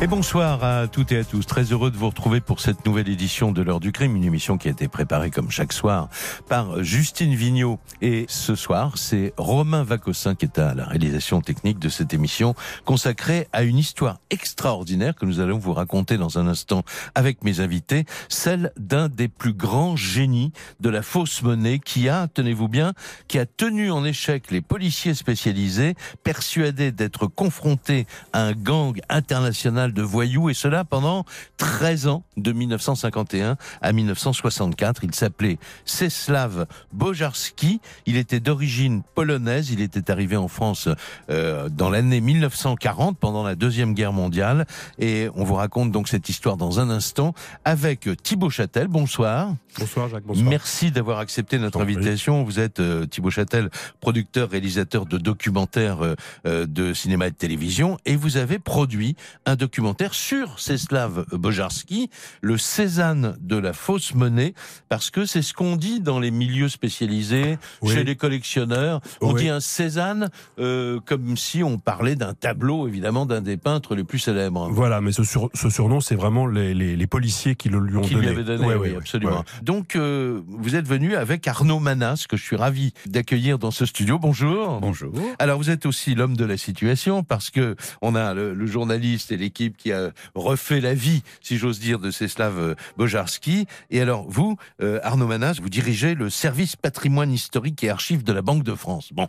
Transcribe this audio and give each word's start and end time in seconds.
Et 0.00 0.06
bonsoir 0.06 0.62
à 0.62 0.86
toutes 0.86 1.10
et 1.10 1.18
à 1.18 1.24
tous. 1.24 1.44
Très 1.44 1.72
heureux 1.72 1.90
de 1.90 1.96
vous 1.96 2.06
retrouver 2.06 2.40
pour 2.40 2.60
cette 2.60 2.86
nouvelle 2.86 3.08
édition 3.08 3.50
de 3.50 3.62
l'heure 3.62 3.80
du 3.80 3.90
crime, 3.90 4.14
une 4.14 4.22
émission 4.22 4.56
qui 4.56 4.68
a 4.68 4.70
été 4.70 4.86
préparée 4.86 5.32
comme 5.32 5.50
chaque 5.50 5.72
soir 5.72 6.08
par 6.48 6.84
Justine 6.84 7.34
Vignot. 7.34 7.80
Et 8.00 8.24
ce 8.28 8.54
soir, 8.54 8.92
c'est 8.96 9.34
Romain 9.36 9.82
Vacossin 9.82 10.36
qui 10.36 10.44
est 10.44 10.60
à 10.60 10.72
la 10.74 10.84
réalisation 10.84 11.40
technique 11.40 11.80
de 11.80 11.88
cette 11.88 12.14
émission 12.14 12.54
consacrée 12.84 13.48
à 13.52 13.64
une 13.64 13.76
histoire 13.76 14.20
extraordinaire 14.30 15.16
que 15.16 15.26
nous 15.26 15.40
allons 15.40 15.58
vous 15.58 15.72
raconter 15.72 16.16
dans 16.16 16.38
un 16.38 16.46
instant 16.46 16.84
avec 17.16 17.42
mes 17.42 17.58
invités, 17.58 18.04
celle 18.28 18.72
d'un 18.78 19.08
des 19.08 19.26
plus 19.26 19.52
grands 19.52 19.96
génies 19.96 20.52
de 20.78 20.90
la 20.90 21.02
fausse 21.02 21.42
monnaie 21.42 21.80
qui 21.80 22.08
a, 22.08 22.28
tenez-vous 22.28 22.68
bien, 22.68 22.92
qui 23.26 23.40
a 23.40 23.46
tenu 23.46 23.90
en 23.90 24.04
échec 24.04 24.52
les 24.52 24.60
policiers 24.60 25.14
spécialisés 25.14 25.96
persuadés 26.22 26.92
d'être 26.92 27.26
confrontés 27.26 28.06
à 28.32 28.42
un 28.42 28.52
gang 28.52 29.00
international 29.08 29.87
de 29.92 30.02
voyous, 30.02 30.50
et 30.50 30.54
cela 30.54 30.84
pendant 30.84 31.24
13 31.56 32.08
ans, 32.08 32.22
de 32.36 32.52
1951 32.52 33.56
à 33.80 33.92
1964. 33.92 35.04
Il 35.04 35.14
s'appelait 35.14 35.58
Czeslaw 35.84 36.66
Bojarski. 36.92 37.80
Il 38.06 38.16
était 38.16 38.40
d'origine 38.40 39.02
polonaise. 39.14 39.70
Il 39.70 39.80
était 39.80 40.10
arrivé 40.10 40.36
en 40.36 40.48
France 40.48 40.88
euh, 41.30 41.68
dans 41.68 41.90
l'année 41.90 42.20
1940, 42.20 43.18
pendant 43.18 43.42
la 43.42 43.54
Deuxième 43.54 43.94
Guerre 43.94 44.12
mondiale. 44.12 44.66
Et 44.98 45.28
on 45.34 45.44
vous 45.44 45.54
raconte 45.54 45.92
donc 45.92 46.08
cette 46.08 46.28
histoire 46.28 46.56
dans 46.56 46.80
un 46.80 46.90
instant 46.90 47.34
avec 47.64 48.08
Thibaut 48.22 48.50
Châtel. 48.50 48.88
Bonsoir. 48.88 49.54
Bonsoir 49.78 50.08
Jacques, 50.08 50.24
bonsoir. 50.24 50.48
Merci 50.48 50.90
d'avoir 50.90 51.18
accepté 51.18 51.58
notre 51.58 51.80
invitation. 51.80 52.42
Vous 52.42 52.58
êtes 52.58 52.80
euh, 52.80 53.06
Thibaut 53.06 53.30
Châtel, 53.30 53.70
producteur, 54.00 54.50
réalisateur 54.50 55.06
de 55.06 55.18
documentaires 55.18 56.02
euh, 56.02 56.14
euh, 56.46 56.66
de 56.66 56.92
cinéma 56.92 57.28
et 57.28 57.30
de 57.30 57.36
télévision, 57.36 57.96
et 58.04 58.16
vous 58.16 58.36
avez 58.36 58.58
produit 58.58 59.16
un 59.46 59.56
documentaire 59.56 59.77
sur 60.12 60.56
Czeslaw 60.58 61.24
Bojarski, 61.32 62.10
le 62.40 62.58
Cézanne 62.58 63.36
de 63.40 63.56
la 63.56 63.72
fausse 63.72 64.14
monnaie, 64.14 64.54
parce 64.88 65.10
que 65.10 65.24
c'est 65.26 65.42
ce 65.42 65.52
qu'on 65.54 65.76
dit 65.76 66.00
dans 66.00 66.18
les 66.18 66.30
milieux 66.30 66.68
spécialisés, 66.68 67.58
Oui. 67.82 67.94
chez 67.94 68.04
les 68.04 68.16
collectionneurs. 68.16 69.00
On 69.20 69.32
Oui. 69.32 69.42
dit 69.42 69.48
un 69.48 69.60
Cézanne 69.60 70.30
euh, 70.58 70.98
comme 71.04 71.36
si 71.36 71.62
on 71.62 71.78
parlait 71.78 72.16
d'un 72.16 72.34
tableau, 72.34 72.88
évidemment, 72.88 73.26
d'un 73.26 73.40
des 73.40 73.56
peintres 73.56 73.94
les 73.94 74.04
plus 74.04 74.18
célèbres. 74.18 74.68
Voilà, 74.70 75.00
mais 75.00 75.12
ce, 75.12 75.22
sur- 75.24 75.50
ce 75.54 75.70
surnom, 75.70 76.00
c'est 76.00 76.14
vraiment 76.16 76.46
les, 76.46 76.74
les- 76.74 76.96
les 76.96 77.06
policiers 77.06 77.54
qui 77.54 77.68
le 77.68 77.78
lui 77.78 77.96
ont 77.96 78.00
qui 78.02 78.14
donné. 78.14 78.26
lui 78.26 78.32
avait 78.34 78.44
donné, 78.44 78.66
Ouais, 78.66 78.74
oui, 78.74 78.90
ouais. 78.90 78.96
absolument. 78.96 79.38
Ouais. 79.38 79.62
Donc, 79.62 79.94
euh, 79.96 80.40
vous 80.48 80.74
êtes 80.74 80.86
venu 80.86 81.14
avec 81.16 81.46
Arnaud 81.46 81.78
Manas, 81.80 82.24
que 82.28 82.36
je 82.36 82.42
suis 82.42 82.56
ravi 82.56 82.92
d'accueillir 83.06 83.58
dans 83.58 83.70
ce 83.70 83.86
studio. 83.86 84.18
Bonjour. 84.18 84.80
Bonjour. 84.80 85.12
Alors, 85.38 85.58
vous 85.58 85.70
êtes 85.70 85.86
aussi 85.86 86.14
l'homme 86.14 86.36
de 86.36 86.44
la 86.44 86.56
situation, 86.56 87.22
parce 87.22 87.50
que 87.50 87.76
on 88.02 88.14
a 88.14 88.34
le, 88.34 88.54
le 88.54 88.66
journaliste 88.66 89.32
et 89.32 89.36
l'équipe 89.36 89.67
qui 89.76 89.92
a 89.92 90.10
refait 90.34 90.80
la 90.80 90.94
vie, 90.94 91.22
si 91.40 91.58
j'ose 91.58 91.80
dire, 91.80 91.98
de 91.98 92.10
Czeslaw 92.10 92.52
euh, 92.52 92.74
Bojarski. 92.96 93.66
Et 93.90 94.00
alors, 94.00 94.26
vous, 94.28 94.56
euh, 94.80 95.00
Arnaud 95.02 95.26
Manas, 95.26 95.58
vous 95.60 95.68
dirigez 95.68 96.14
le 96.14 96.30
service 96.30 96.76
patrimoine 96.76 97.32
historique 97.32 97.82
et 97.84 97.90
archives 97.90 98.24
de 98.24 98.32
la 98.32 98.42
Banque 98.42 98.64
de 98.64 98.74
France. 98.74 99.12
Bon, 99.12 99.28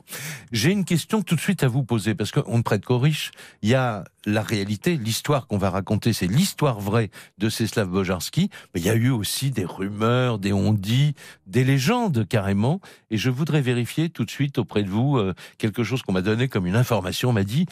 j'ai 0.52 0.72
une 0.72 0.86
question 0.86 1.22
tout 1.22 1.36
de 1.36 1.42
suite 1.42 1.64
à 1.64 1.68
vous 1.68 1.84
poser, 1.84 2.16
parce 2.16 2.32
qu'on 2.32 2.58
ne 2.58 2.64
prête 2.64 2.86
qu'aux 2.86 3.00
riches. 3.00 3.32
Il 3.62 3.70
y 3.70 3.76
a 3.76 4.04
la 4.26 4.42
réalité, 4.42 4.98
l'histoire 4.98 5.48
qu'on 5.48 5.58
va 5.58 5.70
raconter, 5.70 6.14
c'est 6.14 6.28
l'histoire 6.28 6.80
vraie 6.80 7.10
de 7.38 7.50
Czeslaw 7.50 7.88
Bojarski. 7.88 8.50
Il 8.76 8.84
y 8.84 8.90
a 8.90 8.96
eu 8.96 9.10
aussi 9.10 9.52
des 9.52 9.66
rumeurs, 9.66 10.40
des 10.40 10.54
on-dit, 10.54 11.16
des 11.48 11.64
légendes 11.64 12.28
carrément. 12.28 12.80
Et 13.12 13.18
je 13.18 13.30
voudrais 13.30 13.62
vérifier 13.62 14.10
tout 14.10 14.26
de 14.26 14.32
suite 14.32 14.58
auprès 14.58 14.84
de 14.84 14.90
vous 14.90 15.18
euh, 15.18 15.34
quelque 15.58 15.84
chose 15.84 16.02
qu'on 16.02 16.14
m'a 16.14 16.22
donné 16.22 16.48
comme 16.48 16.68
une 16.68 16.76
information. 16.76 17.30
On 17.30 17.34
m'a 17.34 17.44
dit, 17.44 17.66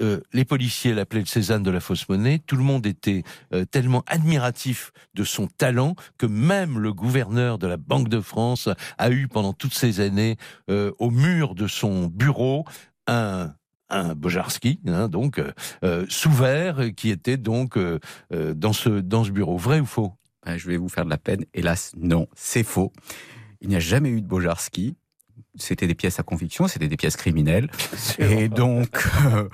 euh, 0.00 0.20
les 0.32 0.44
policiers 0.44 0.94
l'appelaient 0.94 1.20
le 1.20 1.26
Cézanne 1.26 1.62
de 1.62 1.70
la 1.70 1.80
fausse 1.80 2.08
monnaie. 2.08 2.40
Tout 2.46 2.56
le 2.56 2.62
monde 2.62 2.86
était 2.86 3.24
euh, 3.52 3.64
tellement 3.64 4.02
admiratif 4.06 4.92
de 5.14 5.24
son 5.24 5.46
talent 5.46 5.94
que 6.18 6.26
même 6.26 6.78
le 6.78 6.92
gouverneur 6.92 7.58
de 7.58 7.66
la 7.66 7.76
Banque 7.76 8.08
de 8.08 8.20
France 8.20 8.68
a 8.98 9.10
eu 9.10 9.28
pendant 9.28 9.52
toutes 9.52 9.74
ces 9.74 10.00
années 10.00 10.36
euh, 10.70 10.92
au 10.98 11.10
mur 11.10 11.54
de 11.54 11.66
son 11.66 12.06
bureau 12.06 12.64
un 13.06 13.54
un 13.90 14.14
Bojarski, 14.14 14.80
hein, 14.86 15.08
donc 15.08 15.40
euh, 15.82 16.04
sous 16.10 16.30
verre, 16.30 16.90
qui 16.94 17.08
était 17.08 17.38
donc 17.38 17.78
dans 18.30 18.74
ce 18.74 19.00
dans 19.00 19.24
ce 19.24 19.30
bureau. 19.30 19.56
Vrai 19.56 19.80
ou 19.80 19.86
faux? 19.86 20.12
Ah, 20.44 20.58
Je 20.58 20.68
vais 20.68 20.76
vous 20.76 20.90
faire 20.90 21.06
de 21.06 21.10
la 21.10 21.16
peine. 21.16 21.44
Hélas, 21.54 21.92
non, 21.96 22.28
c'est 22.34 22.64
faux. 22.64 22.92
Il 23.62 23.70
n'y 23.70 23.76
a 23.76 23.80
jamais 23.80 24.10
eu 24.10 24.20
de 24.20 24.26
Bojarski. 24.26 24.96
C'était 25.58 25.86
des 25.86 25.94
pièces 25.94 26.20
à 26.20 26.22
conviction, 26.22 26.68
c'était 26.68 26.88
des 26.88 26.96
pièces 26.96 27.16
criminelles. 27.16 27.70
Et 28.18 28.48
donc, 28.48 28.88
euh, 29.26 29.48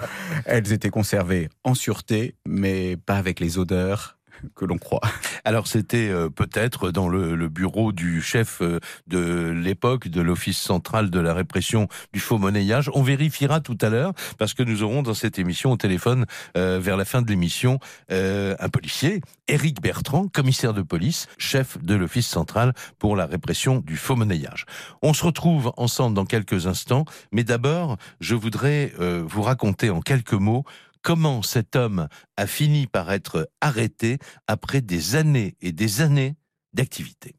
elles 0.45 0.73
étaient 0.73 0.91
conservées 0.91 1.49
en 1.65 1.75
sûreté, 1.75 2.35
mais 2.47 2.97
pas 2.97 3.17
avec 3.17 3.41
les 3.41 3.59
odeurs 3.59 4.14
que 4.55 4.65
l'on 4.65 4.79
croit. 4.79 5.01
Alors 5.45 5.67
c'était 5.67 6.09
euh, 6.09 6.29
peut-être 6.31 6.91
dans 6.91 7.09
le, 7.09 7.49
bureau 7.49 7.93
du 7.93 8.23
chef 8.23 8.61
euh, 8.63 8.81
de 9.07 9.51
l'époque 9.51 10.09
de 10.09 10.21
l'Office 10.21 10.59
central 10.59 11.11
de 11.11 11.21
la 11.21 11.35
répression 11.35 11.89
du 12.13 12.21
faux 12.21 12.39
monnayage. 12.39 12.91
On 12.95 13.03
vérifiera 13.03 13.61
tout 13.61 13.77
à 13.81 13.91
l'heure 13.91 14.13
parce 14.39 14.55
que 14.55 14.63
nous 14.63 14.83
aurons 14.83 15.03
dans 15.03 15.15
cette 15.15 15.39
émission 15.39 15.73
au 15.73 15.77
téléphone 15.77 16.27
euh, 16.57 16.81
vers 16.81 16.97
la 16.97 17.05
fin 17.05 17.23
de 17.23 17.29
l'émission 17.29 17.79
un 18.11 18.69
policier, 18.69 19.21
Éric 19.49 19.81
Bertrand, 19.81 20.29
commissaire 20.29 20.73
de 20.73 20.83
police, 20.83 21.27
chef 21.39 21.83
de 21.83 21.95
l'Office 21.95 22.27
central 22.27 22.73
pour 22.99 23.17
la 23.17 23.27
répression 23.27 23.81
du 23.81 23.97
faux 23.97 24.17
monnayage. 24.17 24.67
On 25.03 25.13
se 25.13 25.25
retrouve 25.25 25.73
ensemble 25.77 26.15
dans 26.15 26.25
quelques 26.25 26.67
instants, 26.67 27.05
mais 27.33 27.45
d'abord 27.45 27.97
je 28.21 28.35
voudrais 28.35 28.93
vous 28.99 29.43
raconter 29.43 29.91
en 29.91 30.01
quelques 30.01 30.33
mots 30.33 30.65
comment 31.05 31.43
cet 31.43 31.77
homme 31.77 32.09
a 32.37 32.47
fini 32.49 32.89
par 32.89 33.13
être 33.13 33.49
arrêté 33.61 34.19
après 34.49 34.81
des 34.81 35.15
années 35.15 35.55
et 35.61 35.71
des 35.71 36.01
années 36.01 36.35
d'activité. 36.73 37.37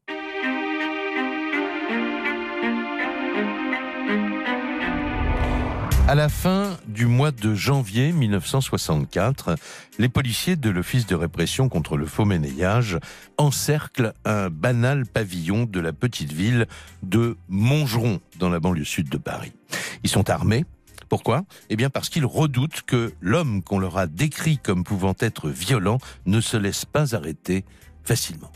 À 6.08 6.14
la 6.14 6.28
fin 6.28 6.78
du 6.86 7.06
mois 7.06 7.32
de 7.32 7.56
janvier 7.56 8.12
1964, 8.12 9.56
les 9.98 10.08
policiers 10.08 10.54
de 10.54 10.70
l'Office 10.70 11.04
de 11.06 11.16
répression 11.16 11.68
contre 11.68 11.96
le 11.96 12.06
faux 12.06 12.24
monnayage 12.24 13.00
encerclent 13.36 14.12
un 14.24 14.48
banal 14.48 15.04
pavillon 15.04 15.64
de 15.64 15.80
la 15.80 15.92
petite 15.92 16.30
ville 16.30 16.68
de 17.02 17.36
Montgeron, 17.48 18.20
dans 18.38 18.48
la 18.48 18.60
banlieue 18.60 18.84
sud 18.84 19.08
de 19.08 19.18
Paris. 19.18 19.52
Ils 20.04 20.10
sont 20.10 20.30
armés, 20.30 20.64
pourquoi? 21.08 21.44
Eh 21.70 21.76
bien 21.76 21.90
parce 21.90 22.08
qu'ils 22.08 22.26
redoutent 22.26 22.82
que 22.82 23.12
l'homme 23.20 23.62
qu'on 23.62 23.78
leur 23.78 23.98
a 23.98 24.06
décrit 24.06 24.58
comme 24.58 24.84
pouvant 24.84 25.14
être 25.20 25.48
violent 25.48 25.98
ne 26.26 26.40
se 26.40 26.56
laisse 26.56 26.84
pas 26.84 27.14
arrêter 27.14 27.64
facilement. 28.04 28.50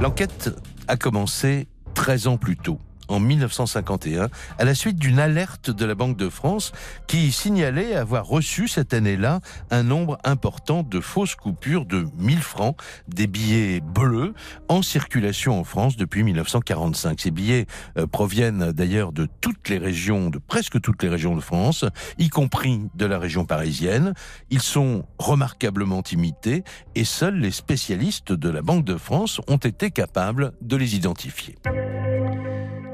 L'enquête 0.00 0.50
a 0.88 0.96
commencé 0.96 1.68
13 1.94 2.26
ans 2.26 2.36
plus 2.36 2.56
tôt, 2.56 2.78
en 3.12 3.20
1951, 3.20 4.28
à 4.58 4.64
la 4.64 4.74
suite 4.74 4.98
d'une 4.98 5.18
alerte 5.18 5.70
de 5.70 5.84
la 5.84 5.94
Banque 5.94 6.16
de 6.16 6.28
France 6.28 6.72
qui 7.06 7.30
signalait 7.32 7.94
avoir 7.94 8.26
reçu 8.26 8.68
cette 8.68 8.94
année-là 8.94 9.40
un 9.70 9.82
nombre 9.82 10.18
important 10.24 10.82
de 10.82 11.00
fausses 11.00 11.34
coupures 11.34 11.86
de 11.86 12.06
1000 12.18 12.38
francs, 12.40 12.76
des 13.08 13.26
billets 13.26 13.80
bleus, 13.80 14.34
en 14.68 14.82
circulation 14.82 15.58
en 15.58 15.64
France 15.64 15.96
depuis 15.96 16.22
1945. 16.22 17.20
Ces 17.20 17.30
billets 17.30 17.66
euh, 17.98 18.06
proviennent 18.06 18.72
d'ailleurs 18.72 19.12
de 19.12 19.28
toutes 19.40 19.68
les 19.68 19.78
régions, 19.78 20.30
de 20.30 20.38
presque 20.38 20.80
toutes 20.80 21.02
les 21.02 21.08
régions 21.08 21.36
de 21.36 21.40
France, 21.40 21.84
y 22.18 22.28
compris 22.28 22.80
de 22.94 23.06
la 23.06 23.18
région 23.18 23.44
parisienne. 23.44 24.14
Ils 24.50 24.62
sont 24.62 25.04
remarquablement 25.18 26.02
imités 26.10 26.64
et 26.94 27.04
seuls 27.04 27.36
les 27.36 27.50
spécialistes 27.50 28.32
de 28.32 28.48
la 28.48 28.62
Banque 28.62 28.84
de 28.84 28.96
France 28.96 29.40
ont 29.48 29.56
été 29.56 29.90
capables 29.90 30.52
de 30.60 30.76
les 30.76 30.96
identifier. 30.96 31.56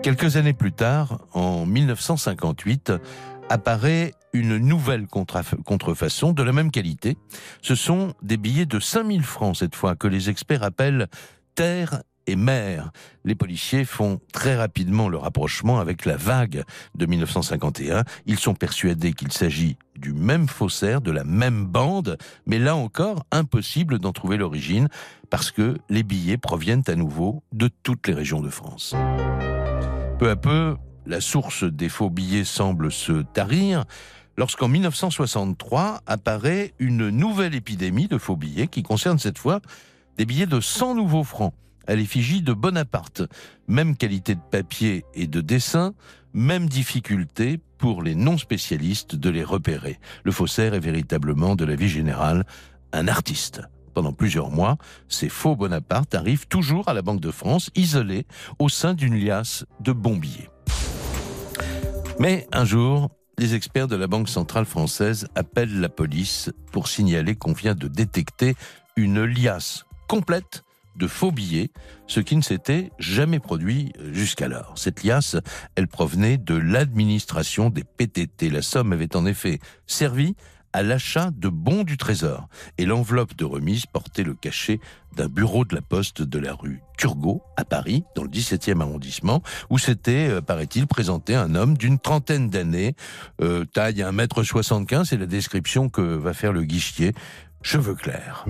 Quelques 0.09 0.37
années 0.39 0.55
plus 0.55 0.73
tard, 0.73 1.19
en 1.35 1.67
1958, 1.67 2.95
apparaît 3.51 4.15
une 4.33 4.57
nouvelle 4.57 5.05
contref- 5.05 5.63
contrefaçon 5.65 6.33
de 6.33 6.43
la 6.43 6.53
même 6.53 6.71
qualité. 6.71 7.19
Ce 7.61 7.75
sont 7.75 8.15
des 8.23 8.39
billets 8.39 8.65
de 8.65 8.81
5000 8.81 9.23
francs 9.23 9.59
cette 9.59 9.75
fois 9.75 9.97
que 9.97 10.09
les 10.09 10.31
experts 10.31 10.63
appellent 10.63 11.09
terre 11.55 12.03
et 12.27 12.37
maire. 12.37 12.91
Les 13.27 13.35
policiers 13.35 13.85
font 13.85 14.19
très 14.33 14.57
rapidement 14.57 15.11
le 15.11 15.19
rapprochement 15.19 15.79
avec 15.79 16.07
la 16.07 16.17
vague 16.17 16.65
de 16.95 17.05
1951. 17.05 18.05
Ils 18.25 18.39
sont 18.39 18.55
persuadés 18.55 19.13
qu'il 19.13 19.31
s'agit 19.31 19.77
du 19.95 20.15
même 20.15 20.49
faussaire, 20.49 21.03
de 21.03 21.11
la 21.11 21.25
même 21.25 21.67
bande, 21.67 22.17
mais 22.47 22.59
là 22.59 22.77
encore, 22.77 23.27
impossible 23.31 23.99
d'en 23.99 24.13
trouver 24.13 24.39
l'origine 24.39 24.89
parce 25.29 25.51
que 25.51 25.77
les 25.91 26.03
billets 26.03 26.39
proviennent 26.39 26.85
à 26.87 26.95
nouveau 26.95 27.43
de 27.53 27.69
toutes 27.83 28.09
les 28.09 28.15
régions 28.15 28.41
de 28.41 28.49
France. 28.49 28.95
Peu 30.19 30.31
à 30.31 30.37
peu, 30.37 30.77
la 31.07 31.21
source 31.21 31.63
des 31.63 31.89
faux 31.89 32.11
billets 32.11 32.43
semble 32.43 32.91
se 32.91 33.23
tarir 33.23 33.85
lorsqu'en 34.37 34.67
1963 34.67 36.01
apparaît 36.07 36.75
une 36.81 37.11
nouvelle 37.11 37.55
épidémie 37.55 38.09
de 38.09 38.19
faux 38.19 38.35
billets 38.35 38.67
qui 38.67 38.83
concerne 38.83 39.21
cette 39.21 39.39
fois 39.39 39.61
des 40.17 40.27
billets 40.27 40.47
de 40.47 40.59
100 40.61 40.97
nouveaux 40.97 41.23
francs 41.23 41.55
à 41.87 41.95
l'effigie 41.95 42.43
de 42.43 42.53
Bonaparte. 42.53 43.23
Même 43.69 43.97
qualité 43.97 44.35
de 44.35 44.41
papier 44.41 45.05
et 45.15 45.29
de 45.29 45.41
dessin, 45.41 45.95
même 46.35 46.69
difficulté 46.69 47.61
pour 47.79 48.03
les 48.03 48.17
non 48.17 48.39
spécialistes 48.39 49.15
de 49.15 49.31
les 49.31 49.45
repérer. 49.45 50.01
Le 50.25 50.33
faussaire 50.33 50.75
est 50.75 50.81
véritablement 50.81 51.55
de 51.55 51.65
la 51.65 51.77
vie 51.77 51.89
générale 51.89 52.45
un 52.93 53.07
artiste. 53.07 53.63
Pendant 53.99 54.13
plusieurs 54.13 54.53
mois, 54.53 54.77
ces 55.09 55.29
faux 55.29 55.57
Bonaparte 55.57 56.15
arrivent 56.15 56.47
toujours 56.47 56.89
à 56.89 56.95
la 56.95 57.03
Banque 57.03 57.19
de 57.19 57.33
France, 57.33 57.71
isolés 57.75 58.27
au 58.61 58.69
sein 58.69 58.95
d'une 58.95 59.17
liasse 59.17 59.65
de 59.81 59.91
bons 59.91 60.15
billets. 60.15 60.51
Mais 62.21 62.47
un 62.53 62.65
jour, 62.65 63.11
les 63.39 63.57
experts 63.57 63.89
de 63.89 63.97
la 63.97 64.07
Banque 64.07 64.29
centrale 64.29 64.67
française 64.67 65.27
appellent 65.35 65.81
la 65.81 65.89
police 65.89 66.53
pour 66.71 66.87
signaler 66.87 67.35
qu'on 67.35 67.55
vient 67.55 67.75
de 67.75 67.89
détecter 67.89 68.55
une 68.95 69.25
liasse 69.25 69.85
complète 70.07 70.63
de 70.95 71.09
faux 71.09 71.33
billets, 71.33 71.71
ce 72.07 72.21
qui 72.21 72.37
ne 72.37 72.43
s'était 72.43 72.93
jamais 73.01 73.41
produit 73.41 73.93
jusqu'alors. 74.13 74.75
Cette 74.77 75.03
liasse, 75.03 75.37
elle 75.75 75.89
provenait 75.89 76.39
de 76.39 76.55
l'administration 76.55 77.69
des 77.69 77.83
PTT. 77.83 78.49
La 78.49 78.63
somme 78.63 78.93
avait 78.93 79.17
en 79.17 79.27
effet 79.27 79.59
servi 79.89 80.37
à 80.79 80.83
l'achat 80.85 81.33
de 81.37 81.49
bons 81.49 81.83
du 81.83 81.97
trésor. 81.97 82.49
Et 82.79 82.87
l'enveloppe 82.87 83.35
de 83.35 83.45
remise 83.45 83.85
portait 83.87 84.23
le 84.23 84.35
cachet 84.35 84.79
d'un 85.17 85.27
bureau 85.27 85.65
de 85.65 85.75
la 85.75 85.83
poste 85.83 86.23
de 86.23 86.39
la 86.39 86.55
rue 86.55 86.83
Turgot, 86.97 87.43
à 87.57 87.65
Paris, 87.65 88.05
dans 88.15 88.23
le 88.23 88.29
17e 88.29 88.81
arrondissement, 88.81 89.43
où 89.71 89.79
s'était, 89.79 90.29
euh, 90.29 90.41
paraît-il, 90.41 90.87
présenté 90.87 91.35
un 91.35 91.57
homme 91.57 91.77
d'une 91.77 91.99
trentaine 91.99 92.49
d'années, 92.49 92.95
euh, 93.43 93.65
taille 93.65 94.05
1m75, 94.05 95.07
c'est 95.07 95.17
la 95.17 95.27
description 95.27 95.89
que 95.89 96.01
va 96.01 96.33
faire 96.33 96.53
le 96.53 96.63
guichetier, 96.63 97.13
cheveux 97.61 97.97
clairs. 97.97 98.47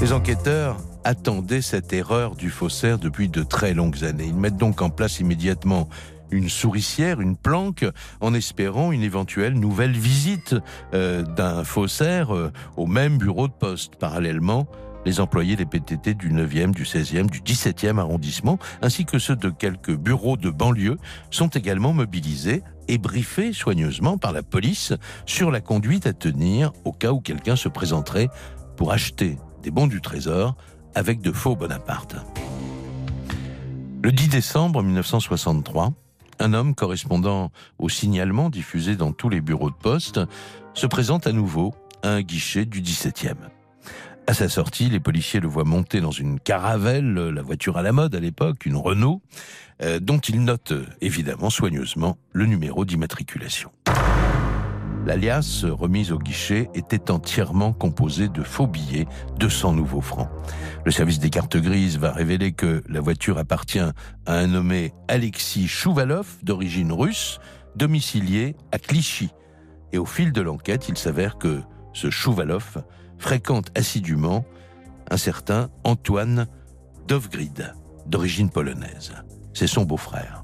Les 0.00 0.14
enquêteurs 0.14 0.78
attendaient 1.04 1.62
cette 1.62 1.92
erreur 1.92 2.34
du 2.34 2.48
faussaire 2.48 2.98
depuis 2.98 3.28
de 3.28 3.42
très 3.42 3.74
longues 3.74 4.04
années. 4.04 4.26
Ils 4.28 4.34
mettent 4.34 4.56
donc 4.56 4.80
en 4.80 4.88
place 4.88 5.20
immédiatement 5.20 5.90
une 6.34 6.48
souricière, 6.48 7.20
une 7.20 7.36
planque, 7.36 7.86
en 8.20 8.34
espérant 8.34 8.92
une 8.92 9.02
éventuelle 9.02 9.54
nouvelle 9.54 9.92
visite 9.92 10.54
euh, 10.92 11.22
d'un 11.22 11.64
faussaire 11.64 12.34
euh, 12.34 12.52
au 12.76 12.86
même 12.86 13.18
bureau 13.18 13.48
de 13.48 13.52
poste. 13.52 13.96
Parallèlement, 13.96 14.66
les 15.04 15.20
employés 15.20 15.56
des 15.56 15.66
PTT 15.66 16.14
du 16.14 16.32
9e, 16.32 16.72
du 16.72 16.84
16e, 16.84 17.28
du 17.28 17.40
17e 17.40 17.98
arrondissement, 17.98 18.58
ainsi 18.82 19.04
que 19.04 19.18
ceux 19.18 19.36
de 19.36 19.50
quelques 19.50 19.94
bureaux 19.94 20.36
de 20.36 20.50
banlieue, 20.50 20.98
sont 21.30 21.48
également 21.48 21.92
mobilisés 21.92 22.62
et 22.88 22.98
briefés 22.98 23.52
soigneusement 23.52 24.18
par 24.18 24.32
la 24.32 24.42
police 24.42 24.92
sur 25.26 25.50
la 25.50 25.60
conduite 25.60 26.06
à 26.06 26.12
tenir 26.12 26.72
au 26.84 26.92
cas 26.92 27.12
où 27.12 27.20
quelqu'un 27.20 27.56
se 27.56 27.68
présenterait 27.68 28.28
pour 28.76 28.92
acheter 28.92 29.38
des 29.62 29.70
bons 29.70 29.86
du 29.86 30.00
trésor 30.00 30.56
avec 30.94 31.20
de 31.20 31.32
faux 31.32 31.56
Bonaparte. 31.56 32.16
Le 34.02 34.12
10 34.12 34.28
décembre 34.28 34.82
1963, 34.82 35.92
un 36.38 36.54
homme 36.54 36.74
correspondant 36.74 37.50
au 37.78 37.88
signalement 37.88 38.50
diffusé 38.50 38.96
dans 38.96 39.12
tous 39.12 39.28
les 39.28 39.40
bureaux 39.40 39.70
de 39.70 39.76
poste 39.76 40.20
se 40.74 40.86
présente 40.86 41.26
à 41.26 41.32
nouveau 41.32 41.74
à 42.02 42.10
un 42.10 42.22
guichet 42.22 42.64
du 42.64 42.82
17e. 42.82 43.34
À 44.26 44.32
sa 44.32 44.48
sortie, 44.48 44.88
les 44.88 45.00
policiers 45.00 45.40
le 45.40 45.48
voient 45.48 45.64
monter 45.64 46.00
dans 46.00 46.10
une 46.10 46.40
caravelle, 46.40 47.12
la 47.12 47.42
voiture 47.42 47.76
à 47.76 47.82
la 47.82 47.92
mode 47.92 48.14
à 48.14 48.20
l'époque, 48.20 48.64
une 48.64 48.76
Renault, 48.76 49.20
euh, 49.82 50.00
dont 50.00 50.18
il 50.18 50.42
note 50.42 50.72
évidemment 51.02 51.50
soigneusement 51.50 52.16
le 52.32 52.46
numéro 52.46 52.84
d'immatriculation. 52.84 53.70
L'alias 55.04 55.66
remise 55.68 56.12
au 56.12 56.18
guichet 56.18 56.70
était 56.74 57.10
entièrement 57.10 57.74
composé 57.74 58.28
de 58.28 58.42
faux 58.42 58.66
billets 58.66 59.06
de 59.38 59.50
100 59.50 59.74
nouveaux 59.74 60.00
francs. 60.00 60.30
Le 60.86 60.90
service 60.90 61.18
des 61.18 61.28
cartes 61.28 61.58
grises 61.58 61.98
va 61.98 62.10
révéler 62.10 62.52
que 62.52 62.82
la 62.88 63.00
voiture 63.02 63.36
appartient 63.36 63.80
à 63.80 63.92
un 64.26 64.46
nommé 64.46 64.94
Alexis 65.08 65.68
Chouvalov, 65.68 66.38
d'origine 66.42 66.90
russe, 66.90 67.38
domicilié 67.76 68.56
à 68.72 68.78
Clichy. 68.78 69.28
Et 69.92 69.98
au 69.98 70.06
fil 70.06 70.32
de 70.32 70.40
l'enquête, 70.40 70.88
il 70.88 70.96
s'avère 70.96 71.36
que 71.36 71.60
ce 71.92 72.08
Chouvalov 72.08 72.82
fréquente 73.18 73.70
assidûment 73.76 74.46
un 75.10 75.18
certain 75.18 75.68
Antoine 75.84 76.46
Dovgrid, 77.06 77.74
d'origine 78.06 78.48
polonaise. 78.48 79.12
C'est 79.52 79.66
son 79.66 79.84
beau-frère. 79.84 80.43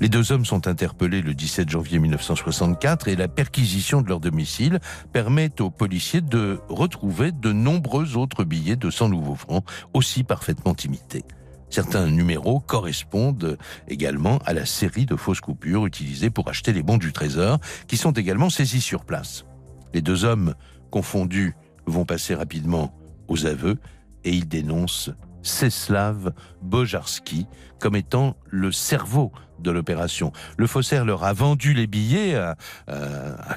Les 0.00 0.08
deux 0.08 0.32
hommes 0.32 0.46
sont 0.46 0.66
interpellés 0.66 1.20
le 1.20 1.34
17 1.34 1.68
janvier 1.68 1.98
1964 1.98 3.08
et 3.08 3.16
la 3.16 3.28
perquisition 3.28 4.00
de 4.00 4.08
leur 4.08 4.18
domicile 4.18 4.80
permet 5.12 5.60
aux 5.60 5.70
policiers 5.70 6.22
de 6.22 6.58
retrouver 6.70 7.32
de 7.32 7.52
nombreux 7.52 8.16
autres 8.16 8.44
billets 8.44 8.76
de 8.76 8.88
100 8.88 9.10
nouveaux 9.10 9.34
francs, 9.34 9.62
aussi 9.92 10.24
parfaitement 10.24 10.74
imités. 10.74 11.24
Certains 11.68 12.06
numéros 12.06 12.60
correspondent 12.60 13.58
également 13.88 14.38
à 14.46 14.54
la 14.54 14.64
série 14.64 15.04
de 15.04 15.16
fausses 15.16 15.42
coupures 15.42 15.84
utilisées 15.84 16.30
pour 16.30 16.48
acheter 16.48 16.72
les 16.72 16.82
bons 16.82 16.98
du 16.98 17.12
trésor, 17.12 17.58
qui 17.86 17.98
sont 17.98 18.12
également 18.12 18.48
saisis 18.48 18.80
sur 18.80 19.04
place. 19.04 19.44
Les 19.92 20.00
deux 20.00 20.24
hommes 20.24 20.54
confondus 20.90 21.54
vont 21.84 22.06
passer 22.06 22.34
rapidement 22.34 22.98
aux 23.28 23.44
aveux 23.44 23.76
et 24.24 24.30
ils 24.30 24.48
dénoncent 24.48 25.10
Ceslav 25.42 26.32
Bojarski 26.62 27.46
comme 27.78 27.96
étant 27.96 28.36
le 28.48 28.72
cerveau 28.72 29.32
de 29.58 29.70
l'opération. 29.70 30.32
Le 30.56 30.66
faussaire 30.66 31.04
leur 31.04 31.24
a 31.24 31.32
vendu 31.32 31.74
les 31.74 31.86
billets 31.86 32.34
à, 32.34 32.56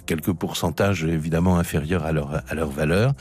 quelques 0.05 0.33
pourcentages 0.33 1.03
évidemment 1.03 1.57
inférieurs 1.57 2.05
à 2.05 2.11
leur, 2.11 2.41
à 2.47 2.55
leur 2.55 2.69
valeur. 2.69 3.13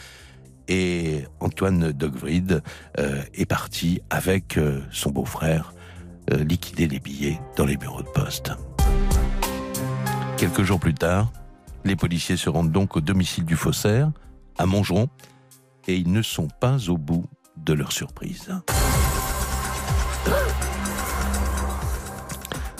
Et 0.68 1.24
Antoine 1.40 1.92
Dogvrid 1.92 2.62
euh, 2.98 3.22
est 3.34 3.46
parti 3.46 4.00
avec 4.10 4.56
euh, 4.56 4.80
son 4.92 5.10
beau-frère 5.10 5.74
euh, 6.32 6.44
liquider 6.44 6.86
les 6.86 7.00
billets 7.00 7.40
dans 7.56 7.64
les 7.64 7.76
bureaux 7.76 8.02
de 8.02 8.08
poste. 8.08 8.52
Quelques 10.36 10.62
jours 10.62 10.78
plus 10.78 10.94
tard, 10.94 11.32
les 11.84 11.96
policiers 11.96 12.36
se 12.36 12.48
rendent 12.48 12.70
donc 12.70 12.96
au 12.96 13.00
domicile 13.00 13.44
du 13.44 13.56
faussaire, 13.56 14.12
à 14.56 14.66
Montgeron, 14.66 15.08
et 15.88 15.96
ils 15.96 16.12
ne 16.12 16.22
sont 16.22 16.48
pas 16.60 16.88
au 16.88 16.96
bout 16.96 17.26
de 17.64 17.72
leur 17.72 17.92
surprise. 17.92 18.50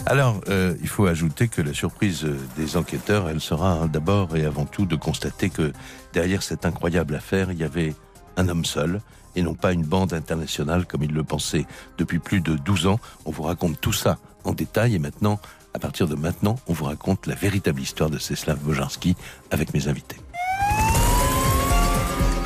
Alors, 0.07 0.41
euh, 0.49 0.75
il 0.83 0.89
faut 0.89 1.07
ajouter 1.07 1.49
que 1.49 1.63
la 1.63 1.73
surprise 1.73 2.27
des 2.57 2.77
enquêteurs, 2.77 3.29
elle 3.29 3.41
sera 3.41 3.87
d'abord 3.87 4.37
et 4.37 4.45
avant 4.45 4.65
tout 4.65 4.85
de 4.85 4.97
constater 4.97 5.49
que 5.49 5.73
derrière 6.13 6.43
cette 6.43 6.67
incroyable 6.67 7.15
affaire, 7.15 7.53
il 7.53 7.59
y 7.59 7.65
avait 7.65 7.95
un 8.37 8.49
homme 8.49 8.65
seul 8.65 9.01
et 9.37 9.43
non 9.43 9.55
pas 9.55 9.73
une 9.73 9.85
bande 9.85 10.13
internationale 10.13 10.87
comme 10.87 11.03
ils 11.03 11.13
le 11.13 11.23
pensaient 11.23 11.67
depuis 11.99 12.19
plus 12.19 12.41
de 12.41 12.57
12 12.57 12.89
ans. 12.89 13.01
On 13.25 13.31
vous 13.31 13.45
raconte 13.45 13.81
tout 13.81 13.93
ça 13.93 14.19
en 14.45 14.53
détail 14.53 14.97
et 14.97 14.99
maintenant, 14.99 15.41
à 15.73 15.79
partir 15.79 16.09
de 16.09 16.15
maintenant, 16.15 16.57
on 16.67 16.73
vous 16.73 16.85
raconte 16.85 17.27
la 17.27 17.35
véritable 17.35 17.81
histoire 17.81 18.11
de 18.11 18.19
Ceslav 18.19 18.59
Bojarski 18.59 19.17
avec 19.51 19.73
mes 19.73 19.89
invités. 19.89 20.17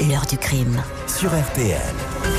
L'heure 0.09 0.27
du 0.27 0.37
crime. 0.37 0.83
Sur 1.19 1.33
RTL. 1.33 2.36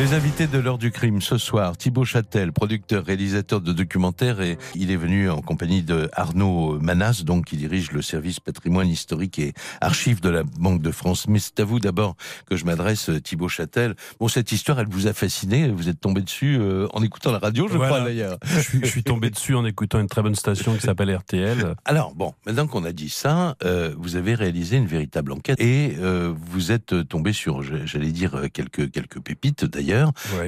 Les 0.00 0.14
invités 0.14 0.46
de 0.46 0.58
l'heure 0.58 0.78
du 0.78 0.90
crime 0.90 1.20
ce 1.20 1.36
soir, 1.36 1.76
Thibaut 1.76 2.06
Châtel, 2.06 2.52
producteur, 2.52 3.04
réalisateur 3.04 3.60
de 3.60 3.70
documentaires, 3.74 4.40
et 4.40 4.56
il 4.74 4.90
est 4.90 4.96
venu 4.96 5.28
en 5.28 5.42
compagnie 5.42 5.82
de 5.82 6.08
Arnaud 6.14 6.78
Manas, 6.80 7.22
donc 7.22 7.44
qui 7.44 7.58
dirige 7.58 7.92
le 7.92 8.00
service 8.00 8.40
patrimoine 8.40 8.88
historique 8.88 9.38
et 9.38 9.52
archives 9.82 10.22
de 10.22 10.30
la 10.30 10.42
Banque 10.42 10.80
de 10.80 10.90
France. 10.90 11.28
Mais 11.28 11.38
c'est 11.38 11.60
à 11.60 11.64
vous 11.64 11.80
d'abord 11.80 12.16
que 12.46 12.56
je 12.56 12.64
m'adresse, 12.64 13.10
Thibaut 13.22 13.48
Châtel. 13.48 13.94
Bon, 14.18 14.28
cette 14.28 14.52
histoire, 14.52 14.80
elle 14.80 14.88
vous 14.88 15.06
a 15.06 15.12
fasciné, 15.12 15.68
vous 15.68 15.90
êtes 15.90 16.00
tombé 16.00 16.22
dessus 16.22 16.56
euh, 16.58 16.88
en 16.94 17.02
écoutant 17.02 17.30
la 17.30 17.38
radio, 17.38 17.68
je 17.68 17.76
crois 17.76 18.00
d'ailleurs. 18.00 18.38
Je, 18.42 18.86
suis 18.86 19.02
tombé 19.02 19.28
dessus 19.28 19.54
en 19.54 19.66
écoutant 19.66 20.00
une 20.00 20.08
très 20.08 20.22
bonne 20.22 20.34
station 20.34 20.76
qui 20.76 20.80
s'appelle 20.80 21.14
RTL. 21.14 21.74
Alors 21.84 22.14
bon, 22.14 22.32
maintenant 22.46 22.66
qu'on 22.66 22.84
a 22.84 22.92
dit 22.92 23.10
ça, 23.10 23.54
euh, 23.64 23.94
vous 23.98 24.16
avez 24.16 24.34
réalisé 24.34 24.78
une 24.78 24.86
véritable 24.86 25.32
enquête 25.32 25.60
et 25.60 25.94
euh, 25.98 26.32
vous 26.34 26.72
êtes 26.72 27.06
tombé 27.06 27.34
sur, 27.34 27.62
j'allais 27.62 28.12
dire 28.12 28.44
quelques 28.50 28.90
quelques 28.90 29.20
pépites 29.20 29.66
d'ailleurs 29.66 29.89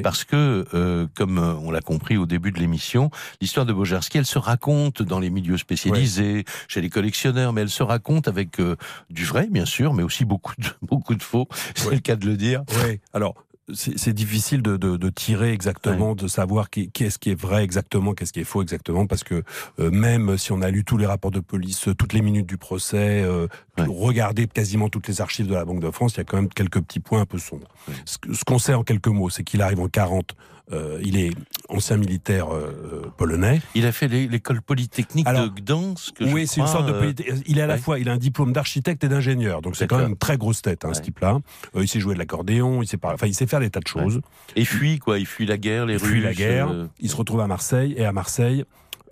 parce 0.03 0.25
que, 0.25 0.67
euh, 0.75 1.07
comme 1.15 1.39
euh, 1.39 1.55
on 1.55 1.71
l'a 1.71 1.81
compris 1.81 2.17
au 2.17 2.27
début 2.27 2.53
de 2.53 2.59
l'émission, 2.59 3.11
l'histoire 3.41 3.67
de 3.67 3.73
Bojarski, 3.73 4.19
elle 4.19 4.27
se 4.27 4.39
raconte 4.39 5.03
dans 5.03 5.19
les 5.19 5.31
milieux 5.31 5.59
spécialisés, 5.59 6.45
chez 6.69 6.81
les 6.81 6.91
collectionneurs, 6.91 7.53
mais 7.53 7.63
elle 7.63 7.71
se 7.71 7.83
raconte 7.83 8.29
avec 8.29 8.61
euh, 8.61 8.77
du 9.11 9.25
vrai, 9.25 9.49
bien 9.51 9.67
sûr, 9.67 9.95
mais 9.95 10.03
aussi 10.03 10.25
beaucoup 10.25 10.55
de, 10.59 10.69
beaucoup 10.83 11.15
de 11.15 11.23
faux, 11.23 11.49
c'est 11.75 11.91
le 11.91 12.01
cas 12.01 12.17
de 12.17 12.27
le 12.27 12.37
dire. 12.37 12.63
Oui, 12.85 13.01
alors 13.13 13.35
c'est 13.75 14.13
difficile 14.13 14.61
de, 14.61 14.77
de, 14.77 14.97
de 14.97 15.09
tirer 15.09 15.53
exactement, 15.53 16.15
de 16.17 16.27
savoir 16.27 16.69
qui- 16.69 16.91
qu'est-ce 16.91 17.19
qui 17.19 17.31
est 17.31 17.41
vrai 17.41 17.63
exactement, 17.63 18.13
qu'est-ce 18.13 18.33
qui 18.33 18.41
est 18.41 18.45
faux 18.45 18.61
exactement, 18.63 19.07
parce 19.07 19.23
que 19.23 19.45
euh, 19.79 19.91
même 19.91 20.37
si 20.37 20.51
on 20.53 20.63
a 20.63 20.71
lu 20.71 20.85
tous 20.85 20.97
les 20.97 21.07
rapports 21.07 21.31
de 21.31 21.41
police, 21.41 21.87
euh, 21.89 21.95
toutes 21.95 22.13
les 22.13 22.23
minutes 22.23 22.47
du 22.47 22.57
procès, 22.59 23.23
euh, 23.23 23.47
regardé 23.79 24.47
quasiment 24.49 24.89
toutes 24.89 25.07
les 25.09 25.21
archives 25.21 25.47
de 25.47 25.55
la 25.55 25.65
Banque 25.65 25.81
de 25.81 25.91
France, 25.91 26.15
il 26.15 26.19
y 26.19 26.21
a 26.21 26.25
quand 26.25 26.37
même 26.39 26.49
quelques 26.49 26.81
petits 26.81 27.01
points 27.01 27.21
un 27.21 27.27
peu 27.27 27.39
sombres. 27.39 27.69
Ce 28.07 28.45
qu'on 28.45 28.59
sait 28.59 28.75
en 28.75 28.83
quelques 28.83 29.07
mots, 29.09 29.31
c'est 29.31 29.45
qu'il 29.45 29.63
arrive 29.63 29.81
en 29.81 29.89
40, 29.89 30.35
euh, 30.71 31.01
il 31.03 31.19
est 31.19 31.33
ancien 31.69 31.97
militaire 31.97 32.55
euh, 32.55 33.03
euh, 33.07 33.11
polonais. 33.17 33.61
Il 33.75 33.85
a 33.87 33.93
fait 33.93 34.07
l'é- 34.09 34.29
l'école 34.29 34.63
polytechnique 34.63 35.27
Alors, 35.27 35.49
de 35.51 35.61
Gdansk. 35.61 36.15
Oui, 36.21 36.47
c'est 36.47 36.61
une 36.61 36.67
sorte 36.67 36.87
de 36.87 36.93
polité- 36.93 37.33
Il 37.47 37.59
est 37.59 37.63
à 37.63 37.67
la 37.67 37.79
fois, 37.79 37.99
il 37.99 38.09
a 38.09 38.13
un 38.13 38.17
diplôme 38.17 38.53
d'architecte 38.53 39.03
et 39.05 39.09
d'ingénieur, 39.09 39.61
donc 39.63 39.77
c'est 39.77 39.87
quand 39.87 39.99
même 39.99 40.11
une 40.11 40.17
très 40.17 40.37
grosse 40.39 40.63
tête, 40.63 40.85
hein, 40.85 40.95
ce 40.95 41.01
type-là. 41.01 41.39
Il 41.75 41.89
sait 41.89 42.01
jouer 42.01 42.15
de 42.15 42.19
l'accordéon, 42.19 42.83
il 42.83 42.87
sait 42.87 42.97
pas, 42.97 43.13
enfin, 43.15 43.27
il 43.27 43.35
sait 43.35 43.47
faire 43.47 43.61
des 43.61 43.71
tas 43.71 43.81
de 43.81 43.89
choses. 43.89 44.21
Et 44.57 44.65
fuit, 44.65 44.99
quoi. 44.99 45.19
Il 45.19 45.27
fuit 45.27 45.47
la 45.47 45.59
guerre, 45.59 45.87
les 45.87 45.95
Il 45.95 45.99
Russes. 45.99 46.09
fuit 46.11 46.21
la 46.21 46.35
guerre, 46.35 46.71
il 47.01 47.11
se 47.11 47.17
retrouve 47.17 47.41
à 47.41 47.47
Marseille, 47.47 47.95
et 47.97 48.05
à 48.05 48.13
Marseille, 48.13 48.65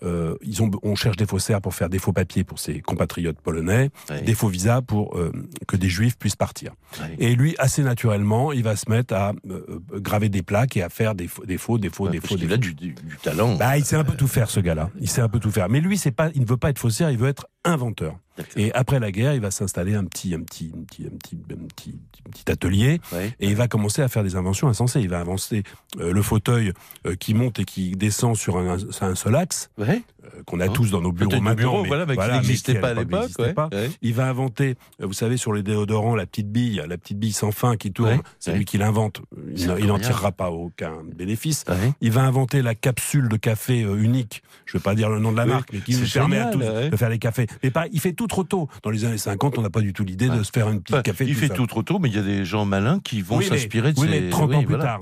euh, 0.03 0.37
ils 0.43 0.63
ont, 0.63 0.71
on 0.83 0.95
cherche 0.95 1.17
des 1.17 1.27
faussaires 1.27 1.61
pour 1.61 1.75
faire 1.75 1.89
des 1.89 1.99
faux 1.99 2.13
papiers 2.13 2.45
pour 2.45 2.59
ses 2.59 2.81
compatriotes 2.81 3.39
polonais, 3.41 3.91
des 4.25 4.35
faux 4.35 4.49
visas 4.49 4.81
pour 4.83 5.17
euh, 5.19 5.33
que 5.69 5.77
des 5.77 5.89
juifs 5.89 6.17
puissent 6.19 6.37
partir. 6.37 6.73
Et 7.19 7.35
lui, 7.35 7.55
assez 7.59 7.83
naturellement, 7.83 8.53
il 8.53 8.63
va 8.63 8.77
se 8.77 8.89
mettre 8.91 9.15
à 9.15 9.33
euh, 9.51 9.81
graver 9.95 10.29
des 10.29 10.43
plaques 10.43 10.77
et 10.77 10.83
à 10.83 10.89
faire 10.89 11.15
des 11.15 11.29
faux, 11.29 11.45
des 11.45 11.59
faux, 11.59 11.79
des 11.79 11.91
faux, 11.91 12.09
des 12.09 12.21
faux. 12.21 12.35
Des 12.37 12.43
qu'il 12.43 12.53
a 12.53 12.57
faux. 12.57 12.61
du, 12.61 12.75
du- 12.75 12.93
du 12.95 13.17
talent. 13.23 13.57
Bah, 13.57 13.77
il 13.79 13.85
sait 13.85 13.97
un 13.97 14.05
peu 14.05 14.15
tout 14.17 14.29
faire, 14.29 14.51
ce 14.51 14.61
gars-là. 14.61 14.91
Il 15.01 15.09
sait 15.09 15.21
un 15.21 15.29
peu 15.29 15.39
tout 15.39 15.51
faire. 15.51 15.69
Mais 15.69 15.81
lui, 15.81 15.99
c'est 15.99 16.11
pas, 16.11 16.31
il 16.35 16.41
ne 16.43 16.47
veut 16.47 16.57
pas 16.57 16.71
être 16.71 16.79
faussaire, 16.79 17.11
il 17.11 17.19
veut 17.19 17.29
être 17.29 17.47
inventeur. 17.65 18.17
Et 18.57 18.73
après 18.73 19.01
la 19.01 19.13
guerre, 19.13 19.35
il 19.35 19.41
va 19.41 19.51
s'installer 19.51 19.95
un 19.95 20.05
petit, 20.05 20.35
un 20.35 20.41
petit, 20.41 20.73
un 20.75 20.85
petit, 20.85 21.05
un 21.05 21.17
petit, 21.17 21.37
un 21.53 21.67
petit, 21.67 21.99
petit 22.31 22.51
atelier 22.51 23.01
Ouais. 23.13 23.35
et 23.41 23.49
il 23.49 23.57
va 23.57 23.69
commencer 23.69 24.01
à 24.03 24.09
faire 24.09 24.23
des 24.23 24.37
inventions 24.37 24.69
insensées. 24.69 25.01
Il 25.01 25.09
va 25.11 25.21
inventer 25.21 25.63
euh, 25.99 26.13
le 26.13 26.23
fauteuil 26.23 26.73
euh, 27.07 27.17
qui 27.17 27.35
monte 27.35 27.59
et 27.59 27.65
qui 27.65 27.91
descend 27.93 28.37
sur 28.37 28.57
un, 28.57 28.79
seul 29.15 29.37
axe 29.37 29.69
Ouais. 29.79 30.03
euh, 30.25 30.43
qu'on 30.47 30.61
a 30.61 30.69
Oh. 30.69 30.73
tous 30.73 30.91
dans 30.91 31.01
nos 31.03 31.13
bureaux 31.13 31.33
maintenant. 31.41 31.55
bureau, 31.55 31.83
mais 31.83 31.89
voilà, 31.89 32.07
mais 32.07 32.17
qui 32.17 32.23
n'existait 32.33 32.75
pas 32.81 32.91
à 32.91 32.95
l'époque. 32.95 33.31
ouais. 33.41 33.91
Il 34.01 34.15
va 34.15 34.29
inventer, 34.29 34.77
vous 35.01 35.13
savez, 35.13 35.37
sur 35.37 35.53
les 35.53 35.63
déodorants, 35.63 36.15
la 36.15 36.25
petite 36.27 36.51
bille, 36.51 36.81
la 36.89 36.97
petite 36.97 37.19
bille 37.19 37.33
sans 37.33 37.51
fin 37.53 37.77
qui 37.77 37.93
tourne. 37.93 38.23
C'est 38.39 38.55
lui 38.55 38.65
qui 38.65 38.79
l'invente. 38.79 39.21
Il 39.57 39.87
n'en- 39.87 39.99
tirera 39.99 40.33
pas 40.33 40.51
aucun 40.51 40.93
bénéfice. 41.15 41.65
Il 42.01 42.13
va 42.13 42.23
inventer 42.23 42.63
la 42.63 42.75
capsule 42.75 43.29
de 43.29 43.37
café 43.37 43.81
unique. 43.81 44.43
Je 44.65 44.77
ne 44.77 44.81
vais 44.81 44.83
pas 44.85 44.95
dire 44.95 45.11
le 45.11 45.19
nom 45.19 45.33
de 45.33 45.37
la 45.37 45.47
marque, 45.47 45.73
mais 45.73 45.81
qui 45.81 45.97
nous 45.97 46.07
permet 46.09 46.39
à 46.39 46.47
tous 46.47 46.59
de 46.61 46.97
faire 46.97 47.11
les 47.11 47.19
cafés. 47.19 47.47
Mais 47.63 47.71
pas, 47.71 47.87
il 47.93 48.01
fait 48.01 48.13
tout 48.21 48.27
trop 48.27 48.45
tôt. 48.45 48.69
Dans 48.83 48.91
les 48.91 49.07
années 49.07 49.17
50, 49.17 49.57
on 49.59 49.63
n'a 49.63 49.71
pas 49.71 49.81
du 49.81 49.95
tout 49.95 50.05
l'idée 50.05 50.29
de 50.29 50.43
se 50.43 50.51
faire 50.53 50.69
une 50.69 50.81
petite 50.83 50.95
Enfin, 50.97 51.03
café. 51.03 51.25
il 51.27 51.33
tout 51.35 51.41
fait 51.41 51.49
tout 51.49 51.67
trop 51.67 51.83
tôt, 51.83 51.99
mais 51.99 52.11
il 52.11 52.15
y 52.15 52.19
a 52.19 52.23
des 52.23 52.45
gens 52.45 52.67
malins 52.67 53.01
qui 53.01 53.23
vont 53.23 53.39
Oui, 53.39 53.47
s'inspirer 53.47 53.93
de 53.95 53.99
oui, 54.01 54.09
ces... 54.11 54.21
mais 54.21 54.29
30 54.29 54.55
ans 54.55 54.63
plus 54.63 54.79
tard. 54.79 55.01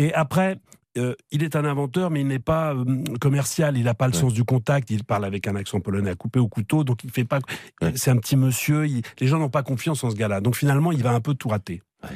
Et 0.00 0.12
après, 0.14 0.58
euh, 0.98 1.14
il 1.30 1.44
est 1.44 1.54
un 1.54 1.64
inventeur, 1.64 2.10
mais 2.10 2.22
il 2.22 2.26
n'est 2.26 2.38
pas 2.40 2.74
euh, 2.74 2.84
commercial. 3.20 3.76
Il 3.78 3.84
n'a 3.84 3.94
pas 3.94 4.08
le 4.08 4.14
Ouais. 4.14 4.18
sens 4.20 4.32
du 4.32 4.42
contact. 4.44 4.90
Il 4.90 5.04
parle 5.04 5.24
avec 5.24 5.46
un 5.46 5.54
accent 5.54 5.78
polonais 5.80 6.10
à 6.10 6.14
couper 6.16 6.40
au 6.40 6.48
couteau, 6.48 6.82
donc 6.84 7.04
il 7.04 7.10
fait 7.10 7.24
pas. 7.24 7.38
Ouais. 7.82 7.92
C'est 7.94 8.10
un 8.10 8.16
petit 8.16 8.36
monsieur. 8.36 8.86
il- 8.86 9.02
Les 9.20 9.26
gens 9.28 9.38
n'ont 9.38 9.48
pas 9.50 9.62
confiance 9.62 10.02
en 10.02 10.10
ce 10.10 10.16
gars-là. 10.16 10.40
Donc 10.40 10.56
finalement, 10.56 10.90
il 10.92 11.02
va 11.02 11.12
un 11.12 11.20
peu 11.20 11.34
tout 11.34 11.48
rater. 11.48 11.82
Ouais. 12.02 12.10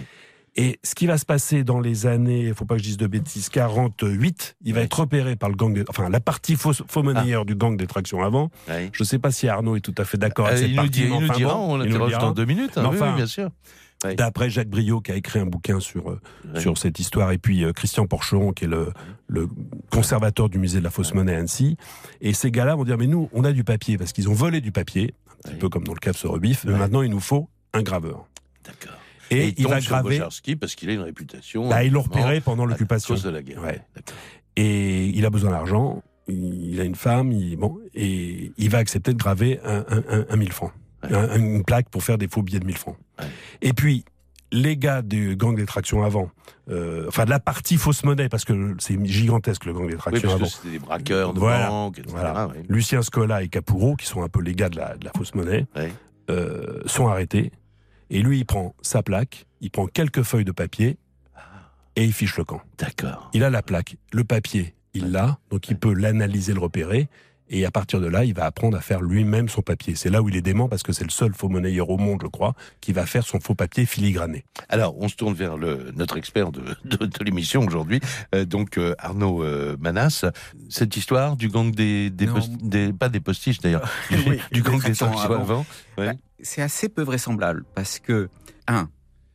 Et 0.57 0.80
ce 0.83 0.95
qui 0.97 1.07
va 1.07 1.16
se 1.16 1.25
passer 1.25 1.62
dans 1.62 1.78
les 1.80 2.07
années, 2.07 2.47
il 2.49 2.54
faut 2.54 2.64
pas 2.64 2.75
que 2.75 2.80
je 2.83 2.87
dise 2.88 2.97
de 2.97 3.07
bêtises, 3.07 3.49
48, 3.50 4.57
il 4.64 4.75
va 4.75 4.80
être 4.80 4.99
repéré 5.00 5.37
par 5.37 5.49
le 5.49 5.54
gang, 5.54 5.73
des- 5.73 5.85
enfin 5.88 6.09
la 6.09 6.21
partie 6.21 6.57
faux, 6.57 6.73
faux 6.73 7.02
monnayeur 7.04 7.45
du 7.45 7.54
gang 7.54 7.76
des 7.76 7.87
tractions 7.87 8.23
avant. 8.25 8.50
Je 8.92 9.02
ne 9.02 9.07
sais 9.07 9.19
pas 9.21 9.30
si 9.30 9.49
Arnaud 9.49 9.76
est 9.76 9.80
tout 9.80 9.95
à 9.97 10.04
fait 10.04 10.19
d'accord 10.19 10.47
Euh, 10.47 10.50
avec 10.50 10.62
cette 10.62 10.71
il 10.71 10.75
nous, 10.76 10.83
partie. 10.83 10.90
dit- 10.90 11.02
il 11.04 11.09
nous 11.21 11.28
dira, 11.35 11.57
on 11.59 11.76
nous 11.78 11.85
l'interroge 11.85 12.12
dans 12.19 12.33
deux 12.33 12.45
minutes. 12.47 12.76
hein, 12.78 12.83
enfin, 12.85 13.11
oui, 13.11 13.16
bien 13.16 13.26
sûr. 13.26 13.50
D'après 14.16 14.49
Jacques 14.49 14.69
Briot 14.71 15.00
qui 15.02 15.12
a 15.12 15.14
écrit 15.14 15.38
un 15.40 15.47
bouquin 15.47 15.78
sur 15.78 16.11
euh, 16.11 16.21
sur 16.59 16.78
cette 16.78 16.99
histoire 16.99 17.33
et 17.33 17.38
puis 17.38 17.64
euh, 17.64 17.73
Christian 17.75 18.07
Porcheron 18.07 18.52
qui 18.52 18.64
est 18.64 18.69
le, 18.69 18.92
le 19.28 19.47
conservateur 19.90 20.49
du 20.49 20.59
musée 20.59 20.78
de 20.78 20.85
la 20.85 20.90
fausse 20.90 21.12
monnaie 21.12 21.35
à 21.35 21.38
Annecy 21.38 21.76
et 22.23 22.33
ces 22.33 22.50
gars-là 22.50 22.75
vont 22.76 22.85
dire 22.85 22.97
mais 22.97 23.07
nous 23.07 23.28
on 23.35 23.45
a 23.45 23.52
du 23.52 23.62
papier 23.62 23.99
parce 23.99 24.12
qu'ils 24.14 24.30
ont 24.30 24.33
volé 24.33 24.62
du 24.62 24.73
papier 24.73 25.12
un 25.45 25.50
petit 25.50 25.59
peu 25.59 25.69
comme 25.69 25.85
dans 25.85 25.92
le 25.92 25.99
cas 25.99 26.12
de 26.12 26.16
ce 26.16 26.26
rebif 26.26 26.64
mais 26.66 26.73
maintenant 26.78 27.02
il 27.02 27.11
nous 27.11 27.21
faut 27.21 27.50
un 27.75 27.83
graveur 27.83 28.26
D'accord. 28.64 28.97
Et, 29.30 29.54
il 29.56 29.66
va 29.68 29.80
sur 29.80 29.90
graver 29.92 30.18
Bojarski 30.18 30.56
parce 30.56 30.75
qu'il 30.75 30.90
a 30.90 30.94
une 30.94 31.00
réputation. 31.02 31.68
bah, 31.68 31.84
ils 31.84 31.92
l'ont 31.92 32.02
repéré 32.02 32.40
pendant 32.40 32.64
à 32.64 32.66
l'occupation 32.66 33.14
cause 33.14 33.22
de 33.25 33.30
la 33.30 33.42
guerre. 33.42 33.62
Ouais. 33.62 33.80
Et 34.56 35.06
il 35.06 35.25
a 35.25 35.30
besoin 35.30 35.50
d'argent 35.50 36.02
il 36.28 36.80
a 36.80 36.84
une 36.84 36.94
femme 36.94 37.32
il, 37.32 37.56
bon 37.56 37.78
et 37.92 38.52
il 38.56 38.70
va 38.70 38.78
accepter 38.78 39.12
de 39.12 39.18
graver 39.18 39.58
un, 39.64 39.84
un, 39.88 40.02
un- 40.08 40.26
un 40.28 40.37
1000 40.37 40.52
francs 40.52 40.72
Ouais. 41.02 41.38
une 41.38 41.64
plaque 41.64 41.88
pour 41.88 42.04
faire 42.04 42.18
des 42.18 42.28
faux 42.28 42.42
billets 42.42 42.60
de 42.60 42.66
1000 42.66 42.76
francs 42.76 42.96
Ouais. 43.18 43.26
et 43.62 43.72
puis 43.72 44.04
les 44.52 44.76
gars 44.76 45.00
du 45.02 45.34
gang 45.37 45.56
des 45.56 45.64
tractions 45.64 46.02
avant, 46.04 46.28
euh, 46.68 47.06
enfin 47.08 47.25
de 47.25 47.30
la 47.30 47.38
partie 47.40 47.76
fausse 47.76 48.02
monnaie, 48.04 48.28
parce 48.28 48.44
que 48.44 48.75
c'est 48.80 48.99
gigantesque 49.06 49.64
le 49.64 49.72
gang 49.72 49.87
des 49.87 49.94
Oui, 49.94 49.99
tractions 49.99 50.28
parce 50.28 50.34
que 50.40 50.42
avant. 50.42 50.50
c'était 50.50 50.70
des 50.72 50.78
braqueurs 50.80 51.32
de 51.34 51.38
Voilà. 51.38 51.68
banque, 51.68 51.99
etc. 52.00 52.14
Voilà. 52.16 52.46
ouais. 52.49 52.62
Lucien 52.68 53.00
Scola 53.02 53.42
et 53.44 53.49
Capuro, 53.49 53.94
qui 53.94 54.06
sont 54.06 54.22
un 54.22 54.28
peu 54.28 54.42
les 54.42 54.54
gars 54.56 54.68
de 54.68 54.76
la, 54.76 54.96
de 54.96 55.04
la 55.04 55.12
fausse 55.16 55.34
monnaie, 55.37 55.66
Ouais. 55.76 55.92
euh, 56.30 56.80
sont 56.87 57.06
arrêtés. 57.06 57.52
Et 58.10 58.22
lui, 58.22 58.40
il 58.40 58.44
prend 58.44 58.74
sa 58.82 59.02
plaque, 59.02 59.46
il 59.60 59.70
prend 59.70 59.86
quelques 59.86 60.22
feuilles 60.22 60.44
de 60.44 60.52
papier 60.52 60.98
et 61.96 62.04
il 62.04 62.12
fiche 62.12 62.36
le 62.36 62.44
camp. 62.44 62.60
D'accord. 62.78 63.30
Il 63.32 63.44
a 63.44 63.50
la 63.50 63.62
plaque, 63.62 63.96
le 64.12 64.24
papier, 64.24 64.74
il 64.94 65.12
l'a, 65.12 65.38
donc 65.50 65.68
il 65.68 65.78
peut 65.78 65.94
l'analyser, 65.94 66.52
le 66.52 66.60
repérer. 66.60 67.08
Et 67.52 67.66
à 67.66 67.71
partir 67.73 68.00
de 68.00 68.07
là, 68.07 68.25
il 68.25 68.33
va 68.33 68.47
apprendre 68.47 68.76
à 68.76 68.80
faire 68.80 69.02
lui-même 69.02 69.49
son 69.49 69.61
papier. 69.61 69.97
C'est 69.97 70.09
là 70.09 70.23
où 70.23 70.28
il 70.28 70.37
est 70.37 70.40
dément 70.40 70.69
parce 70.69 70.83
que 70.85 70.92
c'est 70.92 71.02
le 71.04 71.11
seul 71.11 71.35
faux 71.35 71.49
monnayeur 71.49 71.90
au 71.90 71.99
monde, 71.99 72.21
je 72.23 72.28
crois, 72.28 72.54
qui 72.80 72.92
va 72.92 73.07
faire 73.07 73.25
son 73.26 73.40
faux 73.40 73.57
papier 73.57 73.87
filigrané. 73.87 74.45
Alors, 74.69 74.97
on 74.99 75.09
se 75.09 75.16
tourne 75.16 75.35
vers 75.35 75.57
le, 75.57 75.90
notre 75.97 76.16
expert 76.16 76.52
de, 76.52 76.62
de, 76.85 77.07
de 77.07 77.25
l'émission 77.25 77.66
aujourd'hui, 77.66 78.00
euh, 78.35 78.45
donc 78.45 78.78
euh, 78.78 78.95
Arnaud 78.99 79.42
euh, 79.42 79.76
Manas. 79.80 80.25
Cette 80.69 80.97
histoire 80.97 81.37
du 81.37 81.49
gang 81.49 81.73
des, 81.75 82.09
des, 82.11 82.26
Non. 82.26 82.35
post- 82.35 82.52
des- 82.62 82.92
pas 82.92 83.09
des 83.09 83.21
postiches 83.21 83.59
d'ailleurs, 83.61 83.88
du, 84.11 84.16
Oui, 84.30 84.40
du 84.52 84.61
des 84.62 84.71
gang 84.71 84.76
des 84.76 84.95
tractions 84.95 85.19
avant. 85.19 85.35
avant. 85.40 85.66
Ouais. 85.99 86.07
Bah, 86.07 86.12
c'est 86.42 86.62
assez 86.62 86.88
peu 86.88 87.02
vraisemblable 87.02 87.64
parce 87.75 87.99
que, 87.99 88.28
un, 88.69 88.88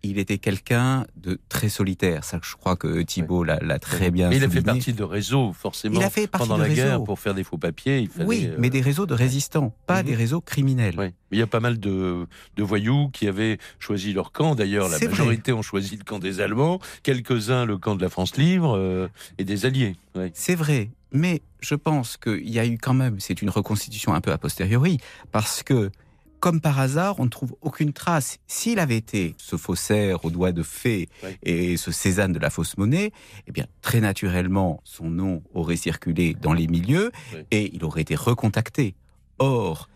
il 0.05 0.19
était 0.19 0.37
quelqu'un 0.37 1.05
de 1.15 1.39
très 1.49 1.69
solitaire. 1.69 2.23
Ça, 2.23 2.39
je 2.43 2.55
crois 2.55 2.75
que 2.75 3.01
Thibault 3.01 3.43
l'a 3.43 3.57
l'a 3.61 3.79
très 3.79 4.11
bien 4.11 4.29
Mais 4.29 4.37
il 4.37 4.43
a 4.43 4.49
fait 4.49 4.61
partie 4.61 4.93
de 4.93 5.03
réseaux, 5.03 5.53
forcément. 5.53 5.99
Il 5.99 6.03
a 6.03 6.09
fait 6.09 6.27
partie 6.27 6.47
pendant 6.47 6.61
de 6.63 6.67
la 6.67 6.73
guerre, 6.73 7.03
pour 7.03 7.19
faire 7.19 7.33
des 7.33 7.43
faux 7.43 7.57
papiers, 7.57 7.99
il 7.99 8.07
fallait, 8.09 8.25
Oui, 8.25 8.45
euh, 8.47 8.55
mais 8.59 8.69
des 8.69 8.81
réseaux 8.81 9.05
de 9.05 9.13
résistants, 9.13 9.73
pas 9.87 10.01
Mhm. 10.01 10.07
des 10.09 10.15
réseaux 10.15 10.41
criminels. 10.41 10.97
ouais. 10.97 11.13
Mais 11.31 11.37
Il 11.37 11.39
y 11.39 11.43
a 11.43 11.47
pas 11.47 11.59
mal 11.59 11.79
de, 11.79 12.27
de 12.55 12.63
voyous 12.63 13.09
qui 13.11 13.27
avaient 13.27 13.57
choisi 13.79 14.13
leur 14.13 14.31
camp. 14.31 14.55
D'ailleurs, 14.55 14.87
la 14.89 14.97
vrai. 14.97 15.07
majorité 15.07 15.51
ont 15.53 15.61
choisi 15.61 15.97
le 15.97 16.03
camp 16.03 16.19
des 16.19 16.39
Allemands, 16.39 16.79
quelques-uns 17.03 17.65
le 17.65 17.77
camp 17.77 17.95
de 17.95 18.01
la 18.01 18.09
France 18.09 18.37
libre 18.37 18.75
euh, 18.77 19.07
et 19.37 19.43
des 19.43 19.65
Alliés. 19.65 19.95
C'est 20.33 20.55
vrai, 20.55 20.89
mais 21.11 21.41
je 21.59 21.75
pense 21.75 22.15
qu'il 22.17 22.49
y 22.49 22.57
a 22.59 22.65
eu 22.65 22.77
quand 22.77 22.93
même, 22.93 23.19
c'est 23.19 23.41
une 23.41 23.49
reconstitution 23.49 24.13
un 24.13 24.21
peu 24.21 24.31
a 24.31 24.37
posteriori, 24.37 24.97
parce 25.31 25.61
que, 25.63 25.91
comme 26.45 26.61
par 26.61 26.79
hasard, 26.79 27.15
on 27.19 27.23
ne 27.25 27.29
trouve 27.31 27.55
aucune 27.61 27.91
trace. 27.91 28.37
S'il 28.45 28.77
avait 28.77 28.97
été 28.97 29.33
ce 29.39 29.55
faussaire 29.57 30.23
aux 30.25 30.29
doigts 30.29 30.51
de 30.51 30.61
fée 30.61 31.09
Ouais. 31.23 31.39
et 31.41 31.75
ce 31.75 31.91
Cézanne 31.91 32.33
de 32.33 32.37
la 32.37 32.51
fausse 32.51 32.77
monnaie, 32.77 33.11
eh 33.47 33.51
bien, 33.51 33.65
très 33.81 33.99
naturellement, 33.99 34.79
son 34.83 35.09
nom 35.09 35.41
aurait 35.55 35.75
circulé 35.75 36.35
dans 36.39 36.53
les 36.53 36.67
milieux 36.67 37.11
Ouais. 37.33 37.47
et 37.49 37.75
il 37.75 37.83
aurait 37.83 38.01
été 38.03 38.13
recontacté. 38.13 38.93
Or, 39.39 39.89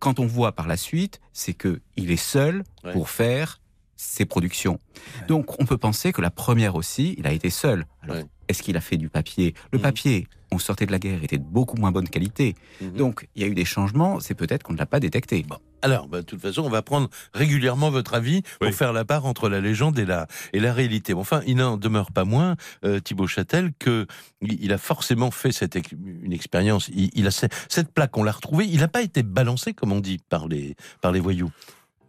quand 0.00 0.18
on 0.18 0.26
voit 0.26 0.50
par 0.50 0.66
la 0.66 0.76
suite, 0.76 1.20
c'est 1.32 1.54
que 1.54 1.80
il 1.96 2.10
est 2.10 2.16
seul 2.16 2.64
Ouais. 2.82 2.92
pour 2.92 3.08
faire 3.08 3.60
ses 3.94 4.24
productions. 4.26 4.80
Donc, 5.28 5.60
on 5.60 5.66
peut 5.66 5.78
penser 5.78 6.12
que 6.12 6.20
la 6.20 6.32
première 6.32 6.74
aussi, 6.74 7.14
il 7.16 7.28
a 7.28 7.32
été 7.32 7.48
seul. 7.48 7.86
Alors, 8.02 8.24
est-ce 8.48 8.62
qu'il 8.64 8.76
a 8.76 8.80
fait 8.80 8.96
du 8.98 9.08
papier? 9.08 9.54
Le 9.70 9.78
Mhm. 9.78 9.82
papier, 9.82 10.26
on 10.52 10.58
sortait 10.58 10.84
de 10.86 10.92
la 10.92 10.98
guerre, 10.98 11.24
était 11.24 11.38
de 11.38 11.44
beaucoup 11.44 11.76
moins 11.78 11.92
bonne 11.92 12.08
qualité. 12.08 12.56
Mhm. 12.82 12.90
Donc, 12.96 13.26
il 13.34 13.42
y 13.42 13.44
a 13.44 13.48
eu 13.48 13.54
des 13.54 13.64
changements, 13.64 14.20
c'est 14.20 14.34
peut-être 14.34 14.64
qu'on 14.64 14.74
ne 14.74 14.78
l'a 14.78 14.84
pas 14.86 15.00
détecté. 15.00 15.46
Alors, 15.82 16.08
bah, 16.08 16.20
de 16.22 16.26
toute 16.26 16.40
façon, 16.40 16.62
on 16.62 16.68
va 16.70 16.82
prendre 16.82 17.08
régulièrement 17.34 17.90
votre 17.90 18.14
avis 18.14 18.42
pour 18.58 18.68
Oui. 18.68 18.72
faire 18.72 18.92
la 18.92 19.04
part 19.04 19.26
entre 19.26 19.48
la 19.48 19.60
légende 19.60 19.98
et 19.98 20.04
la, 20.06 20.26
et 20.52 20.58
la 20.60 20.72
réalité. 20.72 21.12
Enfin, 21.14 21.42
il 21.46 21.56
n'en 21.56 21.76
demeure 21.76 22.10
pas 22.12 22.24
moins, 22.24 22.56
euh, 22.84 22.98
Thibaut 22.98 23.26
Châtel, 23.26 23.72
que 23.78 24.06
il 24.40 24.72
a 24.72 24.78
forcément 24.78 25.30
fait 25.30 25.52
cette, 25.52 25.78
une 25.92 26.32
expérience. 26.32 26.88
Il, 26.88 27.10
il 27.14 27.26
a 27.26 27.30
ce- 27.30 27.46
cette 27.68 27.92
plaque, 27.92 28.16
on 28.16 28.24
l'a 28.24 28.32
retrouvée. 28.32 28.66
Il 28.66 28.80
n'a 28.80 28.88
pas 28.88 29.02
été 29.02 29.22
balancé, 29.22 29.74
comme 29.74 29.92
on 29.92 30.00
dit, 30.00 30.18
par 30.28 30.48
les, 30.48 30.76
par 31.00 31.12
les 31.12 31.20
voyous. 31.20 31.50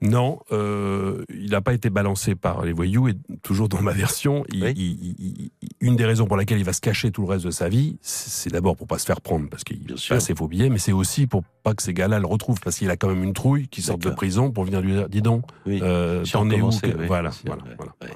Non, 0.02 0.40
euh, 0.52 1.24
il 1.34 1.50
n'a 1.52 1.62
pas 1.62 1.74
été 1.74 1.90
balancé 1.90 2.36
par 2.36 2.64
les 2.64 2.72
voyous 2.74 3.08
et 3.08 3.16
toujours 3.42 3.68
dans 3.68 3.82
ma 3.82 3.94
version, 3.94 4.44
il- 4.54 4.64
Oui. 4.64 4.74
il- 4.76 5.16
il- 5.20 5.52
il- 5.62 5.70
une 5.82 5.96
des 5.96 6.06
raisons 6.06 6.28
pour 6.28 6.38
laquelle 6.38 6.60
il 6.60 6.64
va 6.64 6.74
se 6.74 6.82
cacher 6.82 7.10
tout 7.12 7.24
le 7.24 7.30
reste 7.30 7.46
de 7.46 7.52
sa 7.52 7.68
vie, 7.68 7.98
c'est 8.02 8.52
d'abord 8.52 8.76
pour 8.76 8.86
pas 8.88 9.00
se 9.00 9.06
faire 9.06 9.22
prendre 9.22 9.50
parce 9.50 9.64
qu'il 9.64 9.80
a 10.12 10.20
ses 10.20 10.36
faux 10.36 10.48
billets, 10.48 10.70
mais 10.70 10.78
c'est 10.78 10.92
aussi 10.92 11.26
pour 11.26 11.44
pas 11.64 11.74
que 11.74 11.82
ces 11.82 11.94
gars-là 11.94 12.20
le 12.20 12.28
retrouvent 12.28 12.60
parce 12.62 12.78
qu'il 12.78 12.90
a 12.92 12.96
quand 12.98 13.10
même 13.10 13.24
une 13.24 13.34
trouille 13.34 13.68
qui 13.68 13.82
sort 13.82 13.98
de 13.98 14.10
prison 14.12 14.52
pour 14.52 14.66
venir 14.66 14.82
lui 14.82 14.94
dire 14.94 15.10
dis 15.10 15.22
donc, 15.24 15.44
Oui. 15.66 15.80
euh, 15.82 16.24
Si 16.26 16.34
t'en 16.34 16.46
on 16.46 16.50
es 16.52 16.56
où 16.58 16.60
commençait, 16.60 16.92
que- 16.92 16.98
oui, 16.98 17.08
Voilà, 17.08 17.32
si, 17.32 17.42
voilà, 17.48 17.64
ouais, 17.64 17.76
voilà. 17.78 17.94
ouais. 18.04 18.10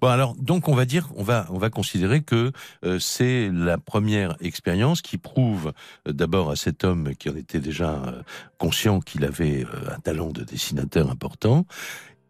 Bon, 0.00 0.08
alors, 0.08 0.34
donc, 0.36 0.68
on 0.68 0.74
va 0.74 0.84
dire, 0.86 1.08
on 1.16 1.22
va, 1.22 1.46
on 1.50 1.58
va 1.58 1.68
considérer 1.70 2.22
que 2.22 2.50
euh, 2.84 2.98
c'est 2.98 3.50
la 3.52 3.76
première 3.78 4.36
expérience 4.40 5.02
qui 5.02 5.18
prouve 5.18 5.72
euh, 6.08 6.12
d'abord 6.12 6.50
à 6.50 6.56
cet 6.56 6.82
homme 6.84 7.14
qui 7.18 7.28
en 7.28 7.36
était 7.36 7.60
déjà 7.60 8.00
conscient 8.58 9.00
qu'il 9.00 9.24
avait 9.24 9.66
un 9.94 9.98
talent 10.00 10.30
de 10.30 10.42
dessinateur 10.42 11.10
important. 11.10 11.25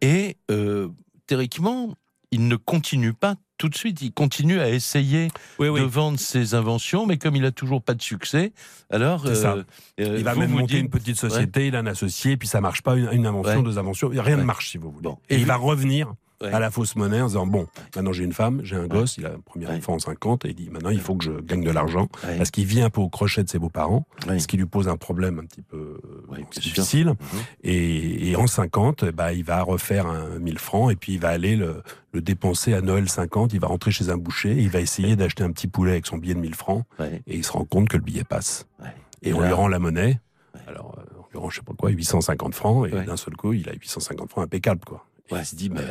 Et 0.01 0.37
euh, 0.51 0.89
théoriquement, 1.27 1.95
il 2.31 2.47
ne 2.47 2.55
continue 2.55 3.13
pas 3.13 3.35
tout 3.57 3.69
de 3.69 3.75
suite. 3.75 4.01
Il 4.01 4.11
continue 4.13 4.59
à 4.59 4.69
essayer 4.69 5.29
Oui, 5.57 5.67
de 5.67 5.83
vendre 5.85 6.19
ses 6.19 6.53
inventions, 6.53 7.07
mais 7.07 7.17
comme 7.17 7.35
il 7.35 7.43
a 7.45 7.51
toujours 7.51 7.81
pas 7.81 7.95
de 7.95 8.01
succès, 8.03 8.53
alors 8.91 9.25
ça. 9.35 9.53
euh, 9.53 9.63
euh, 9.99 10.15
Il 10.19 10.23
va 10.23 10.35
même 10.35 10.51
monter 10.51 10.75
dites- 10.75 10.81
une 10.83 10.89
petite 10.89 11.17
société, 11.17 11.67
il 11.67 11.75
a 11.75 11.79
un 11.79 11.87
associé, 11.87 12.37
puis 12.37 12.47
ça 12.47 12.61
marche 12.61 12.83
pas, 12.83 12.95
une, 12.95 13.09
une 13.11 13.25
invention, 13.25 13.57
Ouais. 13.57 13.63
deux 13.63 13.79
inventions, 13.79 14.09
rien 14.09 14.21
Ouais. 14.23 14.35
ne 14.35 14.43
marche 14.43 14.69
si 14.69 14.77
vous 14.77 14.91
voulez. 14.91 15.03
Bon. 15.09 15.17
Et, 15.29 15.35
Et 15.35 15.39
il 15.39 15.45
va 15.47 15.55
revenir 15.55 16.13
Ouais. 16.39 16.53
à 16.53 16.59
la 16.59 16.69
fausse 16.69 16.95
monnaie 16.95 17.19
en 17.21 17.27
disant 17.27 17.47
bon, 17.47 17.65
maintenant 17.95 18.11
j'ai 18.13 18.23
une 18.23 18.31
femme, 18.33 18.61
j'ai 18.63 18.75
un 18.75 18.85
gosse, 18.85 19.17
il 19.17 19.25
a 19.25 19.29
un 19.31 19.39
premier 19.39 19.65
enfant 19.67 19.95
en 19.95 19.99
50, 19.99 20.45
et 20.45 20.49
il 20.49 20.55
dit 20.55 20.69
maintenant 20.69 20.91
il 20.91 20.99
faut 21.01 21.15
que 21.15 21.23
je 21.23 21.31
gagne 21.31 21.63
de 21.63 21.71
l'argent, 21.71 22.07
parce 22.21 22.51
qu'il 22.51 22.65
vit 22.65 22.81
un 22.81 22.91
peu 22.91 23.01
au 23.01 23.09
crochet 23.09 23.43
de 23.43 23.49
ses 23.49 23.57
beaux-parents, 23.57 24.05
ce 24.37 24.45
qui 24.47 24.55
lui 24.57 24.65
pose 24.67 24.87
un 24.87 24.97
problème 24.97 25.39
un 25.39 25.45
petit 25.45 25.63
peu 25.63 25.99
difficile. 26.51 27.07
Mhm. 27.07 27.15
Et, 27.63 28.29
et 28.29 28.35
en 28.35 28.45
50, 28.45 29.03
eh 29.07 29.11
ben, 29.11 29.31
il 29.31 29.43
va 29.43 29.61
refaire 29.63 30.05
un 30.05 30.37
1000 30.39 30.59
francs, 30.59 30.91
et 30.91 30.95
puis 30.95 31.13
il 31.13 31.19
va 31.19 31.29
aller 31.29 31.55
le, 31.55 31.81
le 32.11 32.21
dépenser 32.21 32.73
à 32.73 32.81
Noël 32.81 33.09
50, 33.09 33.53
il 33.53 33.59
va 33.59 33.67
rentrer 33.67 33.89
chez 33.91 34.09
un 34.11 34.17
boucher, 34.17 34.51
et 34.51 34.61
il 34.61 34.69
va 34.69 34.79
essayer 34.79 35.15
d'acheter 35.15 35.43
un 35.43 35.51
petit 35.51 35.67
poulet 35.67 35.93
avec 35.93 36.05
son 36.05 36.17
billet 36.17 36.35
de 36.35 36.39
1000 36.39 36.53
francs, 36.55 36.83
et 37.01 37.35
il 37.35 37.43
se 37.43 37.51
rend 37.51 37.65
compte 37.65 37.89
que 37.89 37.97
le 37.97 38.03
billet 38.03 38.23
passe. 38.23 38.67
Et 39.23 39.33
on 39.33 39.41
lui 39.41 39.51
rend 39.53 39.67
la 39.67 39.79
monnaie. 39.79 40.19
Alors, 40.67 40.95
euh, 40.99 41.01
on 41.19 41.25
lui 41.31 41.39
rend, 41.39 41.49
je 41.49 41.55
sais 41.57 41.61
pas 41.63 41.73
quoi, 41.73 41.89
850 41.89 42.53
francs, 42.53 42.87
et 42.87 42.93
Ouais. 42.93 43.05
d'un 43.05 43.17
seul 43.17 43.35
coup, 43.35 43.53
il 43.53 43.67
a 43.69 43.73
850 43.73 44.29
francs 44.29 44.43
impeccable, 44.43 44.81
quoi. 44.85 45.05
Ouais. 45.31 45.39
il 45.41 45.45
se 45.45 45.55
dit, 45.55 45.69
mais 45.69 45.81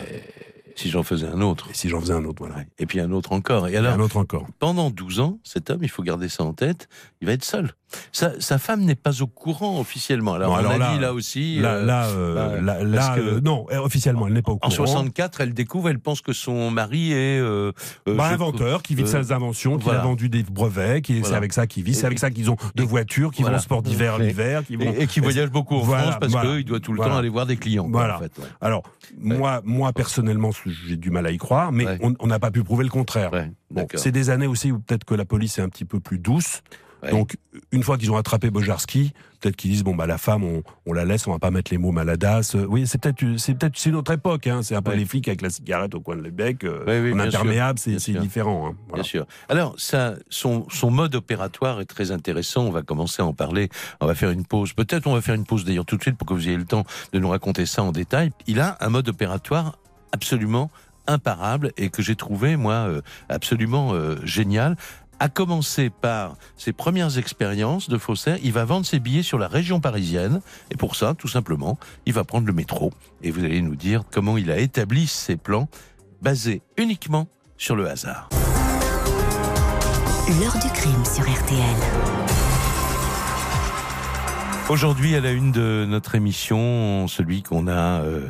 Si 0.76 0.90
j'en 0.90 1.02
faisais 1.02 1.26
un 1.26 1.40
autre. 1.40 1.68
et 1.70 1.74
si 1.74 1.88
j'en 1.88 2.00
faisais 2.00 2.12
un 2.12 2.24
autre, 2.24 2.44
voilà. 2.46 2.62
Et 2.78 2.86
puis 2.86 3.00
un 3.00 3.10
autre 3.12 3.32
encore. 3.32 3.68
Et 3.68 3.72
Et 3.72 3.76
alors, 3.76 3.94
un 3.94 4.00
autre 4.00 4.16
encore. 4.18 4.46
pendant 4.58 4.90
12 4.90 5.20
ans, 5.20 5.38
cet 5.42 5.70
homme, 5.70 5.82
il 5.82 5.88
faut 5.88 6.02
garder 6.02 6.28
ça 6.28 6.44
en 6.44 6.52
tête, 6.52 6.88
il 7.20 7.26
va 7.26 7.32
être 7.32 7.44
seul. 7.44 7.72
Sa, 8.12 8.40
sa 8.40 8.58
femme 8.58 8.80
n'est 8.82 8.96
pas 8.96 9.22
au 9.22 9.26
courant 9.28 9.78
officiellement. 9.80 10.34
Alors, 10.34 10.50
Non, 10.60 10.68
on 10.68 10.70
a 10.70 10.78
là- 10.78 10.92
dit 10.94 11.00
là 11.00 11.12
aussi. 11.14 11.58
Là, 11.60 11.74
euh, 11.74 11.84
là, 11.86 12.06
euh, 12.08 12.34
bah, 12.34 12.60
là, 12.60 12.74
parce 12.96 13.08
là, 13.10 13.14
que- 13.16 13.20
euh, 13.36 13.40
non, 13.40 13.66
officiellement, 13.70 14.26
elle 14.26 14.32
n'est 14.34 14.42
pas 14.42 14.52
au 14.52 14.56
en 14.56 14.58
courant. 14.58 14.70
64, 14.70 15.40
elle 15.40 15.54
découvre, 15.54 15.88
elle 15.88 16.00
pense 16.00 16.20
que 16.20 16.32
son 16.32 16.70
mari 16.70 17.12
est. 17.12 17.38
euh, 17.38 17.72
euh, 18.08 18.14
Bah, 18.16 18.26
inventeur, 18.28 18.82
qui 18.82 18.94
vit 18.96 19.02
de 19.04 19.08
euh, 19.08 19.22
ses 19.22 19.32
inventions, 19.32 19.78
qui 19.78 19.88
a 19.88 19.98
vendu 19.98 20.28
des 20.28 20.42
brevets, 20.42 21.00
qui 21.02 21.22
c'est 21.24 21.34
avec 21.34 21.52
ça 21.52 21.66
qu'ils 21.66 21.84
vivent, 21.84 21.94
c'est 21.94 22.06
avec 22.06 22.18
ça 22.18 22.30
qu'ils 22.30 22.50
ont 22.50 22.56
de 22.74 22.82
et- 22.82 22.86
voitures, 22.86 23.30
qui 23.30 23.42
voilà. 23.42 23.56
vont 23.56 23.60
au 23.60 23.62
sport 23.64 23.82
d'hiver 23.82 24.18
l'hiver, 24.18 24.64
qui 24.66 24.76
vont. 24.76 24.92
Et, 24.92 25.02
et 25.02 25.06
qui 25.06 25.20
voyage 25.20 25.50
beaucoup 25.50 25.76
en 25.76 25.84
France 25.84 26.14
parce 26.20 26.34
qu'il 26.34 26.64
doit 26.64 26.80
tout 26.80 26.92
le 26.92 26.98
temps 26.98 27.16
aller 27.16 27.28
voir 27.28 27.46
des 27.46 27.56
clients. 27.56 27.84
quoi, 27.84 28.00
Voilà. 28.00 28.16
en 28.16 28.20
fait, 28.20 28.32
ouais. 28.38 28.44
Alors, 28.60 28.82
moi, 29.20 29.60
moi 29.64 29.92
personnellement, 29.92 30.50
j'ai 30.88 30.96
du 30.96 31.10
mal 31.10 31.26
à 31.26 31.30
y 31.30 31.38
croire, 31.38 31.70
mais 31.72 31.86
Ouais. 31.86 31.98
on 32.18 32.26
n'a 32.26 32.38
pas 32.40 32.50
pu 32.50 32.64
prouver 32.64 32.82
le 32.84 32.90
contraire. 32.90 33.30
Bon, 33.70 33.86
c'est 33.94 34.12
des 34.12 34.30
années 34.30 34.46
aussi 34.46 34.72
où 34.72 34.78
peut-être 34.80 35.04
que 35.04 35.14
la 35.14 35.24
police 35.24 35.58
est 35.58 35.62
un 35.62 35.68
petit 35.68 35.84
peu 35.84 36.00
plus 36.00 36.18
douce. 36.18 36.62
Ouais. 37.06 37.10
Donc, 37.12 37.36
une 37.72 37.82
fois 37.82 37.96
qu'ils 37.98 38.10
ont 38.10 38.16
attrapé 38.16 38.50
Bojarski, 38.50 39.12
peut-être 39.40 39.56
qu'ils 39.56 39.70
disent 39.70 39.82
bon 39.84 39.94
bah 39.94 40.06
la 40.06 40.18
femme, 40.18 40.44
on, 40.44 40.62
on 40.86 40.92
la 40.92 41.04
laisse, 41.04 41.26
on 41.26 41.32
va 41.32 41.38
pas 41.38 41.50
mettre 41.50 41.70
les 41.70 41.78
mots 41.78 41.92
maladasse. 41.92 42.54
Euh, 42.54 42.64
Oui, 42.68 42.86
c'est 42.86 43.00
peut-être 43.00 43.24
c'est 43.38 43.54
peut-être 43.54 43.76
c'est 43.76 43.90
une 43.90 43.96
autre 43.96 44.12
époque. 44.12 44.46
Hein. 44.46 44.62
C'est 44.62 44.74
un 44.74 44.82
peu 44.82 44.90
Ouais. 44.90 44.96
les 44.98 45.04
flics 45.06 45.26
avec 45.28 45.42
la 45.42 45.50
cigarette 45.50 45.94
au 45.94 46.00
coin 46.00 46.16
de 46.16 46.22
l'ébec, 46.22 46.64
euh, 46.64 46.84
Ouais, 46.84 47.00
oui, 47.00 47.18
imperméable, 47.20 47.78
c'est 47.78 47.98
c'est 47.98 48.12
différent. 48.12 48.68
hein. 48.70 48.76
Bien 48.94 49.02
sûr. 49.02 49.26
Alors, 49.48 49.74
ça, 49.78 50.14
son, 50.30 50.66
son 50.70 50.90
mode 50.90 51.14
opératoire 51.14 51.80
est 51.80 51.86
très 51.86 52.10
intéressant. 52.10 52.62
On 52.64 52.70
va 52.70 52.82
commencer 52.82 53.22
à 53.22 53.26
en 53.26 53.32
parler. 53.32 53.68
On 54.00 54.06
va 54.06 54.14
faire 54.14 54.30
une 54.30 54.44
pause. 54.44 54.72
Peut-être 54.72 55.06
on 55.06 55.14
va 55.14 55.20
faire 55.20 55.34
une 55.34 55.44
pause 55.46 55.64
d'ailleurs 55.64 55.86
tout 55.86 55.96
de 55.96 56.02
suite 56.02 56.16
pour 56.16 56.26
que 56.26 56.34
vous 56.34 56.48
ayez 56.48 56.56
le 56.56 56.64
temps 56.64 56.84
de 57.12 57.18
nous 57.18 57.28
raconter 57.28 57.66
ça 57.66 57.82
en 57.82 57.92
détail. 57.92 58.30
Il 58.46 58.60
a 58.60 58.76
un 58.80 58.88
mode 58.88 59.08
opératoire 59.08 59.78
absolument 60.12 60.70
imparable 61.08 61.70
et 61.76 61.88
que 61.88 62.02
j'ai 62.02 62.16
trouvé, 62.16 62.56
moi, 62.56 62.74
euh, 62.74 63.00
absolument 63.28 63.92
euh, 63.94 64.16
génial. 64.24 64.76
À 65.18 65.30
commencer 65.30 65.88
par 65.88 66.36
ses 66.56 66.74
premières 66.74 67.16
expériences 67.16 67.88
de 67.88 67.96
faussaire, 67.96 68.36
il 68.42 68.52
va 68.52 68.66
vendre 68.66 68.84
ses 68.84 68.98
billets 68.98 69.22
sur 69.22 69.38
la 69.38 69.48
région 69.48 69.80
parisienne. 69.80 70.42
Et 70.70 70.76
pour 70.76 70.94
ça, 70.94 71.14
tout 71.14 71.28
simplement, 71.28 71.78
il 72.04 72.12
va 72.12 72.24
prendre 72.24 72.46
le 72.46 72.52
métro. 72.52 72.92
Et 73.22 73.30
vous 73.30 73.42
allez 73.42 73.62
nous 73.62 73.76
dire 73.76 74.02
comment 74.12 74.36
il 74.36 74.50
a 74.50 74.58
établi 74.58 75.06
ses 75.06 75.36
plans 75.36 75.68
basés 76.20 76.60
uniquement 76.76 77.28
sur 77.56 77.76
le 77.76 77.88
hasard. 77.88 78.28
L'heure 80.38 80.58
du 80.58 80.68
crime 80.72 81.04
sur 81.04 81.22
RTL. 81.22 82.26
Aujourd'hui, 84.68 85.14
à 85.14 85.20
la 85.20 85.30
une 85.30 85.52
de 85.52 85.86
notre 85.88 86.16
émission, 86.16 87.06
celui 87.06 87.42
qu'on 87.44 87.68
a, 87.68 88.02
euh, 88.02 88.26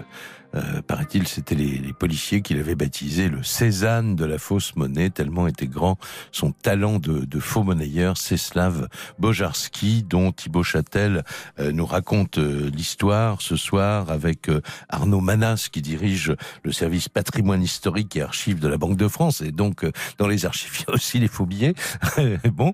euh, 0.57 0.83
paraît-il, 0.83 1.29
c'était 1.29 1.55
les, 1.55 1.93
policiers 1.93 2.43
qui 2.43 2.55
l'avaient 2.55 2.75
baptisé 2.75 3.29
le 3.29 3.43
Cézanne 3.43 4.17
de 4.17 4.25
la 4.25 4.39
fausse 4.39 4.77
monnaie, 4.77 5.11
tellement 5.11 5.47
était 5.47 5.67
grand 5.67 5.99
son 6.33 6.53
talent 6.53 6.99
de, 6.99 7.41
faux 7.41 7.63
monnayeur, 7.63 8.17
Céslav 8.17 8.89
Bojarski, 9.19 10.03
dont 10.03 10.33
Thibaut 10.33 10.63
Châtel 10.63 11.25
euh, 11.59 11.73
nous 11.73 11.87
raconte 11.87 12.39
euh, 12.39 12.71
l'histoire 12.75 13.41
ce 13.41 13.57
soir 13.57 14.11
avec 14.11 14.51
Arnaud 14.89 15.21
Manas, 15.21 15.69
qui 15.71 15.83
dirige 15.83 16.35
le 16.65 16.73
service 16.73 17.09
patrimoine 17.09 17.63
historique 17.63 18.17
et 18.17 18.23
archives 18.23 18.59
de 18.59 18.69
la 18.69 18.79
Banque 18.79 18.97
de 18.97 19.09
France, 19.09 19.41
et 19.41 19.53
donc 19.53 19.87
dans 20.19 20.27
les 20.27 20.47
archives, 20.47 20.73
il 20.81 20.85
y 20.89 20.93
a 20.93 20.95
aussi 20.95 21.19
les 21.19 21.29
faux 21.29 21.47
billets. 21.47 21.75
bon, 22.53 22.73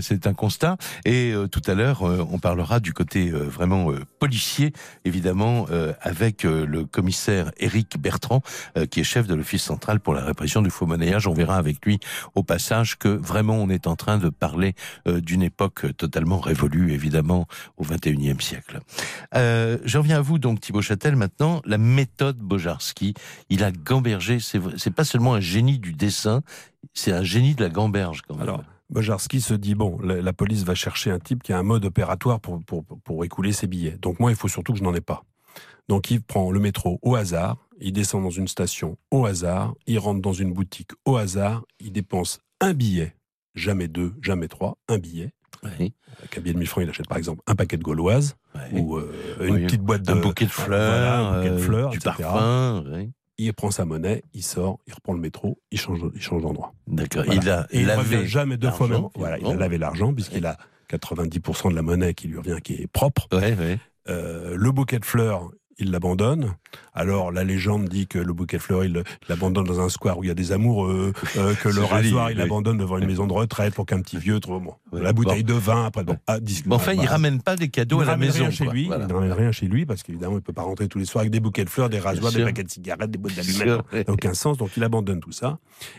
c'est 0.00 0.26
un 0.26 0.34
constat. 0.34 0.76
Et 1.04 1.34
tout 1.50 1.62
à 1.66 1.74
l'heure, 1.74 2.02
on 2.02 2.38
parlera 2.38 2.80
du 2.80 2.92
côté 2.92 3.30
vraiment 3.30 3.92
policier, 4.18 4.72
évidemment, 5.04 5.66
avec 6.02 6.44
le 6.44 6.84
commissaire 6.84 7.19
Éric 7.28 7.98
Bertrand, 7.98 8.42
euh, 8.76 8.86
qui 8.86 9.00
est 9.00 9.04
chef 9.04 9.26
de 9.26 9.34
l'Office 9.34 9.62
central 9.62 10.00
pour 10.00 10.14
la 10.14 10.24
répression 10.24 10.62
du 10.62 10.70
faux 10.70 10.86
monnayage. 10.86 11.26
On 11.26 11.34
verra 11.34 11.56
avec 11.56 11.84
lui 11.84 11.98
au 12.34 12.42
passage 12.42 12.98
que 12.98 13.08
vraiment 13.08 13.56
on 13.56 13.68
est 13.68 13.86
en 13.86 13.96
train 13.96 14.18
de 14.18 14.28
parler 14.28 14.74
euh, 15.06 15.20
d'une 15.20 15.42
époque 15.42 15.96
totalement 15.96 16.38
révolue, 16.38 16.92
évidemment, 16.92 17.46
au 17.76 17.84
21e 17.84 18.40
siècle. 18.40 18.80
Euh, 19.34 19.78
J'en 19.84 20.02
viens 20.02 20.18
à 20.18 20.22
vous, 20.22 20.38
donc, 20.38 20.60
Thibaut 20.60 20.82
Châtel, 20.82 21.16
maintenant. 21.16 21.62
La 21.64 21.78
méthode 21.78 22.38
Bojarski, 22.38 23.14
il 23.48 23.64
a 23.64 23.72
gambergé, 23.72 24.38
c'est 24.40 24.94
pas 24.94 25.04
seulement 25.04 25.34
un 25.34 25.40
génie 25.40 25.78
du 25.78 25.92
dessin, 25.92 26.42
c'est 26.94 27.12
un 27.12 27.22
génie 27.22 27.54
de 27.54 27.62
la 27.62 27.70
gamberge, 27.70 28.22
quand 28.26 28.34
même. 28.34 28.42
Alors, 28.42 28.62
Bojarski 28.90 29.40
se 29.40 29.54
dit 29.54 29.74
bon, 29.74 29.98
la, 30.02 30.20
la 30.20 30.32
police 30.32 30.64
va 30.64 30.74
chercher 30.74 31.10
un 31.10 31.18
type 31.18 31.42
qui 31.42 31.52
a 31.52 31.58
un 31.58 31.62
mode 31.62 31.84
opératoire 31.84 32.40
pour, 32.40 32.62
pour, 32.64 32.84
pour 32.84 33.24
écouler 33.24 33.52
ses 33.52 33.66
billets. 33.66 33.96
Donc 34.02 34.18
moi, 34.18 34.30
il 34.30 34.36
faut 34.36 34.48
surtout 34.48 34.72
que 34.72 34.78
je 34.78 34.84
n'en 34.84 34.94
ai 34.94 35.00
pas. 35.00 35.24
Donc 35.90 36.08
il 36.12 36.22
prend 36.22 36.52
le 36.52 36.60
métro 36.60 37.00
au 37.02 37.16
hasard, 37.16 37.56
il 37.80 37.92
descend 37.92 38.22
dans 38.22 38.30
une 38.30 38.46
station 38.46 38.96
au 39.10 39.26
hasard, 39.26 39.74
il 39.88 39.98
rentre 39.98 40.20
dans 40.20 40.32
une 40.32 40.52
boutique 40.52 40.92
au 41.04 41.16
hasard, 41.16 41.64
il 41.80 41.90
dépense 41.90 42.38
un 42.60 42.74
billet, 42.74 43.16
jamais 43.56 43.88
deux, 43.88 44.14
jamais 44.22 44.46
trois, 44.46 44.78
un 44.88 44.98
billet. 44.98 45.32
Oui, 45.64 45.92
Avec 46.20 46.38
un 46.38 46.40
billet 46.42 46.54
de 46.54 46.58
1000 46.60 46.68
francs, 46.68 46.84
il 46.84 46.90
achète 46.90 47.08
par 47.08 47.18
exemple 47.18 47.42
un 47.48 47.56
paquet 47.56 47.76
de 47.76 47.82
gauloises 47.82 48.36
oui. 48.54 48.80
ou 48.80 48.98
euh, 48.98 49.12
une 49.40 49.54
Oui, 49.56 49.64
petite 49.64 49.82
boîte 49.82 50.02
de 50.02 50.12
un 50.12 50.20
bouquet 50.20 50.44
de 50.44 50.50
fleurs, 50.52 50.90
voilà, 50.92 51.18
un 51.18 51.36
bouquet 51.38 51.50
de 51.50 51.54
euh, 51.54 51.58
fleurs, 51.58 51.90
du 51.90 51.96
etc. 51.96 52.14
parfum. 52.20 52.84
oui. 52.94 53.10
Il 53.38 53.52
prend 53.52 53.72
sa 53.72 53.84
monnaie, 53.84 54.22
il 54.32 54.44
sort, 54.44 54.78
il 54.86 54.94
reprend 54.94 55.12
le 55.14 55.18
métro, 55.18 55.58
il 55.72 55.80
change, 55.80 56.04
il 56.14 56.22
change 56.22 56.42
d'endroit. 56.42 56.72
D'accord. 56.86 57.24
Voilà. 57.24 57.40
Il 57.42 57.50
a 57.50 57.66
Et 57.72 57.80
il 57.80 57.86
lavé 57.86 58.28
jamais 58.28 58.56
deux 58.58 58.70
fois 58.70 58.86
même. 58.86 58.92
l'argent, 58.92 59.12
Voilà, 59.16 59.38
il 59.40 59.46
a 59.46 59.54
lavé 59.56 59.76
l'argent 59.76 60.14
puisqu'il 60.14 60.46
a 60.46 60.56
90% 60.88 61.70
de 61.70 61.74
la 61.74 61.82
monnaie 61.82 62.14
qui 62.14 62.28
lui 62.28 62.38
revient 62.38 62.58
qui 62.62 62.74
est 62.74 62.86
propre. 62.86 63.26
Ouais, 63.32 63.56
ouais. 63.56 63.78
Euh, 64.08 64.56
le 64.56 64.72
bouquet 64.72 64.98
de 64.98 65.04
fleurs, 65.04 65.50
il 65.80 65.90
l'abandonne. 65.90 66.54
Alors 66.94 67.32
la 67.32 67.42
légende 67.44 67.88
dit 67.88 68.06
que 68.06 68.18
le 68.18 68.32
bouquet 68.32 68.58
de 68.58 68.62
fleurs, 68.62 68.84
il 68.84 68.90
il 68.90 69.04
l'abandonne 69.28 69.64
dans 69.64 69.80
un 69.80 69.88
square 69.88 70.18
où 70.18 70.24
il 70.24 70.28
y 70.28 70.30
a 70.30 70.34
des 70.34 70.52
amoureux, 70.52 71.12
euh, 71.36 71.54
que 71.54 71.68
le 71.68 71.74
joli, 71.74 71.86
rasoir, 71.88 72.30
il 72.30 72.34
oui. 72.34 72.38
l'abandonne 72.42 72.78
devant 72.78 72.98
une 72.98 73.06
maison 73.06 73.26
de 73.26 73.32
retraite 73.32 73.74
pour 73.74 73.86
qu'un 73.86 74.00
petit 74.00 74.18
vieux 74.18 74.38
trouve 74.40 74.62
bon, 74.62 74.74
la 74.92 75.12
bouteille 75.12 75.44
de 75.44 75.54
vin 75.54 75.86
après 75.86 76.04
bon, 76.04 76.16
ah, 76.26 76.38
enfin, 76.70 76.92
il 76.92 76.96
voilà. 76.96 77.10
ramène 77.12 77.40
pas 77.42 77.56
des 77.56 77.68
cadeaux 77.68 77.98
Il 77.98 78.02
à 78.02 78.04
la 78.06 78.10
ramène 78.12 78.28
maison. 78.28 78.40
rien 78.40 78.50
chez 78.50 78.64
lui, 78.66 78.86
Voilà. 78.86 79.04
il 79.04 79.08
ne 79.08 79.14
ramène 79.14 79.32
rien 79.32 79.52
chez 79.52 79.66
lui 79.66 79.86
parce 79.86 80.02
qu'évidemment 80.02 80.36
il 80.36 80.42
peut 80.42 80.52
pas 80.52 80.62
rentrer 80.62 80.88
tous 80.88 80.98
les 80.98 81.04
soirs 81.04 81.20
avec 81.22 81.32
des 81.32 81.40
bouquets 81.40 81.64
de 81.64 81.70
fleurs, 81.70 81.88
des 81.88 81.98
rasoirs, 81.98 82.32
des 82.32 82.44
paquets 82.44 82.64
de 82.64 82.70
cigarettes, 82.70 83.10
des 83.10 83.18
boîtes 83.18 83.34
d'allumettes. 83.36 83.80
Ça 83.92 83.98
n'a 83.98 84.12
aucun 84.12 84.34
sens, 84.34 84.56
donc 84.58 84.70
il 84.76 84.84
abandonne 84.84 85.20
tout 85.20 85.32
ça. 85.32 85.58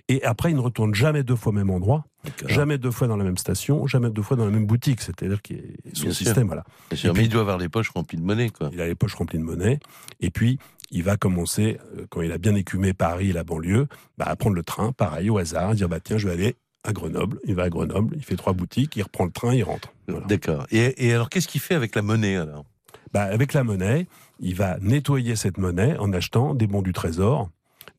Et 0.10 0.24
après, 0.24 0.52
il 0.52 0.56
ne 0.56 0.62
retourne 0.62 0.94
jamais 0.94 1.24
deux 1.24 1.36
fois 1.36 1.52
au 1.52 1.56
même 1.56 1.70
endroit, 1.70 2.06
jamais 2.48 2.78
deux 2.78 2.92
fois 2.92 3.08
dans 3.08 3.18
la 3.18 3.24
même 3.24 3.38
station, 3.38 3.88
jamais 3.88 4.10
deux 4.10 4.22
fois 4.22 4.38
dans 4.38 4.46
la 4.46 4.52
même 4.52 4.66
boutique. 4.66 5.02
C'est-à-dire 5.02 5.42
qu'il 5.42 5.58
est 5.58 5.96
son 5.96 6.04
Bien 6.04 6.12
sûr. 6.12 6.26
système, 6.26 6.48
voilà. 6.48 6.64
Bien 6.90 6.98
sûr, 6.98 7.10
Et 7.10 7.14
mais 7.14 7.18
puis- 7.20 7.26
il 7.26 7.30
doit 7.30 7.42
avoir 7.42 7.58
les 7.58 7.70
poches 7.70 7.90
remplies 7.90 8.18
de 8.18 8.24
monnaie, 8.24 8.50
quoi. 8.50 8.70
Il 8.74 8.82
a 8.82 8.88
les 8.88 8.96
poches 8.96 9.16
remplies 9.16 9.40
de 9.40 9.44
monnaie. 9.44 9.71
Et 10.20 10.30
puis, 10.30 10.60
il 10.92 11.04
va 11.04 11.18
commencer, 11.18 11.80
euh, 11.98 12.06
quand 12.10 12.22
il 12.22 12.32
a 12.32 12.38
bien 12.38 12.56
écumé 12.56 12.94
Paris 12.94 13.30
et 13.30 13.34
la 13.34 13.44
banlieue, 13.44 13.88
bah, 14.18 14.26
à 14.28 14.36
prendre 14.36 14.56
le 14.56 14.64
train, 14.64 14.92
pareil, 14.92 15.30
au 15.30 15.38
hasard, 15.38 15.74
dire, 15.76 15.88
bah, 15.88 16.00
tiens, 16.00 16.18
je 16.18 16.28
vais 16.28 16.34
aller 16.34 16.56
à 16.84 16.94
Grenoble. 16.94 17.40
Il 17.46 17.56
va 17.56 17.64
à 17.64 17.70
Grenoble, 17.70 18.16
il 18.18 18.24
fait 18.24 18.36
trois 18.36 18.54
boutiques, 18.54 18.96
il 18.96 19.04
reprend 19.04 19.26
le 19.26 19.32
train, 19.32 19.54
il 19.54 19.64
rentre. 19.64 19.94
Voilà. 20.08 20.26
D'accord. 20.26 20.66
Et, 20.72 21.08
et 21.08 21.14
alors, 21.14 21.30
qu'est-ce 21.30 21.48
qu'il 21.48 21.62
fait 21.62 21.76
avec 21.76 21.96
la 21.96 22.02
monnaie, 22.02 22.36
alors? 22.36 22.66
Bah, 23.14 23.24
avec 23.24 23.54
la 23.54 23.64
monnaie, 23.64 24.08
il 24.40 24.56
va 24.56 24.78
nettoyer 24.80 25.36
cette 25.36 25.58
monnaie 25.58 25.98
en 25.98 26.12
achetant 26.14 26.56
des 26.56 26.68
bons 26.68 26.82
du 26.82 26.94
trésor, 26.94 27.50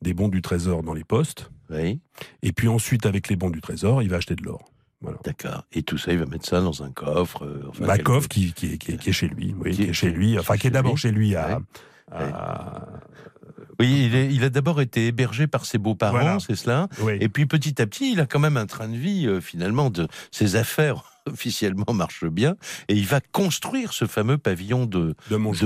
des 0.01 0.13
bons 0.13 0.27
du 0.27 0.41
trésor 0.41 0.83
dans 0.83 0.93
les 0.93 1.03
postes. 1.03 1.49
Oui, 1.69 2.01
Et 2.43 2.51
puis 2.51 2.67
ensuite, 2.67 3.05
avec 3.05 3.29
les 3.29 3.35
bons 3.35 3.49
du 3.49 3.61
trésor, 3.61 4.03
il 4.03 4.09
va 4.09 4.17
acheter 4.17 4.35
de 4.35 4.43
l'or. 4.43 4.72
Voilà. 5.03 5.17
d'accord. 5.23 5.65
Et 5.73 5.83
tout 5.83 5.97
ça, 5.99 6.11
il 6.13 6.17
va 6.19 6.25
mettre 6.25 6.47
ça 6.47 6.61
dans 6.61 6.81
un 6.83 6.89
coffre. 6.91 7.43
euh, 7.45 7.65
enfin, 7.69 7.85
Bah, 7.85 7.97
coffre 7.99 8.27
qui, 8.29 8.53
qui, 8.53 8.73
est- 8.73 8.77
qui 8.77 8.93
est- 8.93 8.97
qui 8.97 9.09
est 9.09 9.13
chez 9.13 9.27
lui, 9.27 9.53
oui, 9.59 9.71
Qui 9.75 9.83
est- 9.83 9.89
est 9.89 9.93
chez 9.93 10.09
lui, 10.09 10.39
enfin 10.39 10.57
qui 10.57 10.67
est 10.67 10.71
d'abord 10.71 10.97
chez 10.97 11.11
lui 11.11 11.35
à, 11.35 11.57
Ouais. 12.11 12.17
à- 12.23 12.87
Oui, 13.79 14.05
il, 14.05 14.15
est- 14.15 14.33
il 14.33 14.43
a 14.43 14.49
d'abord 14.49 14.81
été 14.81 15.07
hébergé 15.07 15.47
par 15.47 15.65
ses 15.65 15.77
beaux-parents, 15.79 16.11
Voilà. 16.11 16.37
c'est 16.39 16.55
cela. 16.55 16.87
oui. 17.01 17.17
Et 17.19 17.27
puis 17.27 17.45
petit 17.47 17.81
à 17.81 17.87
petit, 17.87 18.13
il 18.13 18.19
a 18.21 18.25
quand 18.27 18.39
même 18.39 18.55
un 18.57 18.65
train 18.67 18.87
de 18.87 18.95
vie, 18.95 19.25
euh, 19.27 19.41
finalement, 19.41 19.89
de 19.89 20.07
ses 20.31 20.55
affaires 20.55 21.03
officiellement 21.31 21.85
marche 21.93 22.25
bien, 22.25 22.55
et 22.87 22.95
il 22.95 23.05
va 23.05 23.19
construire 23.21 23.93
ce 23.93 24.05
fameux 24.05 24.37
pavillon 24.37 24.85
de, 24.85 25.15
De. 25.51 25.65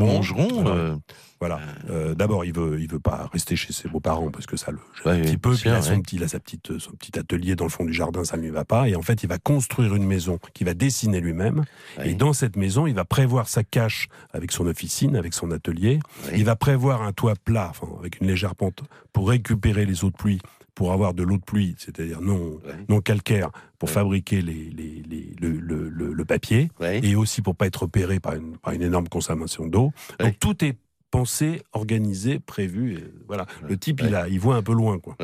Voilà. 0.62 0.76
euh, 0.76 0.96
Voilà. 1.40 1.60
Euh, 1.90 2.16
D'abord, 2.16 2.46
il 2.46 2.54
veut, 2.54 2.80
il 2.80 2.90
veut 2.90 3.00
pas 3.00 3.30
rester 3.32 3.56
chez 3.56 3.74
ses 3.74 3.88
beaux-parents 3.90 4.30
parce 4.32 4.46
que 4.46 4.58
ça 4.58 4.72
le 4.72 4.78
gêne 5.04 5.14
Ouais, 5.14 5.20
un 5.20 5.22
petit 5.24 5.38
peu. 5.38 5.52
Puis 5.54 5.64
il 5.66 5.72
a, 5.72 5.82
son 5.82 6.02
petit, 6.02 6.16
il 6.18 6.24
a 6.24 6.28
sa 6.28 6.40
petite, 6.40 6.78
son 6.80 6.92
petit 6.92 7.18
atelier 7.20 7.56
dans 7.56 7.66
le 7.66 7.70
fond 7.70 7.86
du 7.86 7.94
jardin, 7.94 8.24
ça 8.24 8.38
ne 8.38 8.42
lui 8.44 8.50
va 8.50 8.66
pas. 8.66 8.88
Et 8.90 8.96
en 8.96 9.02
fait, 9.02 9.24
il 9.24 9.30
va 9.30 9.38
construire 9.38 9.96
une 9.96 10.06
maison 10.06 10.40
qu'il 10.54 10.66
va 10.66 10.74
dessiner 10.74 11.20
lui-même. 11.22 11.64
ouais, 11.98 12.12
Et 12.12 12.14
dans 12.16 12.34
cette 12.34 12.56
maison, 12.56 12.88
il 12.88 12.96
va 12.96 13.06
prévoir 13.06 13.48
sa 13.50 13.64
cache 13.64 14.08
avec 14.34 14.52
son 14.52 14.66
officine, 14.68 15.16
avec 15.16 15.34
son 15.34 15.52
atelier. 15.52 16.00
Il 16.36 16.46
va 16.46 16.56
prévoir 16.56 17.02
un 17.04 17.12
toit 17.14 17.36
plat, 17.36 17.68
enfin, 17.70 17.88
avec 18.00 18.20
une 18.22 18.28
légère 18.28 18.56
pente, 18.56 18.82
pour 19.14 19.30
récupérer 19.30 19.86
les 19.86 20.04
eaux 20.04 20.10
de 20.12 20.16
pluie, 20.16 20.40
pour 20.78 20.94
avoir 20.94 21.16
de 21.16 21.24
l'eau 21.24 21.38
de 21.38 21.44
pluie, 21.44 21.74
c'est-à-dire 21.80 22.22
non, 22.22 22.60
Ouais. 22.64 22.86
non 22.88 23.02
calcaire, 23.02 23.50
pour 23.80 23.90
Ouais. 23.90 23.96
fabriquer 23.96 24.44
les, 24.44 24.70
les- 24.70 25.02
les- 25.10 25.34
le, 25.42 25.50
le- 25.60 25.90
le- 25.90 26.14
le 26.14 26.26
papier, 26.26 26.70
Ouais. 26.80 27.00
et 27.04 27.16
aussi 27.16 27.42
pour 27.42 27.56
pas 27.56 27.66
être 27.66 27.82
repéré 27.82 28.20
par 28.20 28.36
une, 28.36 28.58
par 28.58 28.74
une 28.74 28.84
énorme 28.84 29.08
consommation 29.08 29.66
d'eau. 29.66 29.92
Donc 30.20 30.38
tout 30.40 30.64
est 30.64 30.78
pensé, 31.18 31.62
organisé, 31.74 32.40
prévu. 32.40 32.94
Et 33.00 33.04
voilà. 33.28 33.44
Ouais. 33.64 33.70
Le 33.70 33.78
type, 33.78 34.02
Ouais. 34.02 34.08
il, 34.10 34.16
a, 34.16 34.28
il 34.28 34.40
voit 34.40 34.56
un 34.56 34.62
peu 34.62 34.74
loin. 34.74 35.00
Quoi. 35.00 35.18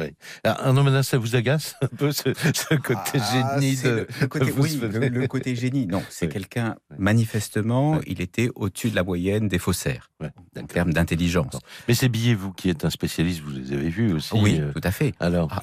Ah, 0.43 0.67
Arnaud 0.67 0.81
Manas, 0.83 1.03
ça 1.03 1.17
vous 1.19 1.35
agace 1.35 1.75
un 1.81 1.87
peu 1.87 2.11
ce, 2.11 2.33
ce 2.33 2.73
côté 2.75 3.19
Ah, 3.19 3.59
génie 3.59 3.75
de... 3.77 3.89
le, 3.89 4.07
le 4.21 4.27
côté, 4.27 4.51
vous 4.51 4.63
oui, 4.63 4.69
se- 4.71 4.85
le, 4.85 5.07
le 5.09 5.27
côté 5.27 5.55
génie. 5.55 5.85
Non, 5.85 6.01
c'est 6.09 6.25
Oui. 6.25 6.31
quelqu'un, 6.33 6.75
Ouais. 6.89 6.97
manifestement, 6.97 7.91
Ouais. 7.97 8.03
il 8.07 8.21
était 8.21 8.49
au-dessus 8.55 8.89
de 8.89 8.95
la 8.95 9.03
moyenne 9.03 9.47
des 9.47 9.59
faussaires, 9.59 10.09
Ouais, 10.19 10.31
en 10.59 10.65
termes 10.65 10.93
d'intelligence. 10.93 11.59
Mais 11.87 11.93
ces 11.93 12.09
billets, 12.09 12.33
vous 12.33 12.51
qui 12.53 12.69
êtes 12.69 12.85
un 12.85 12.89
spécialiste, 12.89 13.41
vous 13.41 13.51
les 13.51 13.71
avez 13.73 13.89
vus 13.89 14.13
aussi. 14.13 14.33
Oui, 14.35 14.57
euh, 14.59 14.71
tout 14.73 14.81
à 14.83 14.91
fait. 14.91 15.13
alors, 15.19 15.49
Ah, 15.51 15.61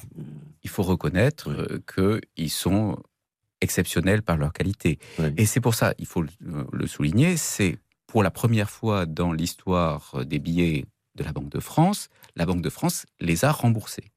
Il 0.63 0.69
faut 0.69 0.83
reconnaître 0.83 1.49
Oui. 1.49 1.81
qu'ils 2.35 2.51
sont 2.51 2.97
exceptionnels 3.61 4.21
par 4.21 4.37
leur 4.37 4.53
qualité. 4.53 4.97
ouais. 5.19 5.33
Et 5.37 5.45
c'est 5.45 5.59
pour 5.59 5.75
ça, 5.75 5.93
il 5.99 6.05
faut 6.05 6.21
le, 6.21 6.29
le 6.71 6.87
souligner, 6.87 7.35
c'est 7.37 7.77
pour 8.11 8.23
la 8.23 8.31
première 8.31 8.69
fois 8.69 9.05
dans 9.05 9.31
l'histoire 9.31 10.25
des 10.25 10.37
billets 10.39 10.85
de 11.15 11.23
la 11.23 11.31
Banque 11.31 11.49
de 11.49 11.59
France, 11.61 12.09
la 12.35 12.45
Banque 12.45 12.61
de 12.61 12.69
France 12.69 13.05
les 13.21 13.45
a 13.45 13.51
remboursés. 13.51 14.11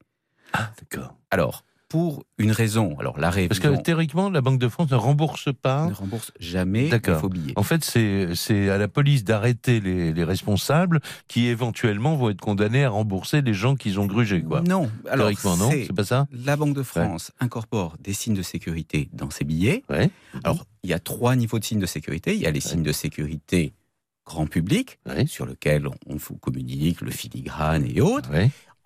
Ah, 0.53 0.71
d'accord. 0.79 1.15
Alors, 1.31 1.63
pour 1.87 2.25
une 2.37 2.51
raison, 2.51 2.97
alors 2.99 3.17
la 3.19 3.31
Parce 3.31 3.59
que 3.59 3.81
théoriquement, 3.81 4.29
la 4.29 4.41
Banque 4.41 4.59
de 4.59 4.67
France 4.67 4.89
ne 4.91 4.95
rembourse 4.95 5.49
pas. 5.53 5.87
ne 5.87 5.93
rembourse 5.93 6.31
jamais 6.39 6.89
les 6.89 7.13
faux 7.15 7.29
billets. 7.29 7.53
En 7.55 7.63
fait, 7.63 7.83
c'est 7.85 8.69
à 8.69 8.77
la 8.77 8.87
police 8.87 9.23
d'arrêter 9.23 9.79
les, 9.79 10.11
les 10.11 10.23
responsables 10.23 10.99
qui 11.27 11.45
éventuellement 11.47 12.15
vont 12.15 12.29
être 12.31 12.41
condamnés 12.41 12.83
à 12.83 12.89
rembourser 12.89 13.41
les 13.41 13.53
gens 13.53 13.75
qu'ils 13.75 13.99
ont 13.99 14.07
grugés, 14.07 14.41
quoi. 14.41 14.61
Non, 14.61 14.89
alors 15.05 15.27
Théoriquement, 15.27 15.55
non 15.57 15.69
c'est- 15.69 15.85
C'est 15.85 15.93
pas 15.93 16.03
ça? 16.05 16.27
la 16.31 16.57
Banque 16.57 16.75
de 16.75 16.83
France 16.83 17.31
incorpore 17.39 17.95
des 17.99 18.13
signes 18.13 18.35
de 18.35 18.41
sécurité 18.41 19.09
dans 19.13 19.29
ses 19.29 19.45
billets. 19.45 19.83
Ouais. 19.89 20.09
Alors, 20.43 20.65
il 20.83 20.89
y 20.89 20.93
a 20.93 20.99
trois 20.99 21.35
niveaux 21.35 21.59
de 21.59 21.63
signes 21.65 21.79
de 21.79 21.85
sécurité. 21.85 22.33
Il 22.35 22.41
y 22.41 22.47
a 22.47 22.51
les 22.51 22.61
signes 22.61 22.83
de 22.83 22.91
sécurité 22.91 23.73
grand 24.25 24.47
public, 24.47 24.99
sur 25.27 25.45
lesquels 25.45 25.87
on, 25.87 26.15
vous 26.15 26.35
communique 26.35 27.01
le 27.01 27.11
filigrane 27.11 27.85
et 27.85 28.01
autres. 28.01 28.29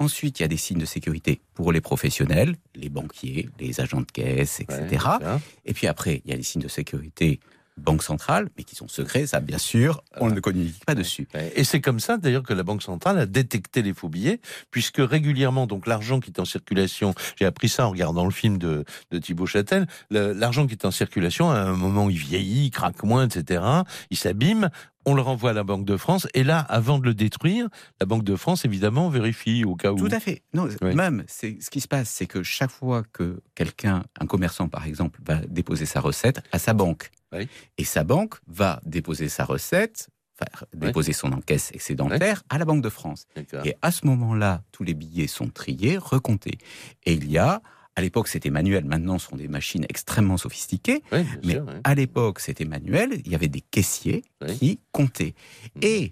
Ensuite, 0.02 0.40
il 0.40 0.44
y 0.44 0.46
a 0.46 0.48
des 0.48 0.58
signes 0.58 0.80
de 0.80 0.86
sécurité 0.86 1.42
pour 1.54 1.74
les 1.74 1.82
professionnels, 1.82 2.56
les 2.74 2.88
banquiers, 2.88 3.50
les 3.60 3.82
agents 3.82 4.00
de 4.00 4.06
caisse, 4.06 4.62
etc. 4.62 5.06
Ouais. 5.20 5.28
Et 5.66 5.74
puis 5.74 5.88
après, 5.88 6.22
il 6.24 6.32
y 6.32 6.34
a 6.34 6.38
les 6.38 6.44
signes 6.44 6.62
de 6.62 6.70
sécurité 6.70 7.42
banque 7.80 8.04
centrale, 8.04 8.50
mais 8.58 8.64
qui 8.64 8.76
sont 8.76 8.88
secrets, 8.88 9.26
ça 9.26 9.40
bien 9.40 9.58
sûr, 9.58 10.04
on 10.18 10.30
ne 10.30 10.40
communique 10.40 10.84
pas 10.86 10.96
dessus. 10.96 11.28
Et 11.56 11.64
c'est 11.64 11.82
comme 11.82 12.00
ça 12.00 12.18
d'ailleurs 12.18 12.44
que 12.44 12.54
la 12.54 12.64
Banque 12.64 12.84
centrale 12.84 13.18
a 13.18 13.26
détecté 13.26 13.82
les 13.82 13.94
faux 13.94 14.10
billets, 14.10 14.40
puisque 14.70 15.00
régulièrement, 15.00 15.66
donc 15.66 15.88
l'argent 15.88 16.20
qui 16.20 16.30
est 16.30 16.40
en 16.40 16.46
circulation, 16.46 17.16
j'ai 17.38 17.46
appris 17.46 17.70
ça 17.70 17.88
en 17.88 17.92
regardant 17.92 18.26
le 18.26 18.32
film 18.32 18.58
de, 18.58 18.84
de 19.12 19.18
Thibaut 19.18 19.46
Châtel, 19.46 19.88
l'argent 20.12 20.68
qui 20.68 20.74
est 20.74 20.86
en 20.86 20.92
circulation, 20.92 21.50
à 21.50 21.60
un 21.60 21.76
moment 21.76 22.10
il 22.10 22.18
vieillit, 22.18 22.66
il 22.66 22.72
craque 22.72 23.04
moins, 23.04 23.28
etc., 23.28 23.64
il 24.10 24.18
s'abîme, 24.18 24.70
on 25.06 25.14
le 25.16 25.22
renvoie 25.22 25.52
à 25.52 25.54
la 25.54 25.64
Banque 25.64 25.86
de 25.86 25.98
France, 25.98 26.28
et 26.34 26.44
là, 26.44 26.60
avant 26.60 27.00
de 27.00 27.06
le 27.06 27.14
détruire, 27.14 27.68
la 28.00 28.06
Banque 28.06 28.24
de 28.24 28.36
France, 28.36 28.66
évidemment, 28.66 29.10
vérifie 29.10 29.64
au 29.64 29.76
cas 29.76 29.92
où. 29.92 29.98
Tout 29.98 30.10
à 30.14 30.20
fait. 30.20 30.44
Non, 30.54 30.68
Oui. 30.82 30.94
même, 30.96 31.24
c'est 31.28 31.58
ce 31.62 31.70
qui 31.70 31.82
se 31.82 31.88
passe, 31.88 32.10
c'est 32.10 32.26
que 32.28 32.44
chaque 32.44 32.72
fois 32.72 33.04
que 33.14 33.42
quelqu'un, 33.56 34.04
un 34.20 34.26
commerçant 34.26 34.68
par 34.68 34.86
exemple, 34.86 35.20
va 35.26 35.38
déposer 35.48 35.86
sa 35.86 36.02
recette 36.02 36.42
à 36.52 36.60
sa 36.60 36.74
banque, 36.74 37.12
Oui. 37.34 37.48
et 37.78 37.84
sa 37.86 38.04
banque 38.04 38.36
va 38.48 38.82
déposer 38.86 39.30
sa 39.30 39.46
recette, 39.46 40.10
enfin, 40.40 40.66
déposer 40.74 41.14
son 41.14 41.32
encaisse 41.34 41.72
excédentaire 41.74 42.44
à 42.50 42.58
la 42.58 42.66
Banque 42.66 42.82
de 42.84 42.90
France. 42.90 43.26
Et 43.66 43.76
à 43.82 43.92
ce 43.92 44.06
moment-là, 44.06 44.64
tous 44.72 44.84
les 44.84 44.94
billets 44.94 45.28
sont 45.28 45.48
triés, 45.50 45.98
recomptés. 45.98 46.58
Et 47.06 47.14
il 47.14 47.30
y 47.30 47.38
a, 47.38 47.62
à 48.00 48.02
l'époque 48.02 48.28
c'était 48.30 48.50
manuel, 48.50 48.86
maintenant 48.86 49.20
ce 49.20 49.28
sont 49.30 49.36
des 49.36 49.48
machines 49.48 49.86
extrêmement 49.90 50.38
sophistiquées, 50.38 51.04
Oui, 51.12 51.20
mais 51.44 51.54
sûr, 51.54 51.66
à 51.84 51.96
l'époque 51.96 52.40
c'était 52.40 52.66
manuel, 52.66 53.22
il 53.26 53.32
y 53.32 53.36
avait 53.36 53.48
des 53.50 53.62
caissiers 53.62 54.24
Oui. 54.42 54.58
qui 54.58 54.80
comptaient. 54.92 55.36
Mhm. 55.76 55.82
Et, 55.84 56.04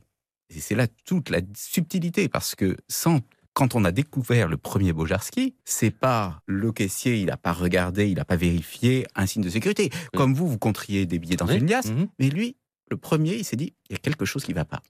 et 0.49 0.59
c'est 0.59 0.75
là 0.75 0.87
toute 1.05 1.29
la 1.29 1.39
subtilité, 1.55 2.29
parce 2.29 2.55
que 2.55 2.77
sans 2.87 3.21
quand 3.53 3.73
on 3.73 3.83
a 3.85 3.91
découvert 3.91 4.47
le 4.47 4.57
premier 4.57 4.93
Bojarski, 4.93 5.55
c'est 5.65 5.89
pas 5.89 6.41
le 6.45 6.71
caissier, 6.71 7.17
il 7.17 7.25
n'a 7.25 7.37
pas 7.37 7.53
regardé, 7.53 8.07
il 8.07 8.15
n'a 8.17 8.25
pas 8.25 8.35
vérifié 8.35 9.07
un 9.15 9.25
signe 9.25 9.41
de 9.41 9.49
sécurité. 9.49 9.89
Comme 10.13 10.35
vous, 10.35 10.47
vous 10.47 10.59
compteriez 10.59 11.07
des 11.07 11.17
billets 11.17 11.37
dans 11.37 11.47
Oui. 11.47 11.57
une 11.57 11.67
liasse, 11.67 11.87
Mhm. 11.87 12.07
mais 12.19 12.29
lui, 12.29 12.55
le 12.91 12.97
premier, 12.97 13.35
il 13.35 13.43
s'est 13.43 13.55
dit, 13.55 13.73
il 13.89 13.93
y 13.93 13.95
a 13.95 13.97
quelque 13.97 14.25
chose 14.25 14.43
qui 14.43 14.53
va 14.53 14.63
pas. 14.63 14.83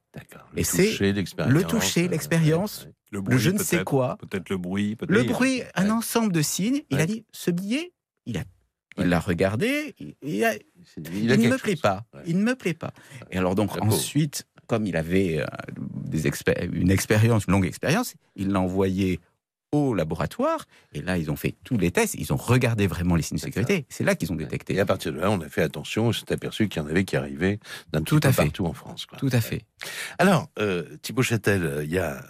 Et 0.57 0.65
c'est 0.65 0.97
le 0.99 1.63
toucher, 1.63 2.05
euh, 2.05 2.09
l'expérience, 2.09 2.87
Le, 3.11 3.21
Le 3.25 3.37
je 3.37 3.51
ne 3.51 3.57
sais 3.59 3.83
quoi, 3.83 4.17
Peut-être 4.17 4.49
le 4.49 4.57
bruit. 4.57 4.95
peut-être- 4.95 5.11
le 5.11 5.23
bruit, 5.23 5.61
un 5.75 5.89
ensemble 5.89 6.33
de 6.33 6.41
signes. 6.41 6.81
Il 6.89 6.97
Ouais. 6.97 7.03
a 7.03 7.05
dit, 7.05 7.23
ce 7.31 7.51
billet, 7.51 7.93
il 8.25 8.37
a, 8.37 8.43
il 8.97 9.03
Ouais. 9.03 9.07
l'a 9.09 9.19
regardé, 9.19 9.95
il, 10.21 10.43
a- 10.43 10.53
ne 10.55 11.47
me 11.49 11.57
plaît 11.57 11.71
chose. 11.73 11.81
pas. 11.81 12.05
Ouais. 12.13 12.21
Il 12.27 12.37
ne 12.39 12.43
me 12.43 12.55
plaît 12.55 12.73
pas. 12.73 12.91
Et 13.31 13.37
alors 13.37 13.55
donc 13.55 13.71
ensuite, 13.81 14.45
comme 14.67 14.85
il 14.85 14.97
avait 14.97 15.39
euh, 15.39 15.45
des 16.05 16.27
une 16.73 16.91
expérience, 16.91 17.45
une 17.45 17.53
longue 17.53 17.65
expérience, 17.65 18.15
il 18.35 18.49
l'a 18.51 18.59
envoyé 18.59 19.19
au 19.71 19.93
laboratoire. 19.93 20.65
Et 20.93 21.01
là, 21.01 21.17
ils 21.17 21.29
ont 21.29 21.35
fait 21.35 21.55
tous 21.63 21.77
les 21.77 21.91
tests. 21.91 22.15
Ils 22.15 22.31
ont 22.33 22.37
regardé 22.37 22.87
vraiment 22.87 23.15
les 23.15 23.21
signes 23.21 23.37
de 23.37 23.41
sécurité. 23.41 23.85
C'est 23.89 24.03
là 24.05 24.15
qu'ils 24.15 24.31
ont 24.31 24.35
Et 24.35 24.39
détecté. 24.39 24.79
à 24.79 24.85
partir 24.85 25.11
de 25.13 25.19
là, 25.19 25.29
on 25.29 25.39
a 25.41 25.49
fait 25.49 25.61
attention, 25.61 26.07
on 26.07 26.11
s'est 26.13 26.31
aperçu 26.31 26.67
qu'il 26.69 26.81
y 26.81 26.85
en 26.85 26.87
avait 26.89 27.03
qui 27.05 27.15
arrivaient 27.17 27.59
d'un 27.91 27.99
petit 28.01 28.15
Tout 28.15 28.19
peu 28.21 28.27
à 28.29 28.31
fait. 28.33 28.43
partout 28.43 28.65
en 28.65 28.73
France. 28.73 29.05
quoi. 29.05 29.17
Tout 29.17 29.29
à 29.31 29.39
fait. 29.41 29.63
Alors, 30.19 30.49
euh, 30.59 30.83
Thibaut 31.01 31.21
Châtel, 31.21 31.63
euh, 31.65 31.83
il 31.83 31.91
y 31.91 31.99
a 31.99 32.23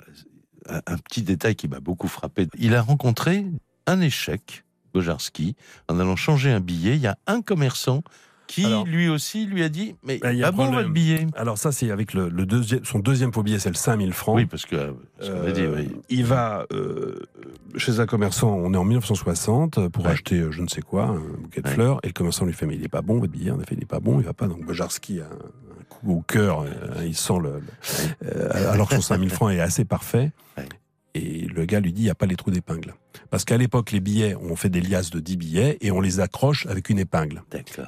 un, 0.69 0.97
petit 0.97 1.21
détail 1.21 1.55
qui 1.55 1.67
m'a 1.67 1.79
beaucoup 1.79 2.07
frappé. 2.07 2.47
Il 2.57 2.75
a 2.75 2.81
rencontré 2.81 3.45
un 3.85 4.01
échec, 4.01 4.63
Bojarski, 4.93 5.55
en 5.87 5.99
allant 5.99 6.15
changer 6.15 6.51
un 6.51 6.59
billet. 6.59 6.95
Il 6.95 7.01
y 7.01 7.07
a 7.07 7.17
un 7.27 7.41
commerçant 7.41 8.01
qui, 8.47 8.63
Alors- 8.65 8.85
lui 8.85 9.09
aussi, 9.09 9.45
lui 9.45 9.61
a 9.61 9.67
dit 9.69 9.95
Mais 10.03 10.21
il 10.23 10.37
y 10.37 10.43
a 10.43 10.51
pas 10.51 10.57
bon 10.57 10.71
votre 10.71 10.89
billet? 10.89 11.27
Alors 11.35 11.57
ça, 11.57 11.73
c'est 11.73 11.91
avec 11.91 12.13
le, 12.13 12.29
le 12.29 12.45
deuxième, 12.45 12.85
son 12.85 12.99
deuxième 12.99 13.33
faux 13.33 13.43
billet, 13.43 13.59
c'est 13.59 13.67
le 13.69 13.75
5000 13.75 14.13
francs. 14.13 14.35
Oui, 14.37 14.45
parce 14.45 14.65
que, 14.65 14.75
euh, 14.77 14.93
ce 15.19 15.31
a 15.31 15.51
dit, 15.51 15.61
Euh, 15.61 15.75
oui. 15.77 15.89
Il 16.09 16.23
va 16.23 16.65
euh, 16.71 17.15
chez 17.75 17.99
un 17.99 18.05
commerçant, 18.05 18.53
on 18.53 18.73
est 18.73 18.77
en 18.77 18.85
1960, 18.85 19.89
pour 19.89 20.05
Ouais. 20.05 20.11
acheter 20.11 20.39
euh, 20.39 20.51
je 20.51 20.61
ne 20.61 20.67
sais 20.69 20.81
quoi, 20.81 21.07
un 21.07 21.19
bouquet 21.41 21.61
de 21.61 21.67
Ouais. 21.67 21.73
fleurs, 21.73 21.99
et 22.03 22.07
le 22.07 22.13
commerçant 22.13 22.45
lui 22.45 22.53
fait 22.53 22.65
Mais 22.65 22.75
il 22.75 22.83
est 22.85 22.89
pas 22.89 23.01
bon, 23.01 23.19
votre 23.19 23.33
billet, 23.33 23.51
en 23.51 23.59
effet, 23.59 23.75
il 23.75 23.83
est 23.83 23.85
pas 23.85 23.99
bon, 23.99 24.19
il 24.21 24.25
va 24.25 24.33
pas. 24.33 24.47
Donc 24.47 24.65
Bojarski 24.65 25.19
a 25.19 25.27
au 26.05 26.21
cœur, 26.21 26.61
euh, 26.61 27.03
il 27.05 27.15
sent 27.15 27.39
le. 27.41 27.59
le- 27.59 28.35
euh, 28.35 28.71
alors 28.73 28.89
que 28.89 28.95
son 28.95 29.01
5000 29.01 29.29
francs 29.29 29.51
est 29.51 29.59
assez 29.59 29.85
parfait. 29.85 30.31
Et 31.15 31.47
le 31.47 31.65
gars 31.65 31.79
lui 31.79 31.93
dit 31.93 32.01
Il 32.01 32.05
n'y 32.05 32.09
a 32.11 32.15
pas 32.15 32.25
les 32.27 32.35
trous 32.35 32.51
d'épingle. 32.51 32.93
Parce 33.31 33.43
qu'à 33.43 33.57
l'époque, 33.57 33.91
les 33.91 33.99
billets, 33.99 34.35
on 34.35 34.55
fait 34.55 34.69
des 34.69 34.81
liasses 34.81 35.09
de 35.09 35.19
10 35.19 35.37
billets 35.37 35.77
et 35.81 35.91
on 35.91 35.99
les 36.01 36.19
accroche 36.19 36.67
avec 36.67 36.89
une 36.89 36.99
épingle. 36.99 37.41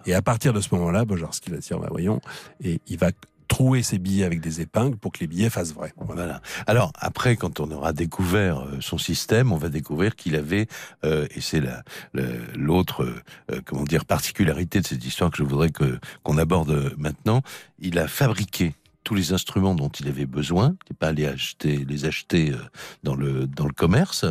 Et 0.08 0.14
à 0.16 0.22
partir 0.22 0.52
de 0.54 0.62
ce 0.62 0.74
moment-là, 0.76 1.06
Bojarski 1.06 1.52
va 1.52 1.58
dire 1.58 1.80
bah, 1.80 1.88
Voyons, 1.92 2.22
et 2.64 2.82
il 2.88 2.98
va 2.98 3.12
trouer 3.50 3.84
ses 3.84 3.98
billets 3.98 4.24
avec 4.24 4.40
des 4.40 4.62
épingles 4.62 4.96
pour 4.96 5.12
que 5.12 5.20
les 5.20 5.28
billets 5.28 5.50
fassent 5.50 5.74
vrai. 5.74 5.92
Voilà. 5.98 6.40
Alors 6.68 6.94
après, 6.98 7.36
quand 7.36 7.60
on 7.60 7.70
aura 7.72 7.92
découvert 7.92 8.60
euh, 8.60 8.78
son 8.80 8.98
système, 8.98 9.52
on 9.52 9.58
va 9.58 9.68
découvrir 9.68 10.16
qu'il 10.16 10.36
avait, 10.36 10.68
euh, 11.04 11.28
et 11.36 11.42
c'est 11.42 11.60
la- 11.60 11.84
l'autre, 12.56 13.04
euh, 13.52 13.60
comment 13.66 13.84
dire, 13.84 14.06
particularité 14.06 14.80
de 14.80 14.86
cette 14.88 15.04
histoire 15.04 15.32
que 15.32 15.38
je 15.38 15.44
voudrais 15.44 15.72
que 15.72 16.00
qu'on 16.24 16.38
aborde 16.38 16.94
maintenant, 16.98 17.42
il 17.80 18.00
a 18.00 18.08
fabriqué 18.08 18.76
tous 19.04 19.16
les 19.16 19.34
instruments 19.34 19.74
dont 19.74 19.90
il 19.90 20.08
avait 20.08 20.28
besoin, 20.28 20.76
il 20.88 20.94
n'est 20.94 20.98
pas 21.00 21.08
allé 21.08 21.26
acheter, 21.26 21.84
les 21.88 22.06
acheter 22.06 22.52
dans 23.02 23.16
le 23.16 23.48
dans 23.48 23.66
le 23.66 23.74
commerce, 23.74 24.26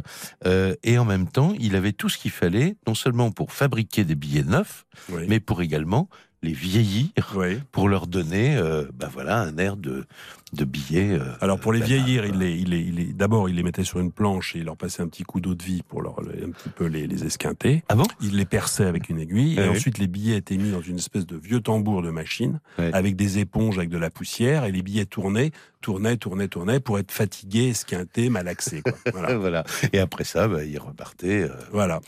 euh, 0.46 0.74
et 0.85 0.98
en 0.98 1.04
même 1.04 1.26
temps, 1.26 1.52
il 1.59 1.74
avait 1.74 1.92
tout 1.92 2.09
ce 2.09 2.16
qu'il 2.18 2.31
fallait, 2.31 2.76
non 2.87 2.94
seulement 2.94 3.33
pour 3.33 3.52
fabriquer 3.52 4.04
des 4.04 4.14
billets 4.14 4.44
neufs, 4.44 4.87
Oui. 5.11 5.24
mais 5.28 5.40
pour 5.40 5.62
également 5.62 6.09
les 6.42 6.53
vieillir 6.53 7.09
Oui. 7.35 7.59
pour 7.72 7.88
leur 7.88 8.07
donner, 8.07 8.57
euh, 8.57 8.85
bah 8.94 9.09
voilà, 9.12 9.40
un 9.40 9.57
air 9.59 9.77
de, 9.77 10.07
de 10.53 10.64
billets. 10.64 11.11
euh, 11.18 11.24
Alors 11.40 11.59
pour 11.59 11.72
les 11.72 11.81
banal, 11.81 11.94
vieillir, 11.96 12.24
il 12.27 12.38
les, 12.38 12.53
il 12.57 12.68
les, 12.70 12.79
il 12.81 12.94
les- 12.94 13.12
d'abord 13.12 13.48
il 13.48 13.57
les 13.57 13.62
mettait 13.64 13.83
sur 13.85 13.98
une 13.98 14.12
planche 14.12 14.55
et 14.55 14.61
il 14.61 14.64
leur 14.64 14.77
passait 14.77 15.03
un 15.03 15.09
petit 15.09 15.24
coup 15.24 15.40
d'eau 15.40 15.55
de 15.57 15.62
vie 15.62 15.83
pour 15.83 16.01
leur 16.01 16.20
un 16.20 16.51
petit 16.51 16.68
peu 16.68 16.87
les, 16.87 17.07
les 17.09 17.24
esquinter. 17.24 17.83
Ah 17.88 17.96
bon? 17.96 18.05
Il 18.20 18.37
les 18.37 18.44
perçait 18.44 18.85
avec 18.85 19.09
une 19.09 19.18
aiguille 19.18 19.59
et 19.59 19.62
oui. 19.62 19.68
ensuite 19.68 19.98
les 19.98 20.07
billets 20.07 20.37
étaient 20.37 20.57
mis 20.57 20.70
dans 20.70 20.81
une 20.81 20.96
espèce 20.98 21.27
de 21.27 21.37
vieux 21.37 21.61
tambour 21.61 22.03
de 22.03 22.11
machine 22.11 22.61
avec 22.79 23.16
des 23.16 23.38
éponges 23.38 23.77
avec 23.79 23.90
de 23.90 23.98
la 23.98 24.11
poussière 24.11 24.64
et 24.64 24.70
les 24.72 24.83
billets 24.83 25.07
tournaient, 25.07 25.51
tournaient, 25.81 26.16
tournaient, 26.16 26.48
tournaient 26.48 26.81
pour 26.81 26.98
être 27.01 27.11
fatigués, 27.12 27.70
esquintés, 27.70 28.31
malaxés. 28.31 28.83
Quoi. 28.83 28.92
Voilà. 29.12 29.37
Voilà. 29.38 29.64
Et 29.92 29.98
après 29.98 30.24
ça, 30.24 30.46
bah, 30.48 30.64
ils 30.64 30.79
repartaient. 30.79 31.42
euh. 31.42 31.48
voilà. 31.72 32.01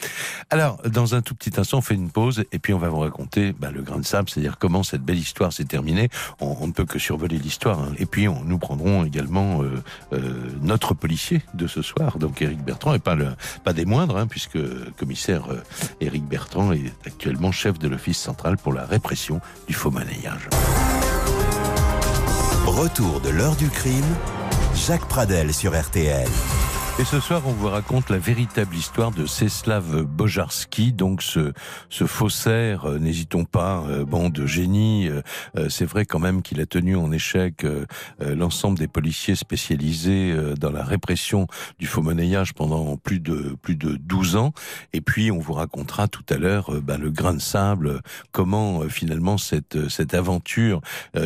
Alors, 0.51 0.81
dans 0.89 1.15
un 1.15 1.23
tout 1.23 1.35
petit 1.35 1.59
instant, 1.59 1.79
on 1.79 1.83
fait 1.83 1.95
une 1.95 2.11
pause 2.11 2.45
et 2.53 2.59
puis 2.59 2.73
on 2.75 2.79
va 2.79 2.89
vous 2.89 2.99
raconter 3.01 3.53
bah, 3.53 3.71
le 3.71 3.83
grain 3.83 3.99
de 3.99 4.05
sable, 4.05 4.20
c'est-à-dire 4.29 4.59
comment 4.59 4.83
cette 4.83 5.03
belle 5.03 5.19
histoire 5.19 5.53
s'est 5.53 5.65
terminée. 5.65 6.09
On, 6.41 6.67
ne 6.67 6.73
peut 6.73 6.85
que 6.85 6.99
survoler 6.99 7.39
l'histoire. 7.39 7.81
hein. 7.81 7.93
Et 7.99 8.07
puis, 8.07 8.27
nous 8.45 8.59
prendrons 8.59 9.05
également 9.05 9.63
euh, 9.63 9.83
euh, 10.13 10.51
notre 10.61 10.95
policier 10.95 11.43
de 11.55 11.67
ce 11.67 11.83
soir, 11.83 12.19
donc 12.19 12.43
Éric 12.43 12.63
Bertrand, 12.63 12.95
et 12.95 12.99
pas, 12.99 13.15
le, 13.15 13.29
pas 13.65 13.73
des 13.73 13.85
moindres, 13.85 14.17
hein, 14.17 14.27
puisque 14.27 14.59
commissaire 14.97 15.51
euh, 15.51 15.63
Éric 16.01 16.25
Bertrand 16.25 16.73
est 16.73 16.93
actuellement 17.07 17.53
chef 17.53 17.79
de 17.79 17.89
l'Office 17.89 18.19
central 18.19 18.57
pour 18.57 18.73
la 18.73 18.85
répression 18.85 19.41
du 19.69 19.75
faux 19.75 19.91
monnayage. 19.91 20.49
Retour 22.67 23.21
de 23.21 23.31
l'heure 23.31 23.57
du 23.57 23.69
crime. 23.69 24.05
Jacques 24.75 25.09
Pradel 25.09 25.53
sur 25.53 25.79
RTL. 25.79 26.29
Et 27.01 27.05
ce 27.07 27.19
soir, 27.19 27.41
on 27.47 27.53
vous 27.53 27.69
raconte 27.69 28.11
la 28.11 28.19
véritable 28.19 28.77
histoire 28.77 29.11
de 29.11 29.25
Czeslaw 29.25 30.05
Bojarski, 30.05 30.93
donc 30.93 31.23
ce, 31.23 31.55
ce 31.89 32.05
faussaire, 32.05 32.85
euh, 32.85 32.99
n'hésitons 32.99 33.47
pas, 33.47 33.83
euh, 33.89 34.05
bon, 34.05 34.29
de 34.29 34.45
génie. 34.45 35.09
euh, 35.09 35.23
c'est 35.71 35.87
vrai 35.87 36.05
quand 36.05 36.19
même 36.19 36.43
qu'il 36.43 36.61
a 36.61 36.67
tenu 36.67 36.97
en 36.97 37.11
échec 37.11 37.67
l'ensemble 38.21 38.79
des 38.79 38.87
policiers 38.87 39.35
spécialisés 39.35 40.35
dans 40.59 40.71
la 40.71 40.85
répression 40.85 41.47
du 41.79 41.87
faux 41.87 42.03
monnayage 42.03 42.53
pendant 42.53 42.99
plus 42.99 43.19
de 43.19 43.57
plus 43.63 43.77
de 43.77 43.97
12 43.97 44.37
ans. 44.37 44.53
Et 44.93 45.01
puis, 45.01 45.31
on 45.31 45.39
vous 45.39 45.55
racontera 45.55 46.07
tout 46.07 46.25
à 46.29 46.37
l'heure 46.37 46.71
bah, 46.83 46.99
le 46.99 47.11
grain 47.11 47.33
de 47.33 47.41
sable, 47.41 48.03
comment 48.31 48.83
finalement 48.89 49.39
cette 49.39 49.89
cette 49.89 50.15
aventure 50.15 50.81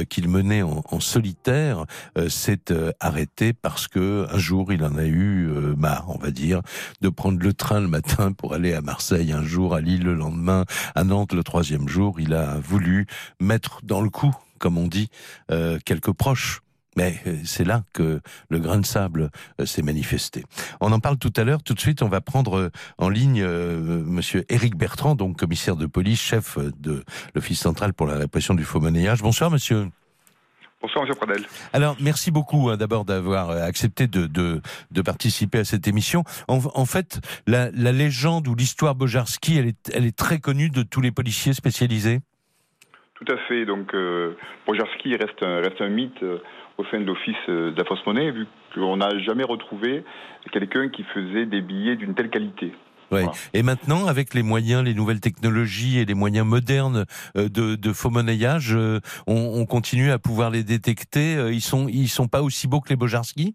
qu'il 0.08 0.28
menait 0.28 0.62
en, 0.62 0.82
en 0.88 1.00
solitaire 1.00 1.84
s'est 2.28 2.72
arrêtée 3.00 3.52
parce 3.52 3.88
que 3.88 4.26
un 4.30 4.38
jour, 4.38 4.72
il 4.72 4.84
en 4.84 4.96
a 4.96 5.04
eu 5.04 5.48
marre, 5.74 6.06
on 6.08 6.18
va 6.18 6.30
dire, 6.30 6.60
de 7.00 7.08
prendre 7.08 7.38
le 7.40 7.52
train 7.52 7.80
le 7.80 7.88
matin 7.88 8.32
pour 8.32 8.54
aller 8.54 8.74
à 8.74 8.80
Marseille 8.80 9.32
un 9.32 9.42
jour, 9.42 9.74
à 9.74 9.80
Lille 9.80 10.02
le 10.02 10.14
lendemain, 10.14 10.64
à 10.94 11.04
Nantes 11.04 11.32
le 11.32 11.42
troisième 11.42 11.88
jour. 11.88 12.20
Il 12.20 12.34
a 12.34 12.58
voulu 12.58 13.06
mettre 13.40 13.80
dans 13.82 14.00
le 14.00 14.10
coup, 14.10 14.34
comme 14.58 14.78
on 14.78 14.86
dit, 14.86 15.08
euh, 15.50 15.78
quelques 15.84 16.12
proches. 16.12 16.60
Mais 16.96 17.20
euh, 17.26 17.36
c'est 17.44 17.64
là 17.64 17.82
que 17.92 18.20
le 18.48 18.58
grain 18.58 18.78
de 18.78 18.86
sable 18.86 19.30
euh, 19.60 19.66
s'est 19.66 19.82
manifesté. 19.82 20.44
On 20.80 20.92
en 20.92 21.00
parle 21.00 21.18
tout 21.18 21.32
à 21.36 21.44
l'heure. 21.44 21.62
Tout 21.62 21.74
de 21.74 21.80
suite, 21.80 22.02
on 22.02 22.08
va 22.08 22.20
prendre 22.20 22.70
en 22.98 23.08
ligne 23.08 23.42
euh, 23.42 24.02
Monsieur 24.04 24.44
Éric 24.48 24.76
Bertrand, 24.76 25.14
donc 25.14 25.38
commissaire 25.38 25.76
de 25.76 25.86
police, 25.86 26.20
chef 26.20 26.58
de 26.78 27.04
l'Office 27.34 27.60
central 27.60 27.94
pour 27.94 28.06
la 28.06 28.16
répression 28.16 28.54
du 28.54 28.64
faux 28.64 28.80
monnayage. 28.80 29.22
Bonsoir, 29.22 29.50
Monsieur. 29.50 29.88
Bonsoir, 30.84 31.04
Monsieur 31.04 31.14
Pradel. 31.18 31.42
Alors, 31.72 31.96
merci 31.98 32.30
beaucoup 32.30 32.68
hein, 32.68 32.76
d'abord 32.76 33.06
d'avoir 33.06 33.48
euh, 33.48 33.62
accepté 33.62 34.06
de, 34.06 34.26
de, 34.26 34.60
de 34.90 35.00
participer 35.00 35.60
à 35.60 35.64
cette 35.64 35.88
émission. 35.88 36.24
En, 36.46 36.58
en 36.74 36.84
fait, 36.84 37.22
la, 37.46 37.70
la 37.70 37.90
légende 37.90 38.46
ou 38.48 38.54
l'histoire 38.54 38.94
Bojarski, 38.94 39.56
elle 39.56 39.68
est, 39.68 39.90
elle 39.94 40.04
est 40.04 40.14
très 40.14 40.40
connue 40.40 40.68
de 40.68 40.82
tous 40.82 41.00
les 41.00 41.10
policiers 41.10 41.54
spécialisés? 41.54 42.20
Tout 43.14 43.32
à 43.32 43.38
fait. 43.48 43.64
Donc, 43.64 43.94
euh, 43.94 44.36
Bojarski 44.66 45.16
reste 45.16 45.42
un, 45.42 45.60
reste 45.62 45.80
un 45.80 45.88
mythe 45.88 46.22
euh, 46.22 46.42
au 46.76 46.84
sein 46.90 47.00
de 47.00 47.06
l'Office 47.06 47.34
euh, 47.48 47.70
de 47.70 47.78
la 47.78 47.86
fausse 47.86 48.04
monnaie, 48.04 48.30
vu 48.30 48.46
qu'on 48.74 48.98
n'a 48.98 49.18
jamais 49.20 49.44
retrouvé 49.44 50.04
quelqu'un 50.52 50.90
qui 50.90 51.02
faisait 51.14 51.46
des 51.46 51.62
billets 51.62 51.96
d'une 51.96 52.14
telle 52.14 52.28
qualité. 52.28 52.74
Ouais. 53.10 53.22
Voilà. 53.24 53.32
Et 53.52 53.62
maintenant, 53.62 54.06
avec 54.06 54.34
les 54.34 54.42
moyens, 54.42 54.82
les 54.84 54.94
nouvelles 54.94 55.20
technologies 55.20 55.98
et 55.98 56.04
les 56.04 56.14
moyens 56.14 56.46
modernes 56.46 57.04
euh, 57.36 57.48
de, 57.48 57.74
de 57.76 57.92
faux 57.92 58.10
monnayage, 58.10 58.74
euh, 58.74 59.00
on, 59.26 59.34
on 59.60 59.66
continue 59.66 60.10
à 60.10 60.18
pouvoir 60.18 60.50
les 60.50 60.64
détecter. 60.64 61.36
Euh, 61.36 61.52
Ils 61.52 61.60
sont, 61.60 61.88
ils 61.88 62.08
sont 62.08 62.28
pas 62.28 62.42
aussi 62.42 62.66
beaux 62.66 62.80
que 62.80 62.88
les 62.88 62.96
Bojarski 62.96 63.54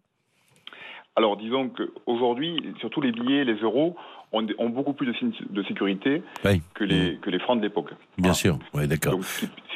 Alors, 1.16 1.38
disons 1.38 1.70
qu'aujourd'hui, 1.70 2.74
surtout 2.80 3.02
les 3.02 3.12
billets, 3.12 3.44
les 3.44 3.56
euros, 3.62 3.96
ont, 4.32 4.44
beaucoup 4.70 4.94
plus 4.94 5.08
de, 5.08 5.14
signes 5.14 5.34
de 5.50 5.64
sécurité 5.64 6.22
Oui. 6.46 6.62
que 6.76 6.84
les, 6.84 7.18
que 7.22 7.30
les 7.32 7.40
francs 7.40 7.58
de 7.58 7.64
l'époque. 7.64 7.90
Bien 7.90 8.32
Voilà. 8.32 8.34
sûr. 8.36 8.60
Ouais, 8.74 8.86
d'accord. 8.88 9.20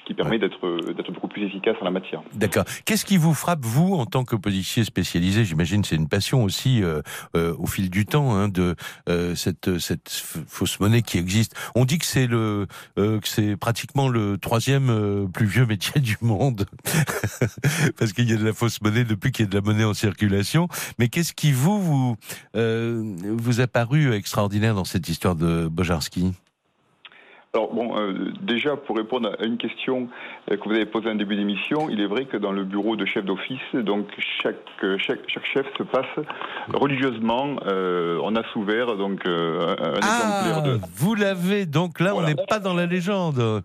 Qui, 0.05 0.13
permet 0.13 0.37
d'être 0.37 0.93
d'être 0.93 1.11
beaucoup 1.11 1.27
plus 1.27 1.45
efficace 1.45 1.75
en 1.81 1.85
la 1.85 1.91
matière. 1.91 2.21
D'accord. 2.33 2.65
Qu'est-ce 2.85 3.05
qui 3.05 3.17
vous 3.17 3.33
frappe, 3.33 3.63
vous, 3.63 3.95
en 3.95 4.05
tant 4.05 4.23
que 4.23 4.35
policier 4.35 4.83
spécialisé? 4.83 5.45
J'imagine 5.45 5.83
c'est 5.83 5.95
une 5.95 6.07
passion 6.07 6.43
aussi 6.43 6.83
euh, 6.83 7.01
euh, 7.35 7.55
au 7.57 7.67
fil 7.67 7.89
du 7.89 8.05
temps 8.05 8.35
hein, 8.35 8.47
de 8.47 8.75
euh, 9.09 9.35
cette, 9.35 9.79
cette 9.79 10.09
fausse 10.47 10.79
monnaie 10.79 11.01
qui 11.01 11.17
existe. 11.17 11.55
On 11.75 11.85
dit 11.85 11.97
que 11.97 12.05
c'est 12.05 12.27
le 12.27 12.67
euh, 12.97 13.19
que 13.19 13.27
c'est 13.27 13.57
pratiquement 13.57 14.07
le 14.09 14.37
troisième 14.37 14.89
euh, 14.89 15.25
plus 15.27 15.45
vieux 15.45 15.65
métier 15.65 16.01
du 16.01 16.17
monde 16.21 16.65
parce 17.97 18.13
qu'il 18.13 18.29
y 18.29 18.33
a 18.33 18.37
de 18.37 18.45
la 18.45 18.53
fausse 18.53 18.81
monnaie 18.81 19.03
depuis 19.03 19.31
qu'il 19.31 19.45
y 19.45 19.47
a 19.47 19.49
de 19.49 19.55
la 19.55 19.61
monnaie 19.61 19.83
en 19.83 19.93
circulation. 19.93 20.67
Mais 20.99 21.09
qu'est-ce 21.09 21.33
qui 21.33 21.51
vous 21.51 21.81
vous 21.81 22.17
euh, 22.55 23.15
vous 23.23 23.61
a 23.61 23.67
paru 23.67 24.13
extraordinaire 24.13 24.75
dans 24.75 24.85
cette 24.85 25.07
histoire 25.09 25.35
de 25.35 25.67
Bojarski? 25.67 26.33
Alors 27.55 27.71
bon, 27.71 27.95
euh, 27.95 28.31
déjà 28.41 28.75
pour 28.75 28.97
répondre 28.97 29.29
à 29.39 29.45
une 29.45 29.57
question 29.57 30.07
euh, 30.49 30.57
que 30.57 30.63
vous 30.67 30.71
avez 30.73 30.87
posée 30.87 31.11
en 31.11 31.13
début 31.13 31.35
d'émission, 31.35 31.87
il 31.87 32.01
est 32.01 32.07
vrai 32.07 32.25
que 32.25 32.35
dans 32.35 32.51
le 32.51 32.63
bureau 32.63 32.95
de 32.95 33.05
chef 33.05 33.23
d'office, 33.25 33.59
donc 33.75 34.07
chaque, 34.41 34.55
euh, 34.83 34.97
chaque 34.97 35.19
chaque 35.27 35.45
chef 35.45 35.67
se 35.77 35.83
passe 35.83 36.25
religieusement. 36.73 37.57
euh, 37.67 38.17
on 38.23 38.35
a 38.35 38.43
souvert 38.53 38.95
donc 38.97 39.21
un, 39.27 39.75
un 39.77 39.93
exemplaire 39.97 40.63
de. 40.63 40.79
vous 40.95 41.13
l'avez 41.13 41.67
donc 41.67 41.99
là, 41.99 42.13
Voilà. 42.13 42.25
on 42.25 42.29
n'est 42.31 42.45
pas 42.47 42.57
dans 42.57 42.73
la 42.73 42.87
légende. 42.87 43.61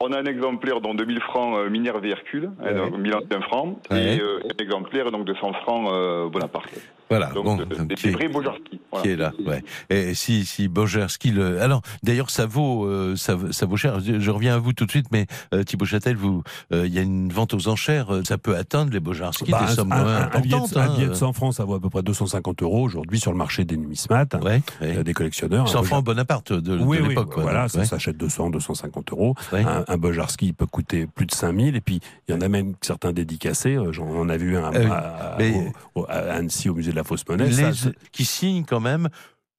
On 0.00 0.12
a 0.12 0.18
un 0.20 0.26
exemplaire 0.26 0.82
dont 0.82 0.92
2000 0.92 1.20
francs 1.22 1.56
euh, 1.56 1.70
Minerve 1.70 2.04
et 2.04 2.10
Hercule, 2.10 2.50
hein, 2.60 2.64
Ouais. 2.66 2.74
donc 2.74 2.98
1000 2.98 3.14
anciens 3.14 3.40
francs, 3.40 3.78
Ouais. 3.90 4.16
et 4.16 4.20
euh, 4.20 4.40
un 4.44 4.62
exemplaire 4.62 5.10
donc 5.10 5.24
de 5.24 5.32
100 5.32 5.54
francs 5.54 5.88
euh, 5.90 6.28
Bonaparte. 6.28 6.68
Voilà. 7.10 7.26
Donc 7.30 7.44
bon, 7.44 7.60
euh, 7.60 7.64
donc, 7.64 7.88
des, 7.88 7.94
qui 7.94 8.08
est- 8.08 8.10
des 8.10 8.16
vrais 8.16 8.28
Bojarski. 8.28 8.80
Voilà. 8.90 9.02
qui 9.02 9.10
est 9.12 9.16
là, 9.16 9.32
ouais. 9.46 9.62
Et 9.90 10.14
si 10.14 10.44
si 10.44 10.68
Bojarski 10.68 11.30
le, 11.30 11.60
alors 11.60 11.82
d'ailleurs 12.02 12.30
ça 12.30 12.46
vaut 12.46 12.86
euh, 12.86 13.16
ça, 13.16 13.34
vaut- 13.34 13.52
ça 13.52 13.66
vaut 13.66 13.76
cher. 13.76 14.00
Je, 14.00 14.18
je 14.20 14.30
reviens 14.30 14.54
à 14.54 14.58
vous 14.58 14.72
tout 14.72 14.86
de 14.86 14.90
suite, 14.90 15.06
mais 15.12 15.26
euh, 15.54 15.62
Thibaut 15.62 15.84
Châtel, 15.84 16.16
vous, 16.16 16.42
euh, 16.72 16.86
il 16.86 16.92
y 16.94 16.98
a 16.98 17.02
une 17.02 17.30
vente 17.32 17.54
aux 17.54 17.68
enchères, 17.68 18.08
ça 18.26 18.38
peut 18.38 18.56
atteindre 18.56 18.92
les 18.92 19.00
Bojarski 19.00 19.50
Bah, 19.50 19.64
des 19.68 19.74
sommes 19.74 19.92
un, 19.92 20.02
moins 20.02 20.16
un- 20.16 20.30
un 20.32 20.40
billet 20.40 20.54
importantes. 20.54 20.74
de, 20.74 20.78
un 20.78 20.82
hein. 20.90 20.94
billet 20.96 21.08
de 21.08 21.14
100 21.14 21.32
francs, 21.32 21.54
ça 21.54 21.64
vaut 21.64 21.74
à 21.74 21.80
peu 21.80 21.90
près 21.90 22.02
250 22.02 22.62
euros 22.62 22.82
aujourd'hui 22.82 23.20
sur 23.20 23.30
le 23.32 23.38
marché 23.38 23.64
des 23.64 23.76
numismates, 23.76 24.34
Ouais, 24.42 24.60
ouais. 24.80 25.04
des 25.04 25.12
collectionneurs. 25.14 25.68
100 25.68 25.80
Un 25.80 25.82
francs 25.82 26.04
Bonaparte 26.04 26.52
de, 26.52 26.76
oui, 26.78 26.98
oui, 27.02 27.08
l'époque. 27.10 27.32
quoi, 27.34 27.42
voilà, 27.42 27.62
donc, 27.62 27.70
ça 27.70 27.78
ouais. 27.80 27.84
s'achète 27.86 28.16
200, 28.16 28.50
250 28.50 29.12
euros. 29.12 29.34
Ouais. 29.52 29.64
Un, 29.64 29.84
un 29.86 29.96
Bojarski 29.98 30.52
peut 30.52 30.66
coûter 30.66 31.06
plus 31.06 31.26
de 31.26 31.32
5000 31.34 31.76
et 31.76 31.80
puis 31.80 32.00
il 32.28 32.34
y 32.34 32.38
en 32.38 32.40
a 32.40 32.48
même 32.48 32.74
certains 32.80 33.12
dédicacés. 33.12 33.76
J'en 33.92 34.04
on 34.06 34.28
a 34.28 34.36
vu 34.36 34.56
un 34.56 34.64
Ah 34.64 34.70
oui. 34.74 34.86
à, 34.90 35.36
Mais- 35.38 35.72
au- 35.94 36.00
au- 36.02 36.06
à 36.08 36.14
Annecy 36.34 36.68
au 36.68 36.74
musée 36.74 36.90
de 36.92 36.96
la 36.98 37.04
fausse 37.04 37.26
monnaie. 37.28 37.48
Les- 37.48 37.52
Ça, 37.54 37.72
c'est- 37.72 37.94
qui 38.12 38.24
signent 38.24 38.64
quand 38.64 38.80
même 38.80 39.08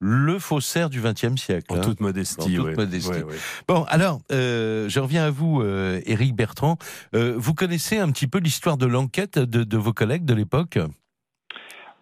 le 0.01 0.39
faussaire 0.39 0.89
du 0.89 1.01
XXe 1.01 1.35
siècle. 1.35 1.65
en 1.73 1.75
hein. 1.75 1.81
toute 1.81 1.99
modestie. 1.99 2.39
En 2.39 2.45
toute 2.45 2.65
ouais. 2.67 2.75
modestie. 2.75 3.09
Ouais, 3.09 3.23
ouais. 3.23 3.35
Bon, 3.67 3.83
alors, 3.89 4.21
euh, 4.31 4.87
je 4.87 4.99
reviens 5.01 5.25
à 5.25 5.29
vous, 5.29 5.61
euh, 5.61 5.99
Éric 6.05 6.35
Bertrand. 6.35 6.77
Euh, 7.15 7.33
vous 7.37 7.53
connaissez 7.53 7.97
un 7.97 8.09
petit 8.11 8.27
peu 8.27 8.39
l'histoire 8.39 8.77
de 8.77 8.85
l'enquête 8.85 9.37
de, 9.39 9.63
de 9.65 9.77
vos 9.77 9.91
collègues 9.91 10.23
de 10.23 10.33
l'époque? 10.33 10.79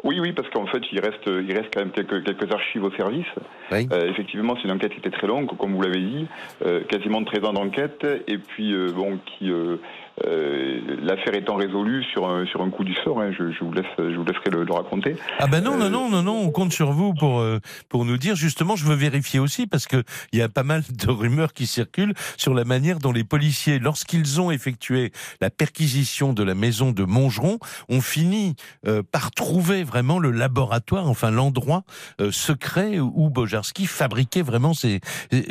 Oui, 0.04 0.20
oui, 0.20 0.32
parce 0.32 0.48
qu'en 0.50 0.68
fait, 0.68 0.82
il 0.92 1.00
reste, 1.00 1.26
il 1.26 1.52
reste 1.56 1.70
quand 1.74 1.80
même 1.82 1.92
quelques, 1.92 2.24
quelques 2.24 2.52
archives 2.54 2.84
au 2.84 2.92
service. 2.92 3.26
Oui. 3.72 3.88
Euh, 3.92 4.10
effectivement, 4.10 4.56
c'est 4.58 4.68
une 4.68 4.72
enquête 4.76 4.92
qui 4.94 5.00
était 5.00 5.10
très 5.10 5.28
longue, 5.28 5.48
comme 5.58 5.74
vous 5.76 5.82
l'avez 5.82 6.00
dit, 6.02 6.28
euh, 6.66 6.84
quasiment 6.86 7.24
13 7.24 7.44
ans 7.46 7.54
d'enquête, 7.54 8.06
et 8.28 8.38
puis 8.38 8.74
euh, 8.74 8.92
bon, 8.94 9.20
qui 9.26 9.50
euh, 9.52 9.78
euh, 10.26 10.80
l'affaire 11.02 11.36
étant 11.36 11.56
résolue 11.56 12.04
sur 12.12 12.28
un, 12.30 12.46
sur 12.46 12.62
un 12.62 12.70
coup 12.70 12.84
du 12.84 12.94
sort. 13.04 13.22
hein, 13.22 13.32
je, 13.38 13.52
je 13.52 13.64
vous 13.64 13.72
laisse, 13.74 13.86
je 13.98 14.16
vous 14.16 14.24
laisserai 14.24 14.50
le, 14.52 14.64
le 14.64 14.74
raconter. 14.74 15.16
Ah 15.40 15.48
ben 15.48 15.62
non, 15.64 15.78
non, 15.78 15.86
Euh, 15.86 15.90
non, 15.90 16.10
non, 16.10 16.24
non, 16.24 16.38
on 16.42 16.52
compte 16.52 16.72
sur 16.74 16.92
vous 16.92 17.14
pour 17.14 17.40
euh, 17.40 17.60
pour 17.90 18.06
nous 18.06 18.18
dire 18.18 18.36
justement. 18.36 18.76
Je 18.76 18.86
veux 18.86 18.96
vérifier 18.96 19.40
aussi 19.40 19.68
parce 19.68 19.88
que 19.88 20.04
il 20.32 20.40
y 20.40 20.42
a 20.42 20.50
pas 20.50 20.64
mal 20.64 20.82
de 20.90 21.10
rumeurs 21.12 21.54
qui 21.54 21.66
circulent 21.68 22.14
sur 22.38 22.54
la 22.54 22.64
manière 22.66 23.00
dont 23.00 23.12
les 23.12 23.24
policiers, 23.24 23.80
lorsqu'ils 23.80 24.40
ont 24.42 24.52
effectué 24.52 25.12
la 25.42 25.50
perquisition 25.50 26.34
de 26.34 26.44
la 26.44 26.56
maison 26.56 26.92
de 26.92 27.04
Montgeron, 27.04 27.60
ont 27.90 28.02
fini 28.02 28.56
euh, 28.88 29.04
par 29.12 29.32
trouver 29.32 29.84
vraiment 29.88 30.20
le 30.20 30.32
laboratoire, 30.32 31.08
enfin 31.08 31.32
l'endroit 31.32 31.84
euh, 32.22 32.32
secret 32.32 33.00
où 33.00 33.30
Bojarski 33.30 33.86
fabriquait 33.86 34.42
vraiment 34.42 34.74
ses 34.74 35.00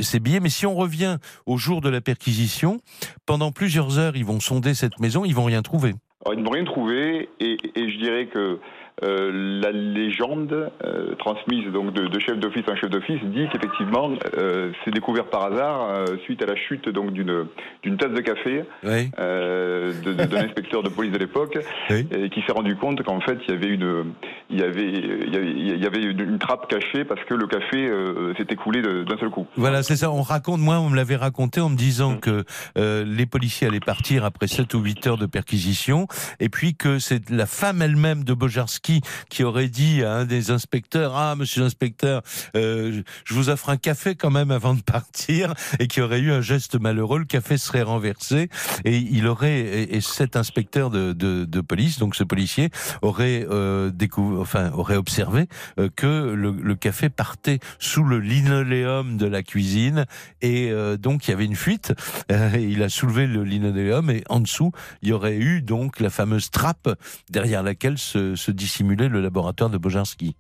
ses 0.01 0.21
billets. 0.21 0.41
Mais 0.41 0.49
si 0.49 0.67
on 0.67 0.75
revient 0.75 1.19
au 1.47 1.57
jour 1.57 1.81
de 1.81 1.89
la 1.89 2.01
perquisition, 2.01 2.81
pendant 3.25 3.53
plusieurs 3.53 3.99
heures, 3.99 4.17
ils 4.17 4.25
vont 4.25 4.41
sonder 4.41 4.75
cette 4.75 5.01
maison, 5.01 5.25
ils 5.25 5.35
vont 5.35 5.45
rien 5.45 5.63
trouver. 5.63 5.95
Ils 6.33 6.43
n'ont 6.43 6.51
rien 6.51 6.65
trouvé, 6.65 7.29
et, 7.41 7.57
je 7.77 7.99
dirais 7.99 8.27
que 8.27 8.59
la 9.03 9.71
légende 9.73 10.71
euh, 10.85 11.15
transmise 11.17 11.71
donc 11.73 11.93
de, 11.93 12.07
de 12.09 12.19
chef 12.19 12.39
d'office 12.39 12.65
en 12.71 12.77
chef 12.77 12.89
d'office 12.91 13.21
dit 13.25 13.47
qu'effectivement 13.53 14.11
euh, 14.39 14.71
c'est 14.85 14.91
découvert 14.91 15.27
par 15.27 15.45
hasard 15.53 15.91
euh, 15.91 16.17
suite 16.25 16.43
à 16.43 16.47
la 16.47 16.57
chute 16.57 16.89
donc 16.89 17.13
d'une 17.13 17.47
d'une 17.83 17.97
tasse 17.99 18.13
de 18.13 18.21
café 18.21 18.65
Oui. 18.85 19.11
euh, 19.19 19.93
d'un 20.03 20.37
inspecteur 20.47 20.83
de 20.83 20.89
police 20.89 21.13
de 21.13 21.19
l'époque 21.19 21.59
Oui. 21.91 22.07
et 22.11 22.31
qui 22.31 22.41
s'est 22.47 22.53
rendu 22.53 22.77
compte 22.77 23.03
qu'en 23.03 23.21
fait 23.21 23.39
il 23.47 23.55
y 23.55 23.57
avait 23.57 23.69
une 23.75 24.05
il 24.51 24.61
y 24.61 24.63
avait 24.63 24.87
il 24.91 25.33
y 25.35 25.37
avait, 25.37 25.51
il 25.51 25.83
y 25.83 25.87
avait 25.87 26.03
une, 26.03 26.21
une 26.21 26.39
trappe 26.39 26.69
cachée 26.69 27.05
parce 27.05 27.23
que 27.25 27.35
le 27.35 27.47
café 27.47 27.87
euh, 27.89 28.33
s'est 28.37 28.47
écoulé 28.51 28.81
d'un 28.83 29.19
seul 29.19 29.31
coup. 29.31 29.47
Voilà, 29.57 29.83
c'est 29.83 29.97
ça. 29.97 30.11
On 30.11 30.23
raconte, 30.23 30.61
moi, 30.61 30.79
on 30.79 30.89
me 30.91 30.97
l'avait 30.97 31.17
raconté 31.17 31.61
en 31.61 31.69
me 31.69 31.77
disant 31.77 32.13
Mm. 32.13 32.21
que 32.21 32.45
euh, 32.79 33.05
les 33.07 33.27
policiers 33.27 33.67
allaient 33.67 33.81
partir 33.81 34.25
après 34.25 34.47
7 34.47 34.73
ou 34.75 34.81
8 34.81 35.07
heures 35.09 35.17
de 35.19 35.27
perquisition, 35.27 36.07
et 36.41 36.49
puis 36.49 36.75
que 36.75 36.99
c'est 36.99 37.31
la 37.31 37.47
femme 37.47 37.83
elle-même 37.83 38.23
de 38.25 38.33
Bojarski 38.35 38.86
qui 39.29 39.45
aurait 39.45 39.69
dit 39.69 40.03
à 40.03 40.13
un 40.15 40.25
des 40.25 40.51
inspecteurs 40.51 41.17
Ah, 41.17 41.35
monsieur 41.37 41.63
l'inspecteur, 41.63 42.23
euh, 42.57 43.03
je 43.25 43.35
vous 43.35 43.49
offre 43.49 43.71
un 43.71 43.77
café 43.77 44.15
quand 44.15 44.31
même 44.31 44.51
avant 44.51 44.75
de 44.75 44.83
partir, 44.83 45.55
et 45.79 45.89
qui 45.89 46.01
aurait 46.01 46.21
eu 46.21 46.33
un 46.33 46.41
geste 46.41 46.79
malheureux. 46.79 47.19
Le 47.19 47.25
café 47.25 47.59
serait 47.59 47.83
renversé, 47.83 48.49
et 48.85 48.97
il 48.97 49.27
aurait, 49.27 49.59
et, 49.59 49.97
et 49.97 50.01
cet 50.01 50.37
inspecteur 50.37 50.91
de, 50.91 51.61
police, 51.61 51.99
donc 51.99 52.15
ce 52.15 52.25
policier, 52.25 52.71
aurait 53.03 53.47
euh, 53.51 53.91
découvert, 53.91 54.41
enfin, 54.41 54.71
aurait 54.73 54.97
observé 54.97 55.47
euh, 55.79 55.89
que 55.95 56.07
le, 56.07 56.75
café 56.77 57.09
partait 57.09 57.59
sous 57.79 58.05
le 58.05 58.21
linoléum 58.21 59.17
de 59.17 59.27
la 59.27 59.43
cuisine 59.43 60.05
et 60.43 60.71
donc 60.99 61.27
il 61.27 61.31
y 61.31 61.35
avait 61.35 61.47
une 61.47 61.57
fuite. 61.57 61.95
Et 62.29 62.63
il 62.63 62.83
a 62.83 62.91
soulevé 62.91 63.27
le 63.27 63.45
linoléum 63.45 64.11
et 64.11 64.23
en 64.29 64.41
dessous 64.41 64.73
il 65.01 65.09
y 65.09 65.13
aurait 65.13 65.37
eu 65.37 65.63
donc 65.63 66.01
la 66.01 66.11
fameuse 66.11 66.51
trappe 66.51 66.89
derrière 67.31 67.63
laquelle 67.63 67.97
se, 67.99 68.37
se 68.37 68.51
dissimulait 68.77 69.09
le 69.09 69.21
laboratoire 69.21 69.71
de 69.71 69.79
Bojarski. 69.79 70.37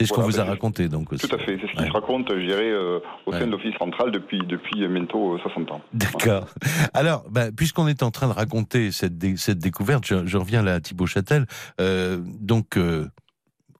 C'est 0.00 0.06
ce 0.06 0.12
qu'on 0.12 0.22
vous 0.22 0.40
a 0.40 0.44
ben, 0.44 0.50
raconté 0.50 0.88
donc 0.88 1.12
aussi. 1.12 1.28
Tout 1.28 1.34
à 1.36 1.38
fait, 1.38 1.56
c'est 1.60 1.68
ce 1.68 1.72
qui 1.72 1.78
Ouais. 1.82 1.86
se 1.86 1.92
raconte, 1.92 2.28
je 2.28 2.40
dirais, 2.46 2.68
euh, 2.70 2.98
au 3.26 3.32
sein 3.32 3.38
Ouais. 3.40 3.46
de 3.46 3.50
l'Office 3.52 3.74
central 3.78 4.10
depuis, 4.10 4.38
depuis 4.44 4.86
bientôt 4.88 5.34
euh, 5.34 5.38
60 5.38 5.70
ans. 5.70 5.80
D'accord. 5.92 6.48
Alors, 6.94 7.24
bah, 7.30 7.52
puisqu'on 7.56 7.86
est 7.86 8.02
en 8.02 8.10
train 8.10 8.26
de 8.26 8.32
raconter 8.32 8.90
cette, 8.90 9.18
dé- 9.18 9.36
cette 9.36 9.58
découverte, 9.58 10.04
je, 10.04 10.26
je 10.26 10.36
reviens 10.36 10.62
là 10.62 10.74
à 10.74 10.80
Thibaut 10.80 11.06
Châtel. 11.06 11.46
Euh, 11.80 12.18
donc, 12.40 12.76
euh, 12.76 13.06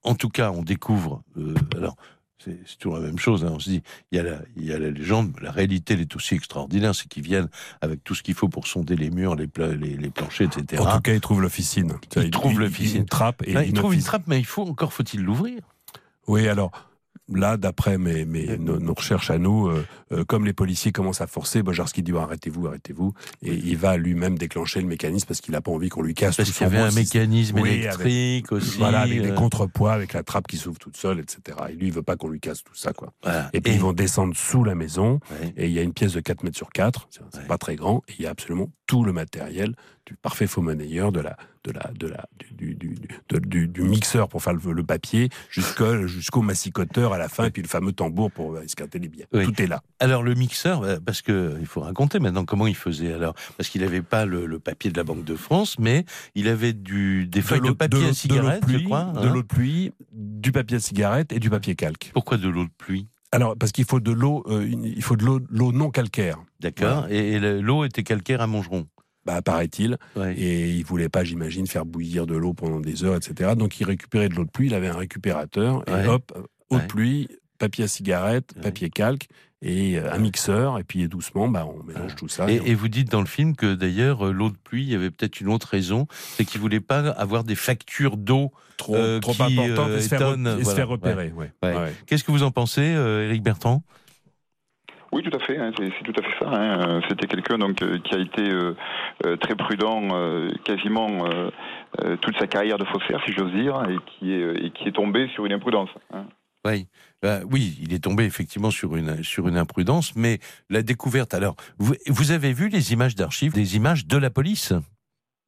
en 0.03 0.15
tout 0.15 0.29
cas, 0.29 0.51
on 0.51 0.61
découvre. 0.61 1.21
euh, 1.37 1.53
alors, 1.75 1.95
c'est 2.43 2.77
toujours 2.77 2.97
la 2.97 3.05
même 3.07 3.17
chose. 3.17 3.43
hein, 3.45 3.51
on 3.53 3.59
se 3.59 3.69
dit, 3.69 3.81
il 4.11 4.17
y, 4.17 4.19
a 4.19 4.23
la, 4.23 4.39
il 4.55 4.65
y 4.65 4.73
a 4.73 4.79
la 4.79 4.89
légende, 4.91 5.33
la 5.41 5.51
réalité, 5.51 5.93
elle 5.95 6.01
est 6.01 6.15
aussi 6.15 6.35
extraordinaire. 6.35 6.93
C'est 6.93 7.07
qu'ils 7.07 7.23
viennent 7.23 7.49
avec 7.81 8.03
tout 8.03 8.13
ce 8.15 8.23
qu'il 8.23 8.33
faut 8.35 8.49
pour 8.49 8.67
sonder 8.67 8.95
les 8.95 9.09
murs, 9.09 9.35
les, 9.35 9.47
pla- 9.47 9.73
les, 9.75 9.95
les 9.97 10.09
planchers, 10.09 10.47
etc. 10.47 10.81
En 10.81 10.95
tout 10.95 11.01
cas, 11.01 11.13
il 11.13 11.21
trouve 11.21 11.41
l'officine. 11.41 11.93
Il 12.17 12.29
trouve 12.31 12.59
l'officine. 12.59 13.01
Une 13.01 13.05
trappe 13.05 13.43
et 13.47 13.53
Là, 13.53 13.63
il 13.63 13.69
une 13.69 14.01
trappe, 14.03 14.23
mais 14.27 14.39
il 14.39 14.45
faut 14.45 14.63
encore 14.63 14.93
faut-il 14.93 15.21
l'ouvrir? 15.21 15.61
Oui, 16.27 16.47
alors 16.47 16.71
là, 17.33 17.57
d'après 17.57 17.97
mes, 17.97 18.25
mes, 18.25 18.57
nos, 18.57 18.79
nos 18.79 18.93
recherches 18.93 19.31
à 19.31 19.37
nous, 19.37 19.67
euh, 19.67 19.85
euh, 20.11 20.23
comme 20.25 20.45
les 20.45 20.53
policiers 20.53 20.91
commencent 20.91 21.21
à 21.21 21.27
forcer, 21.27 21.63
Bojarski 21.63 22.03
dit 22.03 22.11
oh, 22.13 22.19
arrêtez-vous, 22.19 22.67
arrêtez-vous, 22.67 23.13
et 23.41 23.53
il 23.53 23.77
va 23.77 23.97
lui-même 23.97 24.37
déclencher 24.37 24.81
le 24.81 24.87
mécanisme 24.87 25.27
parce 25.27 25.41
qu'il 25.41 25.51
n'a 25.53 25.61
pas 25.61 25.71
envie 25.71 25.89
qu'on 25.89 26.01
lui 26.03 26.13
casse 26.13 26.35
Parce 26.37 26.49
tout 26.49 26.55
qu'il 26.55 26.63
y 26.63 26.69
avait 26.69 26.79
un 26.79 26.91
mécanisme 26.91 27.59
Oui, 27.59 27.69
électrique 27.69 28.51
aussi. 28.51 28.77
Voilà, 28.77 29.01
avec 29.01 29.21
des 29.21 29.31
euh, 29.31 29.35
contrepoids, 29.35 29.93
avec 29.93 30.13
la 30.13 30.23
trappe 30.23 30.47
qui 30.47 30.57
s'ouvre 30.57 30.77
toute 30.79 30.97
seule, 30.97 31.19
etc. 31.19 31.57
Et 31.69 31.73
lui, 31.73 31.87
il 31.87 31.93
veut 31.93 32.03
pas 32.03 32.15
qu'on 32.15 32.29
lui 32.29 32.39
casse 32.39 32.63
tout 32.63 32.75
ça, 32.75 32.93
quoi. 32.93 33.11
voilà. 33.23 33.49
Et 33.53 33.61
puis 33.61 33.73
ils 33.73 33.79
vont 33.79 33.93
descendre 33.93 34.35
sous 34.35 34.63
la 34.63 34.75
maison, 34.75 35.19
Ouais. 35.31 35.53
et 35.57 35.65
il 35.67 35.71
y 35.73 35.79
a 35.79 35.81
une 35.81 35.93
pièce 35.93 36.13
de 36.13 36.19
4 36.19 36.43
mètres 36.43 36.57
sur 36.57 36.69
4, 36.71 37.07
c'est 37.09 37.21
c'est 37.31 37.39
Ouais. 37.39 37.45
pas 37.47 37.57
très 37.57 37.75
grand, 37.75 38.03
et 38.07 38.13
il 38.19 38.23
y 38.23 38.27
a 38.27 38.29
absolument 38.31 38.69
tout 38.87 39.03
le 39.03 39.13
matériel 39.13 39.75
du 40.05 40.13
parfait 40.15 40.45
faux 40.45 40.61
monnayeur, 40.61 41.11
de 41.11 41.19
la, 41.19 41.35
de 41.63 41.71
la, 41.71 41.89
de 41.97 42.05
la, 42.05 42.25
du, 42.51 42.75
du, 42.75 42.93
du, 42.93 43.39
du- 43.39 43.67
du 43.67 43.81
mixeur 43.81 44.29
pour 44.29 44.43
faire 44.43 44.53
le, 44.53 44.71
le 44.71 44.83
papier, 44.83 45.29
jusqu'au 45.49 46.05
jusqu'au 46.05 46.43
massicoteur 46.43 47.11
à 47.11 47.17
la 47.17 47.27
fin, 47.27 47.45
et 47.45 47.49
puis 47.49 47.63
le 47.63 47.67
fameux 47.67 47.91
tambour 47.91 48.31
pour 48.31 48.53
euh, 48.55 48.61
esquinter 48.61 48.99
les 48.99 49.07
billets. 49.07 49.25
Oui. 49.33 49.45
Tout 49.45 49.59
est 49.59 49.65
là. 49.65 49.81
Alors 49.99 50.21
le 50.21 50.35
mixeur, 50.35 50.83
euh, 50.83 50.97
parce 51.03 51.23
que 51.23 51.57
il 51.59 51.65
faut 51.65 51.81
raconter 51.81 52.19
maintenant 52.19 52.45
comment 52.45 52.67
il 52.67 52.75
faisait. 52.75 53.13
Alors 53.13 53.33
parce 53.57 53.69
qu'il 53.69 53.81
n'avait 53.81 54.03
pas 54.03 54.25
le, 54.25 54.45
le 54.45 54.59
papier 54.59 54.91
de 54.91 54.97
la 54.97 55.03
Banque 55.03 55.25
de 55.25 55.35
France, 55.35 55.79
mais 55.79 56.05
il 56.35 56.47
avait 56.47 56.73
du 56.73 57.25
des 57.25 57.41
feuilles 57.41 57.61
de, 57.61 57.71
papier 57.71 58.09
à 58.09 58.13
cigarette, 58.13 58.61
de 58.61 58.65
pluie, 58.67 58.79
je 58.81 58.85
crois. 58.85 59.05
de 59.05 59.27
hein. 59.27 59.33
l'eau 59.33 59.41
de 59.41 59.47
pluie, 59.47 59.91
du 60.11 60.51
papier 60.51 60.77
à 60.77 60.79
cigarette 60.79 61.31
et 61.33 61.39
du 61.39 61.49
papier 61.49 61.73
calque. 61.75 62.11
Pourquoi 62.13 62.37
de 62.37 62.47
l'eau 62.47 62.65
de 62.65 62.69
pluie? 62.77 63.07
Alors 63.31 63.55
parce 63.57 63.71
qu'il 63.71 63.85
faut 63.85 63.99
de 63.99 64.11
l'eau, 64.11 64.43
euh, 64.47 64.67
il 64.67 65.01
faut 65.01 65.15
de 65.15 65.25
l'eau, 65.25 65.71
non 65.71 65.89
calcaire. 65.91 66.37
D'accord. 66.59 67.07
Et, 67.09 67.33
et 67.33 67.39
le- 67.39 67.59
l'eau 67.61 67.83
était 67.83 68.03
calcaire 68.03 68.41
à 68.41 68.47
Montgeron. 68.47 68.87
Bah, 69.25 69.41
paraît-il. 69.41 69.97
Ouais. 70.15 70.37
Et 70.37 70.69
il 70.69 70.85
voulait 70.85 71.09
pas, 71.09 71.23
j'imagine, 71.23 71.65
faire 71.67 71.85
bouillir 71.85 72.27
de 72.27 72.35
l'eau 72.35 72.53
pendant 72.53 72.79
des 72.79 73.03
heures, 73.03 73.15
etc. 73.15 73.53
Donc 73.57 73.79
il 73.79 73.85
récupérait 73.85 74.29
de 74.29 74.35
l'eau 74.35 74.45
de 74.45 74.51
pluie, 74.51 74.67
il 74.67 74.73
avait 74.75 74.87
un 74.87 74.97
récupérateur, 74.97 75.83
Ouais. 75.89 76.05
et 76.05 76.07
hop, 76.07 76.31
eau 76.69 76.75
Ouais. 76.75 76.81
de 76.81 76.87
pluie, 76.87 77.27
papier 77.57 77.83
à 77.85 77.87
cigarette, 77.87 78.53
Ouais. 78.55 78.61
papier 78.63 78.89
calque, 78.89 79.27
et 79.61 79.97
euh, 79.97 80.11
un 80.13 80.17
mixeur, 80.17 80.77
et 80.79 80.83
puis 80.83 81.07
doucement, 81.07 81.47
bah, 81.47 81.65
on 81.65 81.83
mélange 81.83 82.15
tout 82.15 82.27
ça. 82.27 82.49
Et, 82.49 82.55
et 82.55 82.59
on- 82.61 82.65
et 82.65 82.73
vous 82.75 82.87
dites 82.87 83.09
dans 83.11 83.21
le 83.21 83.25
film 83.27 83.55
que 83.55 83.73
d'ailleurs 83.73 84.27
euh, 84.27 84.31
l'eau 84.31 84.49
de 84.49 84.57
pluie, 84.57 84.83
il 84.83 84.89
y 84.89 84.95
avait 84.95 85.09
peut-être 85.11 85.39
une 85.41 85.49
autre 85.49 85.67
raison, 85.67 86.07
c'est 86.09 86.45
qu'il 86.45 86.61
voulait 86.61 86.79
pas 86.81 86.99
avoir 87.11 87.43
des 87.43 87.55
factures 87.55 88.17
d'eau. 88.17 88.51
trop, 88.77 88.95
euh, 88.95 89.19
trop 89.21 89.31
qui, 89.33 89.41
important 89.59 89.87
euh, 89.89 89.97
et 89.97 90.01
se 90.01 90.09
faire, 90.09 90.19
étonne, 90.21 90.47
et 90.47 90.57
se 90.59 90.63
voilà. 90.63 90.75
faire 90.75 90.87
repérer. 90.89 91.31
ouais. 91.31 91.51
Ouais. 91.63 91.75
Ouais. 91.75 91.93
Qu'est-ce 92.05 92.23
que 92.25 92.31
vous 92.31 92.43
en 92.43 92.51
pensez, 92.51 92.93
euh, 92.95 93.25
Éric 93.27 93.41
Bertrand? 93.41 93.81
Oui, 95.11 95.23
tout 95.23 95.35
à 95.35 95.39
fait. 95.39 95.57
hein, 95.57 95.71
c'est 95.77 95.89
c'est 95.97 96.03
tout 96.03 96.19
à 96.19 96.23
fait 96.23 96.43
ça. 96.43 96.49
hein. 96.49 96.89
Euh, 96.89 97.01
C'était 97.07 97.27
quelqu'un 97.27 97.57
donc 97.57 97.81
euh, 97.81 97.99
qui 97.99 98.15
a 98.15 98.19
été 98.19 98.41
euh, 98.41 98.75
euh, 99.25 99.37
très 99.37 99.55
prudent, 99.55 100.09
euh, 100.11 100.51
quasiment 100.65 101.25
euh, 101.25 101.49
euh, 102.03 102.17
toute 102.17 102.37
sa 102.37 102.47
carrière 102.47 102.77
de 102.77 102.83
faussaire, 102.85 103.21
si 103.25 103.31
j'ose 103.31 103.53
dire, 103.53 103.81
et 103.89 103.95
qui 104.05 104.33
est 104.33 104.41
euh, 104.43 104.65
et 104.65 104.71
qui 104.71 104.89
est 104.89 104.91
tombé 104.91 105.29
sur 105.33 105.45
une 105.45 105.53
imprudence. 105.53 105.89
hein. 106.13 106.25
Oui, 106.65 106.87
Bah, 107.21 107.41
oui, 107.49 107.77
il 107.81 107.93
est 107.93 108.03
tombé 108.03 108.23
effectivement 108.25 108.71
sur 108.71 108.95
une 108.95 109.23
sur 109.23 109.47
une 109.47 109.57
imprudence, 109.57 110.15
mais 110.15 110.39
la 110.69 110.81
découverte. 110.81 111.33
Alors, 111.33 111.55
vous, 111.77 111.93
vous 112.07 112.31
avez 112.31 112.53
vu 112.53 112.69
les 112.69 112.91
images 112.93 113.15
d'archives, 113.15 113.53
des 113.53 113.75
images 113.75 114.05
de 114.07 114.17
la 114.17 114.29
police? 114.29 114.73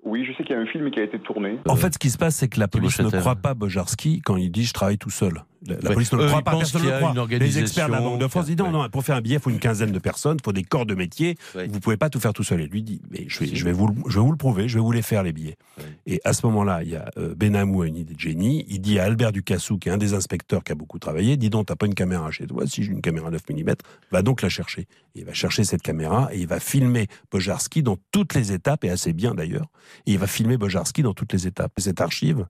Oui, 0.04 0.24
je 0.26 0.32
sais 0.38 0.44
qu'il 0.44 0.56
y 0.56 0.60
a 0.60 0.62
un 0.62 0.66
film 0.68 0.90
qui 0.92 1.00
a 1.00 1.04
été 1.04 1.20
tourné. 1.20 1.60
En 1.68 1.76
fait, 1.76 1.94
ce 1.94 2.00
qui 2.00 2.10
se 2.10 2.18
passe, 2.18 2.36
c'est 2.36 2.48
que 2.48 2.60
la 2.60 2.68
police 2.68 3.00
ne 3.00 3.10
croit 3.10 3.36
pas 3.36 3.54
Bojarski 3.54 4.22
quand 4.22 4.38
il 4.38 4.52
dit 4.52 4.64
je 4.64 4.74
travaille 4.74 4.98
tout 4.98 5.10
seul. 5.10 5.44
La, 5.66 5.76
la 5.76 5.90
Ouais. 5.90 5.94
police 5.96 6.12
ne 6.14 6.18
le 6.20 6.28
croit 6.28 6.42
pas, 6.44 6.56
personne 6.58 6.84
ne 6.84 6.90
le 6.92 6.98
croit. 6.98 7.28
Les 7.40 7.60
experts 7.60 7.88
de 7.88 7.92
la 7.94 8.02
Banque 8.02 8.20
de 8.22 8.28
France 8.28 8.46
disent 8.46 8.58
non, 8.58 8.70
non, 8.72 8.88
pour 8.90 9.04
faire 9.04 9.16
un 9.16 9.22
billet, 9.22 9.36
il 9.38 9.42
faut 9.42 9.50
une 9.50 9.60
quinzaine 9.60 9.92
de 9.92 10.00
personnes, 10.00 10.38
il 10.40 10.44
faut 10.46 10.54
des 10.54 10.64
corps 10.64 10.86
de 10.86 10.94
métier. 10.96 11.36
Vous 11.70 11.80
pouvez 11.80 11.98
pas 11.98 12.10
tout 12.10 12.20
faire 12.20 12.34
tout 12.34 12.44
seul. 12.44 12.62
Et 12.62 12.68
lui 12.68 12.84
dit 12.84 13.02
mais 13.10 13.26
je 13.28 13.40
vais, 13.40 13.56
je 13.56 13.66
vais, 13.66 13.72
vous, 13.72 13.88
le- 13.88 13.96
je 14.08 14.16
vais 14.20 14.26
vous 14.26 14.32
le 14.32 14.38
prouver, 14.38 14.68
je 14.68 14.76
vais 14.76 14.82
vous 14.84 14.92
les 14.92 15.02
faire 15.02 15.24
les 15.24 15.34
billets. 15.34 15.58
Et 16.06 16.22
à 16.24 16.34
ce 16.34 16.46
moment-là, 16.46 16.84
il 16.84 16.90
y 16.90 16.96
a 16.96 17.10
euh, 17.18 17.34
Benamou 17.36 17.82
a 17.82 17.88
une 17.88 17.98
idée 17.98 18.14
de 18.14 18.20
génie. 18.20 18.66
Il 18.70 18.82
dit 18.82 19.00
à 19.00 19.06
Albert 19.06 19.32
Ducassou, 19.32 19.78
qui 19.80 19.90
est 19.90 19.92
un 19.92 19.98
des 19.98 20.14
inspecteurs 20.14 20.64
qui 20.64 20.72
a 20.72 20.76
beaucoup 20.76 21.00
travaillé, 21.00 21.38
dis 21.38 21.50
donc, 21.50 21.66
t'as 21.68 21.76
pas 21.76 21.86
une 21.88 21.96
caméra 21.96 22.30
chez 22.32 22.46
toi? 22.46 22.66
Si 22.68 22.84
j'ai 22.84 22.92
une 22.92 23.02
caméra 23.02 23.32
9 23.32 23.42
mm, 23.50 23.74
va 24.12 24.22
donc 24.22 24.42
la 24.44 24.50
chercher. 24.50 24.82
Et 25.16 25.20
il 25.22 25.26
va 25.26 25.34
chercher 25.34 25.64
cette 25.64 25.82
caméra 25.82 26.30
et 26.32 26.40
il 26.40 26.48
va 26.48 26.60
filmer 26.60 27.08
Bojarski 27.32 27.82
dans 27.84 27.98
toutes 28.12 28.36
les 28.36 28.52
étapes, 28.52 28.84
et 28.84 28.90
assez 28.90 29.14
bien 29.14 29.34
d'ailleurs. 29.34 29.68
Et 30.06 30.12
il 30.14 30.20
va 30.20 30.28
filmer 30.28 30.58
Bojarski 30.58 31.02
dans 31.02 31.14
toutes 31.16 31.34
les 31.34 31.48
étapes. 31.48 31.72
Cette 31.78 32.00
archive, 32.02 32.46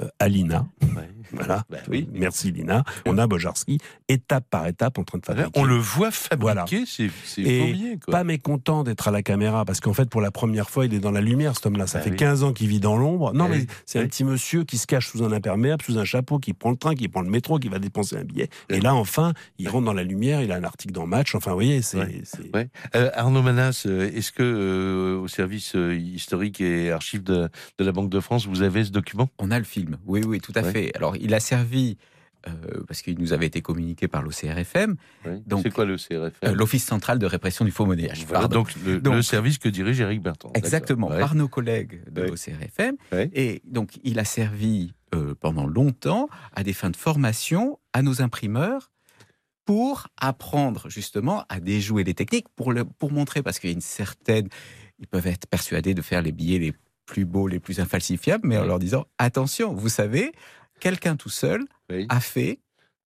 euh, 0.00 0.08
à 0.18 0.28
l'INA, 0.28 0.66
Ouais. 0.82 1.08
Voilà. 1.32 1.64
Bah 1.70 1.78
oui. 1.88 2.08
Merci 2.12 2.52
Lina. 2.52 2.84
On 3.06 3.18
a 3.18 3.26
Bojarski, 3.26 3.78
étape 4.08 4.44
par 4.50 4.66
étape, 4.66 4.98
en 4.98 5.04
train 5.04 5.18
de 5.18 5.24
fabriquer. 5.26 5.50
On 5.54 5.64
le 5.64 5.76
voit 5.76 6.10
fabriquer, 6.10 6.40
Voilà. 6.42 6.64
c'est 7.24 7.98
quoi. 8.04 8.12
pas 8.12 8.24
mécontent 8.24 8.82
d'être 8.84 9.08
à 9.08 9.10
la 9.10 9.22
caméra 9.22 9.64
parce 9.64 9.80
qu'en 9.80 9.92
fait 9.92 10.08
pour 10.08 10.20
la 10.20 10.30
première 10.30 10.70
fois 10.70 10.86
il 10.86 10.94
est 10.94 10.98
dans 11.00 11.10
la 11.10 11.20
lumière 11.20 11.54
cet 11.54 11.66
homme-là 11.66 11.86
ça 11.86 11.98
Bah 11.98 12.04
fait 12.04 12.10
oui. 12.10 12.16
15 12.16 12.42
ans 12.44 12.52
qu'il 12.52 12.68
vit 12.68 12.80
dans 12.80 12.96
l'ombre 12.96 13.32
non 13.32 13.46
Eh 13.52 13.56
mais 13.58 13.66
c'est 13.84 13.98
un 13.98 14.02
Oui. 14.02 14.08
petit 14.08 14.24
monsieur 14.24 14.64
qui 14.64 14.78
se 14.78 14.86
cache 14.86 15.08
sous 15.08 15.22
un 15.24 15.32
imperméable 15.32 15.82
sous 15.82 15.98
un 15.98 16.04
chapeau 16.04 16.38
qui 16.38 16.52
prend 16.52 16.70
le 16.70 16.76
train 16.76 16.94
qui 16.94 17.08
prend 17.08 17.22
le 17.22 17.30
métro 17.30 17.58
qui 17.58 17.68
va 17.68 17.78
dépenser 17.78 18.16
un 18.16 18.24
billet 18.24 18.48
et 18.68 18.80
là 18.80 18.94
enfin 18.94 19.32
il 19.58 19.68
rentre 19.68 19.84
dans 19.86 19.92
la 19.92 20.04
lumière 20.04 20.42
il 20.42 20.52
a 20.52 20.56
un 20.56 20.64
article 20.64 20.92
dans 20.92 21.06
Match 21.06 21.34
enfin 21.34 21.50
vous 21.50 21.56
voyez 21.56 21.82
c'est 21.82 21.98
Ouais. 21.98 22.20
c'est- 22.24 22.54
Ouais. 22.54 22.68
Euh, 22.94 23.10
Arnaud 23.14 23.42
Manas, 23.42 23.82
euh, 23.86 24.10
est-ce 24.14 24.30
que 24.30 24.42
euh, 24.42 25.18
au 25.18 25.28
service 25.28 25.74
euh, 25.74 25.96
historique 25.96 26.60
et 26.60 26.92
archives 26.92 27.22
de, 27.22 27.48
de 27.78 27.84
la 27.84 27.92
Banque 27.92 28.08
de 28.10 28.20
France, 28.20 28.46
vous 28.46 28.62
avez 28.62 28.84
ce 28.84 28.90
document? 28.90 29.28
On 29.38 29.50
a 29.50 29.58
le 29.58 29.64
film, 29.64 29.96
oui, 30.06 30.20
oui, 30.26 30.40
tout 30.40 30.52
à 30.54 30.62
Ouais. 30.62 30.72
fait. 30.72 30.92
Alors, 30.96 31.15
il 31.20 31.34
a 31.34 31.40
servi, 31.40 31.96
euh, 32.48 32.52
parce 32.86 33.02
qu'il 33.02 33.18
nous 33.18 33.32
avait 33.32 33.46
été 33.46 33.60
communiqué 33.62 34.06
par 34.08 34.22
l'OCRFM. 34.22 34.96
Donc, 35.46 35.62
C'est 35.64 35.70
quoi 35.72 35.84
le 35.84 35.96
CRFM 35.96 36.30
euh, 36.44 36.54
l'Office 36.54 36.84
central 36.84 37.18
de 37.18 37.26
répression 37.26 37.64
du 37.64 37.70
faux 37.70 37.86
monnayage. 37.86 38.24
Voilà, 38.26 38.46
donc, 38.48 38.72
le, 38.84 39.00
Donc- 39.00 39.14
le 39.14 39.22
service 39.22 39.58
que 39.58 39.68
dirige 39.68 40.00
Éric 40.00 40.22
Bertrand. 40.22 40.52
Exactement, 40.54 41.08
Ouais. 41.08 41.18
par 41.18 41.34
nos 41.34 41.48
collègues 41.48 42.02
de 42.10 42.22
Ouais. 42.22 42.28
l'OCRFM. 42.28 42.96
Ouais. 43.12 43.30
Et 43.34 43.62
donc, 43.64 43.98
il 44.04 44.18
a 44.18 44.24
servi 44.24 44.92
euh, 45.14 45.34
pendant 45.40 45.66
longtemps 45.66 46.28
à 46.54 46.62
des 46.62 46.72
fins 46.72 46.90
de 46.90 46.96
formation 46.96 47.78
à 47.92 48.02
nos 48.02 48.22
imprimeurs 48.22 48.90
pour 49.64 50.06
apprendre 50.20 50.88
justement 50.88 51.44
à 51.48 51.58
déjouer 51.60 52.04
les 52.04 52.14
techniques, 52.14 52.46
pour, 52.54 52.72
le, 52.72 52.84
pour 52.84 53.10
montrer, 53.12 53.42
parce 53.42 53.58
qu'il 53.58 53.70
y 53.70 53.72
a 53.72 53.74
une 53.74 53.80
certaine... 53.80 54.48
Ils 54.98 55.06
peuvent 55.08 55.26
être 55.26 55.46
persuadés 55.48 55.92
de 55.94 56.02
faire 56.02 56.22
les 56.22 56.32
billets 56.32 56.58
les 56.58 56.72
plus 57.04 57.24
beaux, 57.24 57.48
les 57.48 57.60
plus 57.60 57.80
infalsifiables, 57.80 58.46
mais 58.48 58.56
en 58.58 58.64
leur 58.64 58.78
disant, 58.78 59.06
attention, 59.18 59.74
vous 59.74 59.88
savez, 59.88 60.32
quelqu'un 60.80 61.16
tout 61.16 61.28
seul 61.30 61.64
Oui. 61.90 62.06
a 62.08 62.20
fait, 62.20 62.60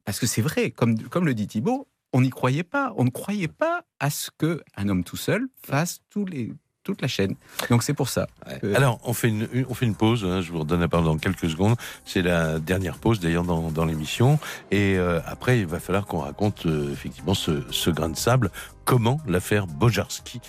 parce 0.05 0.19
que 0.19 0.27
c'est 0.27 0.43
vrai, 0.43 0.71
comme, 0.71 0.99
comme 1.09 1.27
le 1.27 1.35
dit 1.35 1.47
Thibault, 1.47 1.87
on 2.13 2.21
n'y 2.23 2.31
croyait 2.31 2.65
pas. 2.65 2.93
On 2.97 3.05
ne 3.05 3.11
croyait 3.11 3.49
pas 3.49 3.83
à 4.01 4.11
ce 4.11 4.31
qu'un 4.37 4.89
homme 4.89 5.05
tout 5.05 5.17
seul 5.17 5.47
fasse 5.65 6.01
tous 6.11 6.25
les, 6.25 6.53
toute 6.83 7.01
la 7.03 7.07
chaîne. 7.09 7.37
Donc 7.69 7.85
c'est 7.85 7.95
pour 7.95 8.09
ça. 8.09 8.27
Euh, 8.65 8.75
Alors, 8.75 8.99
on 9.05 9.13
fait 9.13 9.29
une, 9.29 9.47
une- 9.53 9.67
on 9.69 9.75
fait 9.75 9.87
une 9.87 9.95
pause. 9.95 10.25
hein, 10.25 10.41
je 10.41 10.51
vous 10.51 10.59
redonne 10.61 10.81
la 10.81 10.89
parole 10.89 11.07
dans 11.07 11.19
quelques 11.19 11.49
secondes. 11.49 11.77
C'est 12.05 12.23
la 12.23 12.59
dernière 12.59 12.99
pause 12.99 13.21
d'ailleurs 13.21 13.45
dans, 13.45 13.71
dans 13.71 13.85
l'émission. 13.85 14.41
Et 14.73 14.97
euh, 14.99 15.21
après, 15.27 15.61
il 15.61 15.67
va 15.67 15.79
falloir 15.79 16.07
qu'on 16.07 16.19
raconte 16.21 16.67
euh, 16.67 16.91
effectivement 16.93 17.35
ce, 17.35 17.63
ce 17.71 17.91
grain 17.91 18.09
de 18.09 18.17
sable. 18.17 18.51
Comment 18.85 19.21
l'affaire 19.29 19.67
Bojarski 19.69 20.41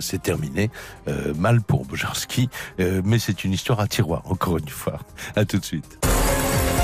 s'est 0.00 0.18
terminée. 0.18 0.68
Euh, 1.06 1.32
mal 1.34 1.62
pour 1.62 1.84
Bojarski, 1.86 2.48
euh, 2.80 3.00
mais 3.04 3.20
c'est 3.20 3.44
une 3.44 3.52
histoire 3.52 3.78
à 3.78 3.86
tiroir, 3.86 4.22
encore 4.28 4.58
une 4.58 4.68
fois. 4.68 4.98
À 5.36 5.44
tout 5.44 5.58
de 5.58 5.64
suite. 5.64 5.98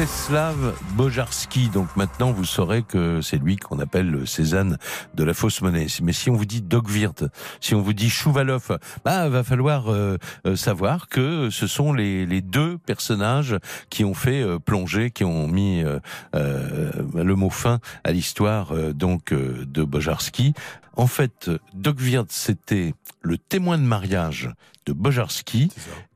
Czeslaw 0.00 0.54
Bojarski. 0.96 1.68
Donc 1.68 1.94
maintenant, 1.94 2.32
vous 2.32 2.46
saurez 2.46 2.82
que 2.82 3.20
c'est 3.20 3.36
lui 3.36 3.56
qu'on 3.56 3.78
appelle 3.80 4.10
le 4.10 4.24
Cézanne 4.24 4.78
de 5.14 5.24
la 5.24 5.34
fausse 5.34 5.60
monnaie. 5.60 5.88
Mais 6.02 6.14
si 6.14 6.30
on 6.30 6.36
vous 6.36 6.46
dit 6.46 6.62
Dogvirt, 6.62 7.24
si 7.60 7.74
on 7.74 7.82
vous 7.82 7.92
dit 7.92 8.08
Chouvalov, 8.08 8.78
bah, 9.04 9.28
va 9.28 9.44
falloir 9.44 9.92
euh, 9.92 10.16
euh, 10.46 10.56
savoir 10.56 11.08
que 11.08 11.50
ce 11.50 11.66
sont 11.66 11.92
les, 11.92 12.24
les 12.24 12.40
deux 12.40 12.78
personnages 12.78 13.58
qui 13.90 14.06
ont 14.06 14.14
fait 14.14 14.40
euh, 14.40 14.58
plonger, 14.58 15.10
qui 15.10 15.24
ont 15.24 15.46
mis 15.46 15.84
euh, 15.84 15.98
euh, 16.34 16.90
le 17.14 17.34
mot 17.34 17.50
fin 17.50 17.78
à 18.02 18.12
l'histoire 18.12 18.72
donc 18.94 19.34
de 19.34 19.84
Bojarski. 19.84 20.54
En 20.96 21.08
fait, 21.08 21.50
Dogvirt, 21.74 22.24
c'était 22.30 22.94
le 23.20 23.36
témoin 23.36 23.76
de 23.76 23.84
mariage 23.84 24.50
de 24.86 24.94
Bojarski. 24.94 25.70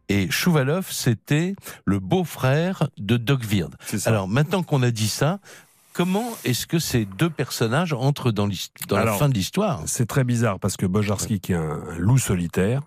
Et 0.09 0.31
Chouvalov, 0.31 0.89
c'était 0.91 1.55
le 1.85 1.99
beau-frère 1.99 2.89
de 2.99 3.17
ça. 3.99 4.11
Alors 4.11 4.29
maintenant 4.29 4.63
qu'on 4.63 4.83
a 4.83 4.91
dit 4.91 5.09
ça, 5.09 5.39
comment 5.93 6.31
est-ce 6.45 6.67
que 6.67 6.79
ces 6.79 7.05
deux 7.07 7.31
personnages 7.31 7.93
entrent 7.93 8.31
dans, 8.31 8.47
la 8.91 9.13
fin 9.15 9.29
de 9.29 9.35
l'histoire? 9.35 9.83
C'est 9.87 10.07
très 10.07 10.25
bizarre 10.25 10.59
parce 10.59 10.77
que 10.77 10.87
Bojarski, 10.87 11.41
qui 11.41 11.53
est 11.53 11.57
un, 11.57 11.83
un 11.89 11.99
loup 11.99 12.19
solitaire, 12.19 12.83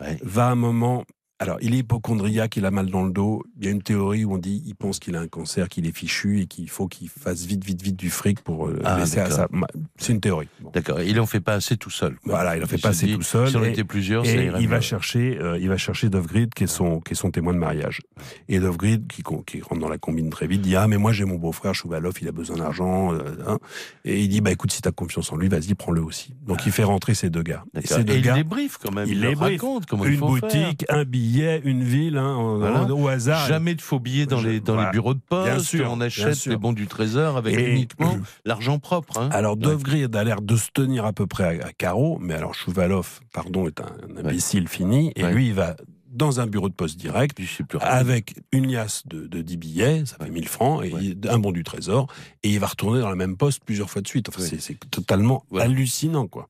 Ouais. 0.00 0.18
va 0.22 0.48
à 0.48 0.50
un 0.50 0.56
moment. 0.56 1.04
Alors, 1.42 1.58
il 1.60 1.74
est 1.74 1.78
hypochondriaque, 1.78 2.56
il 2.56 2.64
a 2.66 2.70
mal 2.70 2.86
dans 2.86 3.04
le 3.04 3.12
dos. 3.12 3.42
Il 3.58 3.64
y 3.64 3.68
a 3.68 3.70
une 3.70 3.82
théorie 3.82 4.24
où 4.24 4.34
on 4.34 4.38
dit 4.38 4.62
il 4.66 4.74
pense 4.74 4.98
qu'il 4.98 5.16
a 5.16 5.20
un 5.20 5.26
cancer, 5.28 5.68
qu'il 5.68 5.86
est 5.86 5.96
fichu 5.96 6.40
et 6.40 6.46
qu'il 6.46 6.68
faut 6.70 6.88
qu'il 6.88 7.08
fasse 7.08 7.44
vite, 7.44 7.64
vite, 7.64 7.82
vite 7.82 7.96
du 7.96 8.10
fric 8.10 8.40
pour 8.40 8.68
euh, 8.68 8.80
Ah, 8.84 8.98
laisser 8.98 9.20
à 9.20 9.30
sa. 9.30 9.48
C'est 9.96 10.12
une 10.12 10.20
théorie. 10.20 10.48
Bon. 10.60 10.70
D'accord. 10.72 11.00
Il 11.02 11.18
en 11.20 11.26
fait 11.26 11.40
pas 11.40 11.54
assez 11.54 11.76
tout 11.76 11.90
seul. 11.90 12.14
quoi. 12.22 12.34
Voilà, 12.34 12.56
il 12.56 12.62
en 12.62 12.66
fait 12.66 12.78
pas 12.80 12.88
assez 12.90 13.06
dit, 13.06 13.14
tout 13.14 13.22
seul, 13.22 13.48
Si 13.48 13.56
on 13.56 13.64
et- 13.64 13.70
était 13.70 13.84
plusieurs, 13.84 14.24
ça 14.26 14.32
Et 14.32 14.50
il 14.60 14.68
va 14.68 14.80
chercher, 14.80 15.38
euh, 15.40 15.58
il 15.58 15.68
va 15.68 15.76
chercher 15.76 16.08
Dovgrid, 16.08 16.54
qui 16.54 16.64
est 16.64 16.66
son, 16.68 17.00
qui 17.00 17.12
est 17.12 17.16
son 17.16 17.30
témoin 17.30 17.52
de 17.52 17.58
mariage. 17.58 18.00
Et 18.48 18.58
Dovgrid, 18.60 19.06
qui, 19.08 19.22
qui 19.46 19.60
rentre 19.60 19.80
dans 19.80 19.88
la 19.88 19.98
combine 19.98 20.30
très 20.30 20.46
vite, 20.46 20.60
dit 20.62 20.76
ah 20.76 20.86
mais 20.88 20.96
moi 20.98 21.12
j'ai 21.12 21.24
mon 21.24 21.36
beau-frère 21.36 21.74
Chouvalov, 21.74 22.14
il 22.20 22.28
a 22.28 22.32
besoin 22.32 22.56
d'argent. 22.56 23.12
euh, 23.14 23.18
hein. 23.46 23.58
Et 24.04 24.20
il 24.22 24.28
dit 24.28 24.40
bah 24.40 24.50
écoute 24.52 24.72
si 24.72 24.80
t'as 24.82 24.92
confiance 24.92 25.32
en 25.32 25.36
lui, 25.36 25.48
vas-y 25.48 25.74
prends-le 25.74 26.02
aussi. 26.02 26.34
Donc 26.46 26.66
il 26.66 26.72
fait 26.72 26.84
rentrer 26.84 27.14
ces 27.14 27.30
deux 27.30 27.42
gars. 27.42 27.64
Et 27.80 27.86
ces 27.86 28.04
deux 28.04 28.14
Et 28.14 28.16
il 28.18 28.22
gars, 28.22 28.34
les 28.36 28.44
briefe 28.44 28.78
quand 28.82 28.92
même. 28.92 29.06
il 29.08 29.14
Il, 29.14 29.20
les 29.20 29.34
raconte 29.34 29.86
comment 29.86 30.04
il 30.04 30.12
une 30.12 30.18
faire. 30.18 30.28
boutique, 30.28 30.84
un 30.88 31.04
billet, 31.04 31.31
une 31.40 31.82
ville, 31.84 32.16
hein, 32.18 32.56
Voilà. 32.58 32.82
au 32.92 33.08
hasard. 33.08 33.46
Jamais 33.46 33.74
de 33.74 33.80
faux 33.80 33.98
billets 34.00 34.26
dans 34.26 34.38
Je- 34.38 34.48
les 34.48 34.60
dans 34.60 34.74
voilà. 34.74 34.88
les 34.88 34.92
bureaux 34.92 35.14
de 35.14 35.20
Bien 35.30 35.54
poste. 35.54 35.66
sûr, 35.66 35.90
on 35.90 35.96
bien 35.96 36.06
achète 36.06 36.44
les 36.46 36.56
bons 36.56 36.72
du 36.72 36.86
trésor 36.86 37.36
avec 37.36 37.56
Et- 37.58 37.70
uniquement 37.72 38.16
l'argent 38.44 38.78
propre. 38.78 39.18
hein. 39.18 39.28
Alors 39.32 39.54
Ouais. 39.54 39.60
Dovgrid 39.62 40.14
a 40.14 40.24
l'air 40.24 40.42
de 40.42 40.56
se 40.56 40.68
tenir 40.72 41.04
à 41.04 41.12
peu 41.12 41.26
près 41.26 41.60
à, 41.60 41.66
à 41.68 41.72
carreau, 41.72 42.18
mais 42.20 42.34
alors 42.34 42.54
Chouvalov, 42.54 43.20
pardon, 43.32 43.66
est 43.66 43.80
un, 43.80 43.86
un 44.10 44.16
imbécile 44.24 44.68
fini, 44.68 45.12
et 45.16 45.24
Ouais. 45.24 45.32
lui 45.32 45.46
il 45.48 45.54
va 45.54 45.76
dans 46.14 46.40
un 46.40 46.46
bureau 46.46 46.68
de 46.68 46.74
poste 46.74 46.98
direct, 46.98 47.38
avec 47.80 48.34
une 48.52 48.70
liasse 48.70 49.02
de, 49.06 49.26
de 49.26 49.40
10 49.40 49.56
billets, 49.56 50.04
ça 50.04 50.16
fait 50.22 50.30
1000 50.30 50.46
francs, 50.46 50.84
et 50.84 50.92
Ouais. 50.92 51.16
un 51.30 51.38
bon 51.38 51.52
du 51.52 51.64
trésor, 51.64 52.06
et 52.42 52.50
il 52.50 52.60
va 52.60 52.66
retourner 52.66 53.00
dans 53.00 53.08
la 53.08 53.16
même 53.16 53.38
poste 53.38 53.62
plusieurs 53.64 53.88
fois 53.88 54.02
de 54.02 54.08
suite. 54.08 54.28
Enfin, 54.28 54.42
Ouais. 54.42 54.58
c'est- 54.58 54.78
totalement 54.90 55.44
hallucinant, 55.58 56.26
quoi. 56.26 56.48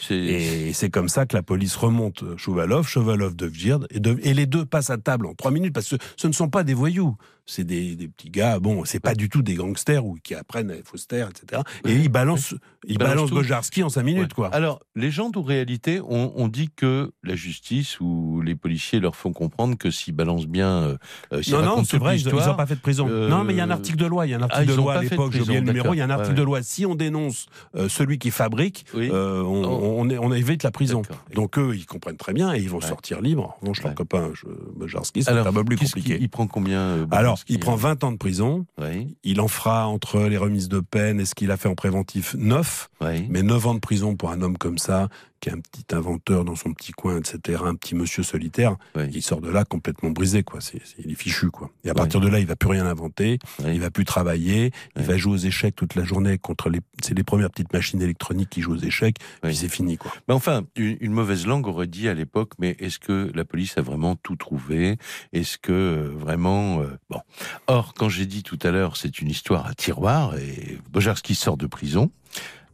C'est 0.00 0.14
Et 0.16 0.72
c'est 0.74 0.90
comme 0.90 1.08
ça 1.08 1.24
que 1.26 1.34
la 1.36 1.42
police 1.42 1.74
remonte 1.76 2.22
Chouvalov, 2.36 2.86
Chouvalov 2.86 3.34
de 3.34 3.46
Vgird, 3.46 3.86
et, 3.90 3.98
de- 4.00 4.18
et 4.22 4.34
les 4.34 4.46
deux 4.46 4.64
passent 4.66 4.90
à 4.90 4.98
table 4.98 5.26
en 5.26 5.34
trois 5.34 5.50
minutes, 5.50 5.72
parce 5.72 5.88
que 5.88 5.96
ce 6.16 6.26
ne 6.26 6.32
sont 6.32 6.48
pas 6.48 6.64
des 6.64 6.74
voyous. 6.74 7.16
C'est 7.46 7.64
des, 7.64 7.94
des 7.94 8.08
petits 8.08 8.30
gars, 8.30 8.58
bon, 8.58 8.86
c'est 8.86 9.00
pas 9.00 9.14
du 9.14 9.28
tout 9.28 9.42
des 9.42 9.54
gangsters 9.54 10.06
ou 10.06 10.16
qui 10.22 10.34
apprennent 10.34 10.70
à 10.70 10.76
faussaires, 10.82 11.28
etc. 11.28 11.60
Et 11.84 11.92
ils 11.92 12.08
balancent, 12.08 12.54
ils 12.86 12.96
balancent. 12.96 13.30
Bojarski 13.32 13.82
en 13.82 13.90
cinq 13.90 14.02
minutes, 14.04 14.22
Ouais. 14.30 14.34
quoi. 14.34 14.48
Alors, 14.54 14.80
légende 14.96 15.36
ou 15.36 15.42
réalité, 15.42 16.00
on, 16.08 16.32
on 16.36 16.48
dit 16.48 16.70
que 16.74 17.12
la 17.22 17.36
justice 17.36 18.00
ou 18.00 18.40
les 18.40 18.54
policiers 18.54 18.98
leur 18.98 19.14
font 19.14 19.34
comprendre 19.34 19.76
que 19.76 19.90
s'ils 19.90 20.14
balancent 20.14 20.46
bien, 20.46 20.68
euh, 20.70 20.96
euh, 21.34 21.42
Non, 21.50 21.62
non, 21.62 21.84
c'est 21.84 21.98
vrai, 21.98 22.18
ils 22.18 22.26
n'ont 22.26 22.54
pas 22.56 22.64
fait 22.66 22.76
de 22.76 22.80
prison. 22.80 23.06
euh, 23.10 23.28
non, 23.28 23.44
mais 23.44 23.52
il 23.52 23.56
y 23.58 23.60
a 23.60 23.64
un 23.64 23.70
article 23.70 23.98
de 23.98 24.06
loi, 24.06 24.26
il 24.26 24.30
y 24.30 24.34
a 24.34 24.38
un 24.38 24.42
article 24.42 24.62
Ah, 24.62 24.72
de 24.72 24.74
loi 24.74 24.94
à 24.94 24.98
de 25.04 25.08
l'époque, 25.10 25.32
j'ai 25.34 25.42
oublié 25.42 25.60
le 25.60 25.66
numéro, 25.66 25.92
il 25.92 25.98
y 25.98 26.00
a 26.00 26.04
un 26.06 26.10
article 26.10 26.30
Ouais, 26.30 26.36
de 26.38 26.42
loi. 26.44 26.62
Si 26.62 26.86
on 26.86 26.94
dénonce 26.94 27.44
euh, 27.76 27.90
celui 27.90 28.18
qui 28.18 28.30
fabrique, 28.30 28.86
Oui. 28.94 29.10
euh, 29.12 29.42
on, 29.62 30.08
Oh. 30.10 30.18
on, 30.20 30.32
évite 30.32 30.62
la 30.62 30.70
prison. 30.70 31.02
Donc 31.34 31.58
eux, 31.58 31.74
ils 31.76 31.86
comprennent 31.86 32.16
très 32.16 32.32
bien 32.32 32.52
et 32.54 32.58
ils 32.58 32.68
vont 32.70 32.78
Ouais. 32.78 32.86
sortir 32.86 33.20
libres. 33.20 33.56
En 33.56 33.60
revanche, 33.60 33.82
leur 33.82 33.90
Ouais. 33.90 33.94
copain 33.94 34.30
je, 34.34 34.46
Bojarski, 34.76 35.22
c'est 35.22 35.30
un 35.30 35.52
peu 35.52 35.64
plus 35.64 35.76
compliqué. 35.76 36.18
Il 36.20 36.28
prend 36.28 36.46
combien 36.46 36.80
euh, 36.80 37.06
Alors, 37.10 37.38
il 37.48 37.58
prend 37.60 37.74
hein 37.74 37.76
20 37.76 38.04
ans 38.04 38.12
de 38.12 38.16
prison. 38.18 38.66
Oui, 38.80 39.16
Il 39.24 39.40
en 39.40 39.48
fera 39.48 39.86
entre 39.86 40.20
les 40.22 40.36
remises 40.36 40.68
de 40.68 40.80
peine 40.80 41.20
et 41.20 41.24
ce 41.24 41.34
qu'il 41.34 41.50
a 41.50 41.56
fait 41.56 41.68
en 41.68 41.74
préventif 41.74 42.34
9. 42.38 42.90
oui. 43.00 43.26
Mais 43.28 43.42
9 43.42 43.66
ans 43.66 43.74
de 43.74 43.80
prison 43.80 44.16
pour 44.16 44.30
un 44.30 44.40
homme 44.42 44.58
comme 44.58 44.78
ça, 44.78 45.08
qui 45.44 45.50
est 45.50 45.52
un 45.52 45.60
petit 45.60 45.84
inventeur 45.94 46.44
dans 46.46 46.54
son 46.56 46.72
petit 46.72 46.92
coin, 46.92 47.18
etc., 47.18 47.60
un 47.66 47.74
petit 47.74 47.94
monsieur 47.94 48.22
solitaire, 48.22 48.76
Oui. 48.96 49.02
il 49.12 49.22
sort 49.22 49.42
de 49.42 49.50
là 49.50 49.64
complètement 49.66 50.08
brisé, 50.10 50.42
quoi. 50.42 50.62
C'est, 50.62 50.80
c'est- 50.86 50.96
il 51.04 51.10
est 51.12 51.14
fichu, 51.16 51.50
quoi. 51.50 51.70
Et 51.84 51.88
à 51.88 51.92
Oui. 51.92 51.96
partir 51.96 52.20
de 52.20 52.28
là, 52.28 52.40
il 52.40 52.46
va 52.46 52.56
plus 52.56 52.70
rien 52.70 52.86
inventer, 52.86 53.38
Oui. 53.62 53.72
il 53.74 53.80
va 53.80 53.90
plus 53.90 54.06
travailler, 54.06 54.70
il 54.96 55.02
va 55.02 55.18
jouer 55.18 55.34
aux 55.34 55.36
échecs 55.36 55.76
toute 55.76 55.96
la 55.96 56.04
journée 56.04 56.38
contre 56.38 56.70
les, 56.70 56.80
c'est 57.02 57.12
les 57.14 57.24
premières 57.24 57.50
petites 57.50 57.74
machines 57.74 58.00
électroniques 58.00 58.48
qui 58.48 58.62
jouent 58.62 58.72
aux 58.76 58.78
échecs, 58.78 59.16
puis 59.42 59.54
c'est 59.54 59.68
fini, 59.68 59.98
quoi. 59.98 60.12
Mais 60.28 60.34
enfin, 60.34 60.62
une, 60.76 60.96
une 61.00 61.12
mauvaise 61.12 61.46
langue 61.46 61.66
aurait 61.66 61.86
dit 61.88 62.08
à 62.08 62.14
l'époque, 62.14 62.52
mais 62.58 62.74
est-ce 62.78 62.98
que 62.98 63.30
la 63.34 63.44
police 63.44 63.76
a 63.76 63.82
vraiment 63.82 64.16
tout 64.16 64.36
trouvé? 64.36 64.96
Est-ce 65.34 65.58
que 65.58 65.72
euh, 65.72 66.10
vraiment... 66.16 66.80
euh, 66.80 66.86
bon. 67.10 67.20
Or, 67.66 67.92
quand 67.92 68.08
j'ai 68.08 68.24
dit 68.24 68.42
tout 68.42 68.58
à 68.62 68.70
l'heure, 68.70 68.96
c'est 68.96 69.18
une 69.20 69.28
histoire 69.28 69.66
à 69.66 69.74
tiroir, 69.74 70.38
et 70.38 70.78
Bojarski 70.90 71.34
sort 71.34 71.58
de 71.58 71.66
prison, 71.66 72.10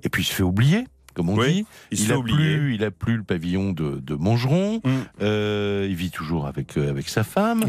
et 0.04 0.08
puis 0.08 0.22
il 0.22 0.26
se 0.26 0.32
fait 0.32 0.42
oublier, 0.44 0.84
comme 1.20 1.28
on 1.28 1.36
Oui, 1.36 1.52
dit. 1.52 1.66
il 2.04 2.12
a 2.12 2.18
plus, 2.20 2.74
il 2.74 2.82
a 2.84 2.90
plus 2.90 3.16
le 3.18 3.22
pavillon 3.22 3.72
de, 3.72 4.00
de 4.02 4.14
Mongeron. 4.14 4.80
Mm. 4.84 4.88
Euh, 5.22 5.86
il 5.88 5.94
vit 5.96 6.10
toujours 6.10 6.46
avec 6.46 6.76
euh, 6.78 6.88
avec 6.90 7.08
sa 7.10 7.24
femme. 7.24 7.64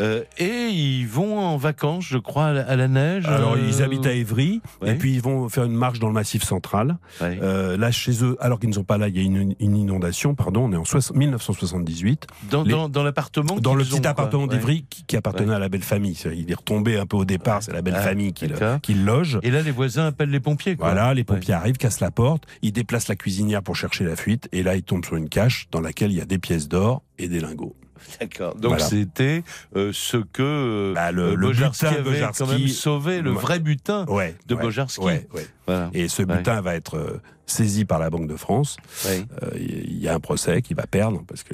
Euh, 0.00 0.22
et 0.38 0.68
ils 0.68 1.06
vont 1.06 1.38
en 1.38 1.56
vacances, 1.58 2.06
je 2.08 2.16
crois, 2.18 2.46
à 2.46 2.52
la, 2.54 2.62
à 2.62 2.76
la 2.76 2.88
neige. 2.88 3.26
Alors, 3.26 3.54
euh, 3.54 3.58
ils 3.68 3.82
habitent 3.82 4.06
à 4.06 4.12
Évry, 4.12 4.62
ouais. 4.80 4.92
et 4.92 4.94
puis 4.94 5.12
ils 5.14 5.20
vont 5.20 5.48
faire 5.50 5.64
une 5.64 5.74
marche 5.76 5.98
dans 5.98 6.08
le 6.08 6.14
massif 6.14 6.42
central. 6.44 6.96
ouais. 7.20 7.38
Là, 7.76 7.90
chez 7.90 8.24
eux, 8.24 8.36
alors 8.40 8.58
qu'ils 8.58 8.70
ne 8.70 8.74
sont 8.74 8.84
pas 8.84 8.96
là, 8.98 9.08
il 9.08 9.16
y 9.16 9.18
a 9.18 9.22
une, 9.22 9.54
une 9.60 9.76
inondation, 9.76 10.34
pardon, 10.34 10.64
on 10.64 10.72
est 10.72 10.76
en 10.76 10.84
soix- 10.84 11.00
1978. 11.14 12.26
dans 12.50 12.62
les- 12.62 12.70
dans, 12.70 12.88
dans 12.88 13.02
l'appartement. 13.02 13.56
dans 13.60 13.74
le 13.74 13.82
ont, 13.84 13.86
petit 13.98 14.06
appartement 14.06 14.44
Ouais. 14.44 14.48
d'Ivry 14.56 14.84
qui, 14.88 15.04
qui 15.04 15.16
appartenait 15.16 15.52
à 15.54 15.58
la 15.58 15.68
belle 15.68 15.82
famille. 15.82 16.16
Il 16.34 16.50
est 16.50 16.54
retombé 16.54 16.96
un 16.98 17.06
peu 17.06 17.16
au 17.16 17.24
départ, 17.24 17.62
c'est 17.62 17.72
la 17.72 17.82
belle 17.82 17.94
Ah, 17.96 18.02
famille 18.02 18.32
qui 18.32 18.46
le, 18.46 18.56
qui 18.80 18.94
le 18.94 19.04
loge. 19.04 19.38
Et 19.42 19.50
là, 19.50 19.60
les 19.62 19.70
voisins 19.70 20.06
appellent 20.06 20.30
les 20.30 20.40
pompiers. 20.40 20.76
Quoi. 20.76 20.86
Voilà, 20.92 21.12
les 21.14 21.24
pompiers 21.24 21.54
arrivent, 21.54 21.76
cassent 21.76 22.00
la 22.00 22.10
porte, 22.10 22.44
ils 22.62 22.72
déplacent 22.72 22.93
la 23.08 23.16
cuisinière 23.16 23.62
pour 23.62 23.76
chercher 23.76 24.04
la 24.04 24.16
fuite, 24.16 24.48
et 24.52 24.62
là 24.62 24.76
ils 24.76 24.82
tombent 24.82 25.04
sur 25.04 25.16
une 25.16 25.28
cache 25.28 25.66
dans 25.70 25.80
laquelle 25.80 26.10
il 26.12 26.18
y 26.18 26.20
a 26.20 26.24
des 26.26 26.38
pièces 26.38 26.68
d'or 26.68 27.02
et 27.18 27.28
des 27.28 27.40
lingots. 27.40 27.76
D'accord. 28.20 28.54
Donc 28.56 28.72
Voilà. 28.72 28.84
c'était 28.84 29.42
euh, 29.76 29.90
ce 29.94 30.18
que 30.18 30.92
Bah, 30.94 31.10
le- 31.10 31.22
euh, 31.22 31.34
le 31.36 31.52
butin 31.52 31.88
avait 31.88 32.02
Bojarski- 32.20 32.38
quand 32.38 32.46
même 32.48 32.68
sauvé, 32.68 33.22
le 33.22 33.30
vrai 33.30 33.60
butin. 33.60 34.04
Ouais. 34.08 34.34
De 34.46 34.54
ouais, 34.54 34.60
Bojarski. 34.62 35.00
Ouais. 35.00 35.26
Voilà. 35.66 35.90
Et 35.94 36.08
ce 36.08 36.22
butin 36.22 36.60
va 36.60 36.74
être 36.74 36.98
euh, 36.98 37.20
saisi 37.46 37.86
par 37.86 37.98
la 37.98 38.10
Banque 38.10 38.26
de 38.28 38.36
France. 38.36 38.76
Euh, 39.06 39.20
Il 39.56 39.98
y 39.98 40.08
a 40.08 40.14
un 40.14 40.20
procès 40.20 40.60
qui 40.60 40.74
va 40.74 40.86
perdre 40.86 41.22
parce 41.26 41.44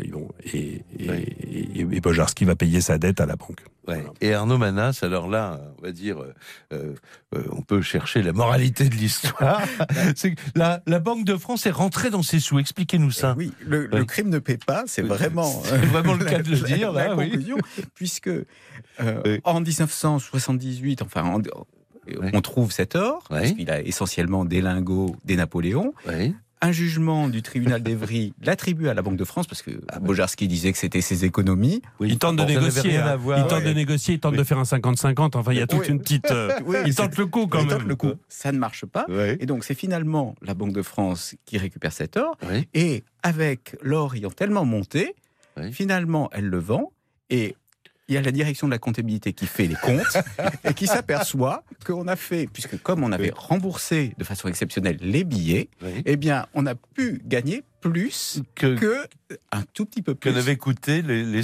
et, 0.53 0.82
et, 0.99 1.09
Ouais. 1.09 1.22
et, 1.22 1.80
et 1.80 2.01
Bojarski 2.01 2.45
va 2.45 2.57
payer 2.57 2.80
sa 2.80 2.99
dette 2.99 3.20
à 3.20 3.26
la 3.26 3.36
banque. 3.36 3.61
Ouais. 3.91 4.05
Et 4.20 4.34
Arnaud 4.34 4.59
Manas, 4.59 5.01
alors 5.03 5.28
là, 5.28 5.61
on 5.78 5.82
va 5.82 5.93
dire, 5.93 6.20
euh, 6.22 6.34
euh, 6.72 6.95
euh, 7.34 7.43
on 7.53 7.62
peut 7.62 7.82
chercher 7.82 8.22
la 8.22 8.32
moralité 8.32 8.88
de 8.88 8.95
l'histoire. 8.95 9.62
C'est 10.16 10.34
la, 10.55 10.82
la 10.86 10.99
Banque 11.01 11.24
de 11.24 11.36
France 11.36 11.66
est 11.66 11.70
rentrée 11.70 12.11
dans 12.11 12.22
ses 12.22 12.41
sous. 12.41 12.59
Expliquez-nous 12.59 13.11
ça. 13.11 13.34
Oui, 13.36 13.53
le, 13.66 13.86
crime 14.05 14.28
ne 14.28 14.38
paie 14.38 14.59
pas, 14.59 14.84
c'est 14.86 15.03
vraiment, 15.03 15.61
vraiment 15.91 16.14
le 16.14 16.24
cas 16.24 16.41
de 16.43 16.51
le 16.51 16.57
dire, 16.66 16.93
la 16.93 17.09
là, 17.09 17.14
conclusion, 17.14 17.57
puisque 17.95 18.30
Oui. 19.01 19.41
en 19.45 19.61
1978, 19.61 21.03
enfin, 21.03 21.24
en- 21.24 21.43
on 22.32 22.41
trouve 22.41 22.72
cet 22.72 22.97
or, 22.97 23.24
parce 23.28 23.53
qu'il 23.53 23.70
a 23.70 23.80
essentiellement 23.82 24.45
des 24.45 24.61
lingots 24.61 25.14
des 25.24 25.36
Napoléons. 25.36 25.93
Un 26.62 26.72
jugement 26.72 27.28
du 27.28 27.40
tribunal 27.40 27.82
d'Evry 27.82 28.34
l'attribue 28.42 28.88
à 28.88 28.94
la 28.94 29.00
Banque 29.00 29.16
de 29.16 29.24
France, 29.24 29.46
parce 29.46 29.62
que 29.62 29.70
Ah, 29.88 29.98
Bojarski 29.98 30.46
disait 30.46 30.72
que 30.72 30.78
c'était 30.78 31.00
ses 31.00 31.24
économies. 31.24 31.80
Oui. 32.00 32.08
Il 32.11 32.18
tente 32.18 32.36
de 32.36 32.42
négocier. 32.44 32.90
rien 32.90 33.06
hein. 33.06 33.11
à 33.12 33.16
voir. 33.16 33.38
Il 33.38 33.46
tente 33.46 33.61
Ouais. 33.62 33.68
de 33.70 33.72
négocier. 33.72 34.14
Il 34.14 34.20
tente 34.20 34.32
Oui. 34.32 34.38
de 34.38 34.44
faire 34.44 34.58
un 34.58 34.64
50-50. 34.64 35.36
Enfin, 35.36 35.52
il 35.52 35.58
y 35.58 35.62
a 35.62 35.66
toute 35.66 35.80
Oui. 35.80 35.88
une 35.88 36.00
petite. 36.00 36.30
euh, 36.30 36.50
Oui, 36.66 36.76
il 36.84 36.94
tente 36.94 37.16
le 37.16 37.26
coup 37.26 37.46
quand 37.46 37.61
il 37.61 37.66
même. 37.68 37.78
tente 37.78 37.86
le 37.88 37.96
coup. 37.96 38.12
Ça 38.28 38.52
ne 38.52 38.58
marche 38.58 38.84
pas. 38.84 39.06
Et 39.40 39.46
donc, 39.46 39.64
c'est 39.64 39.74
finalement 39.74 40.34
la 40.42 40.52
Banque 40.52 40.74
de 40.74 40.82
France 40.82 41.34
qui 41.46 41.56
récupère 41.56 41.92
cet 41.92 42.18
or. 42.18 42.36
Et 42.74 43.04
avec 43.22 43.76
l'or 43.82 44.14
ayant 44.14 44.30
tellement 44.30 44.66
monté, 44.66 45.14
Oui. 45.56 45.72
finalement, 45.72 46.28
elle 46.32 46.46
le 46.46 46.58
vend. 46.58 46.92
Et 47.30 47.56
il 48.11 48.14
y 48.14 48.16
a 48.18 48.22
la 48.22 48.32
direction 48.32 48.66
de 48.66 48.72
la 48.72 48.78
comptabilité 48.78 49.32
qui 49.32 49.46
fait 49.46 49.66
les 49.66 49.76
comptes 49.76 50.16
et 50.64 50.74
qui 50.74 50.86
s'aperçoit 50.88 51.62
qu'on 51.86 52.08
a 52.08 52.16
fait, 52.16 52.48
puisque 52.52 52.76
comme 52.82 53.04
on 53.04 53.12
avait 53.12 53.32
remboursé 53.34 54.14
de 54.18 54.24
façon 54.24 54.48
exceptionnelle 54.48 54.98
les 55.00 55.22
billets, 55.24 55.68
Oui. 55.82 56.02
eh 56.04 56.16
bien, 56.16 56.46
on 56.54 56.66
a 56.66 56.74
pu 56.74 57.22
gagner 57.24 57.62
plus 57.81 58.43
Que, 58.55 58.76
que 58.76 59.07
un 59.53 59.62
tout 59.74 59.87
petit 59.87 60.03
peu 60.03 60.14
que 60.14 60.28
plus. 60.28 60.33
n'avaient 60.33 60.57
coûté 60.57 61.03
les, 61.03 61.22
les 61.24 61.43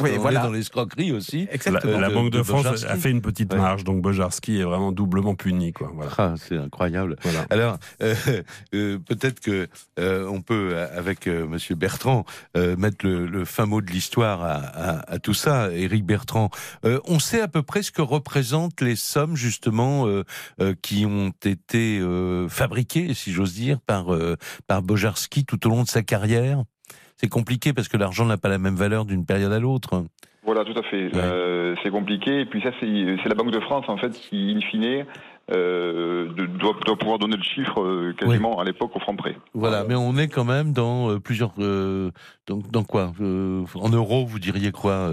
Oui, 0.00 0.10
voilà. 0.18 0.42
dans 0.42 0.52
l'escroquerie 0.52 1.12
aussi. 1.12 1.46
La, 1.46 1.54
Exactement. 1.54 1.98
la 1.98 2.08
de- 2.10 2.14
Banque 2.14 2.30
de, 2.30 2.38
de 2.38 2.42
France 2.42 2.62
Bojarski. 2.62 2.86
a 2.86 2.96
fait 2.96 3.10
une 3.10 3.20
petite 3.22 3.52
Ouais. 3.52 3.58
marge, 3.58 3.84
donc 3.84 4.00
Bojarski 4.02 4.58
est 4.60 4.62
vraiment 4.64 4.92
doublement 4.92 5.34
puni. 5.34 5.72
Quoi. 5.72 5.90
Voilà. 5.94 6.12
Ah, 6.18 6.34
c'est 6.36 6.56
incroyable. 6.56 7.16
Voilà. 7.22 7.46
Alors, 7.50 7.78
euh, 8.02 8.14
euh, 8.74 8.98
peut-être 8.98 9.40
que 9.40 9.68
euh, 9.98 10.26
on 10.28 10.42
peut, 10.42 10.76
avec 10.78 11.26
euh, 11.26 11.46
Monsieur 11.46 11.74
Bertrand, 11.74 12.24
euh, 12.56 12.76
mettre 12.76 13.04
le, 13.04 13.26
le 13.26 13.44
fin 13.44 13.66
mot 13.66 13.80
de 13.80 13.90
l'histoire 13.90 14.42
à, 14.42 14.54
à- 14.54 15.12
à 15.14 15.18
tout 15.18 15.34
ça. 15.34 15.72
Éric 15.72 16.04
Bertrand, 16.04 16.50
euh, 16.84 17.00
on 17.06 17.18
sait 17.18 17.40
à 17.40 17.48
peu 17.48 17.62
près 17.62 17.82
ce 17.82 17.90
que 17.90 18.02
représentent 18.02 18.80
les 18.80 18.96
sommes 18.96 19.36
justement 19.36 20.06
euh, 20.06 20.24
euh, 20.60 20.74
qui 20.82 21.04
ont 21.04 21.32
été 21.44 21.98
euh, 21.98 22.48
fabriquées, 22.48 23.12
si 23.14 23.32
j'ose 23.32 23.54
dire, 23.54 23.80
par 23.80 24.14
euh, 24.14 24.36
par 24.66 24.82
Bojarski 24.82 25.44
tout 25.44 25.57
au 25.66 25.70
long 25.70 25.82
de 25.82 25.88
sa 25.88 26.02
carrière. 26.02 26.62
C'est 27.16 27.28
compliqué 27.28 27.72
parce 27.72 27.88
que 27.88 27.96
l'argent 27.96 28.24
n'a 28.24 28.36
pas 28.36 28.48
la 28.48 28.58
même 28.58 28.76
valeur 28.76 29.04
d'une 29.04 29.26
période 29.26 29.52
à 29.52 29.58
l'autre. 29.58 30.04
Voilà, 30.44 30.64
tout 30.64 30.78
à 30.78 30.82
fait. 30.82 31.10
Euh, 31.14 31.74
c'est 31.82 31.90
compliqué. 31.90 32.40
Et 32.40 32.46
puis 32.46 32.62
ça, 32.62 32.70
c'est 32.80 33.28
la 33.28 33.34
Banque 33.34 33.50
de 33.50 33.60
France, 33.60 33.84
en 33.88 33.98
fait, 33.98 34.12
qui, 34.12 34.54
in 34.56 34.60
fine, 34.60 35.04
euh, 35.50 36.28
doit, 36.58 36.74
doit 36.86 36.96
pouvoir 36.96 37.18
donner 37.18 37.36
le 37.36 37.42
chiffre 37.42 37.82
euh, 37.82 38.14
quasiment 38.18 38.58
à 38.58 38.64
l'époque 38.64 38.96
au 38.96 39.00
franc 39.00 39.14
près. 39.14 39.36
Voilà, 39.52 39.84
mais 39.86 39.94
on 39.94 40.16
est 40.16 40.28
quand 40.28 40.44
même 40.44 40.72
dans 40.72 41.20
plusieurs. 41.20 41.52
donc 42.46 42.70
dans 42.70 42.84
quoi 42.84 43.12
En 43.74 43.88
euros, 43.90 44.24
vous 44.24 44.38
diriez 44.38 44.72
quoi 44.72 45.10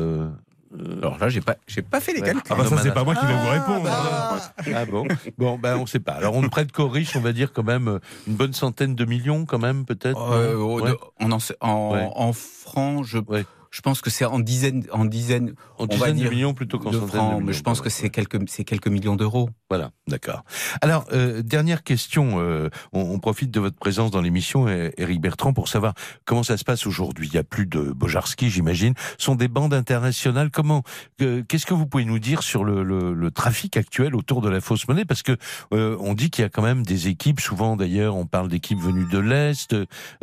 Alors 1.02 1.18
là, 1.20 1.30
j'ai 1.30 1.42
pas, 1.42 1.56
j'ai 1.68 1.82
pas 1.82 2.00
fait 2.00 2.14
les 2.14 2.20
Ouais. 2.22 2.26
calculs. 2.28 2.44
Ah 2.50 2.56
bah 2.56 2.66
ça, 2.66 2.78
c'est 2.82 2.94
pas 2.94 3.04
moi 3.04 3.16
qui 3.16 3.26
vais 3.26 3.34
vous 3.34 3.48
Ah, 3.48 3.52
répondre. 3.54 3.84
bah, 3.84 4.54
Ah 4.76 4.86
bon? 4.86 5.08
Bon, 5.38 5.58
ben 5.58 5.78
on 5.78 5.86
sait 5.86 6.00
pas. 6.00 6.14
Alors 6.14 6.36
on 6.36 6.42
ne 6.42 6.48
prête 6.48 6.72
qu'aux 6.72 6.88
riches, 6.90 7.16
on 7.16 7.22
va 7.22 7.34
dire 7.34 7.54
quand 7.54 7.64
même 7.64 7.88
euh, 7.88 8.00
une 8.28 8.36
bonne 8.36 8.54
centaine 8.54 8.96
de 8.96 9.06
millions, 9.06 9.46
quand 9.46 9.60
même, 9.60 9.86
peut-être. 9.86 10.32
Euh, 10.32 10.56
Ouais. 10.56 10.92
de- 10.92 10.98
en, 11.22 11.32
en, 11.32 11.38
en, 11.62 11.94
Ouais. 11.94 12.10
en 12.16 12.34
francs, 12.34 13.04
je, 13.06 13.20
Ouais. 13.20 13.46
Je 13.76 13.82
pense 13.82 14.00
que 14.00 14.10
c'est 14.10 14.24
en 14.24 14.40
dizaines, 14.40 14.86
en 14.94 15.04
dizaines 15.04 15.54
En 15.78 15.84
on 15.84 15.88
va 15.88 15.94
dizaines 15.96 16.14
de 16.14 16.20
dire 16.22 16.32
millions 16.32 16.54
plutôt 16.54 16.80
qu'en 16.80 16.94
centaines 16.94 17.08
francs, 17.10 17.30
de 17.32 17.34
millions. 17.36 17.46
mais 17.48 17.52
je 17.52 17.62
pense 17.62 17.82
que 17.82 17.90
c'est 17.90 18.10
quelques, 18.10 18.40
c'est 18.48 18.64
quelques 18.64 18.88
millions 18.88 19.18
d'euros. 19.18 19.50
Voilà, 19.70 19.92
d'accord. 20.08 20.46
Alors, 20.82 21.04
euh, 21.12 21.42
dernière 21.42 21.84
question. 21.84 22.40
euh, 22.40 22.70
on, 22.94 23.02
on 23.02 23.20
profite 23.20 23.52
de 23.52 23.60
votre 23.60 23.76
présence 23.78 24.12
dans 24.12 24.22
l'émission, 24.22 24.68
euh, 24.70 24.92
Éric 24.98 25.20
Bertrand, 25.20 25.52
pour 25.52 25.68
savoir 25.68 25.94
comment 26.24 26.44
ça 26.44 26.56
se 26.56 26.64
passe 26.64 26.88
aujourd'hui. 26.88 27.28
Il 27.28 27.34
y 27.36 27.38
a 27.38 27.44
plus 27.44 27.66
de 27.66 27.82
Bojarski, 27.92 28.50
j'imagine. 28.50 28.94
Ce 29.18 29.26
sont 29.26 29.36
des 29.36 29.50
bandes 29.50 29.74
internationales. 29.74 30.52
Comment 30.52 30.84
euh, 31.22 31.44
Qu'est-ce 31.46 31.66
que 31.66 31.74
vous 31.74 31.86
pouvez 31.86 32.06
nous 32.06 32.20
dire 32.20 32.44
sur 32.44 32.64
le, 32.64 32.82
le- 32.82 33.14
le 33.14 33.32
trafic 33.32 33.76
actuel 33.76 34.16
autour 34.16 34.40
de 34.42 34.48
la 34.50 34.62
fausse 34.62 34.88
monnaie? 34.88 35.04
Parce 35.06 35.22
que 35.24 35.36
euh, 35.74 35.98
on 36.00 36.14
dit 36.14 36.30
qu'il 36.30 36.44
y 36.44 36.46
a 36.46 36.50
quand 36.50 36.62
même 36.64 36.84
des 36.86 37.10
équipes. 37.10 37.42
Souvent, 37.42 37.76
d'ailleurs, 37.76 38.16
on 38.16 38.26
parle 38.26 38.48
d'équipes 38.48 38.80
venues 38.80 39.08
de 39.12 39.20
l'est 39.20 39.74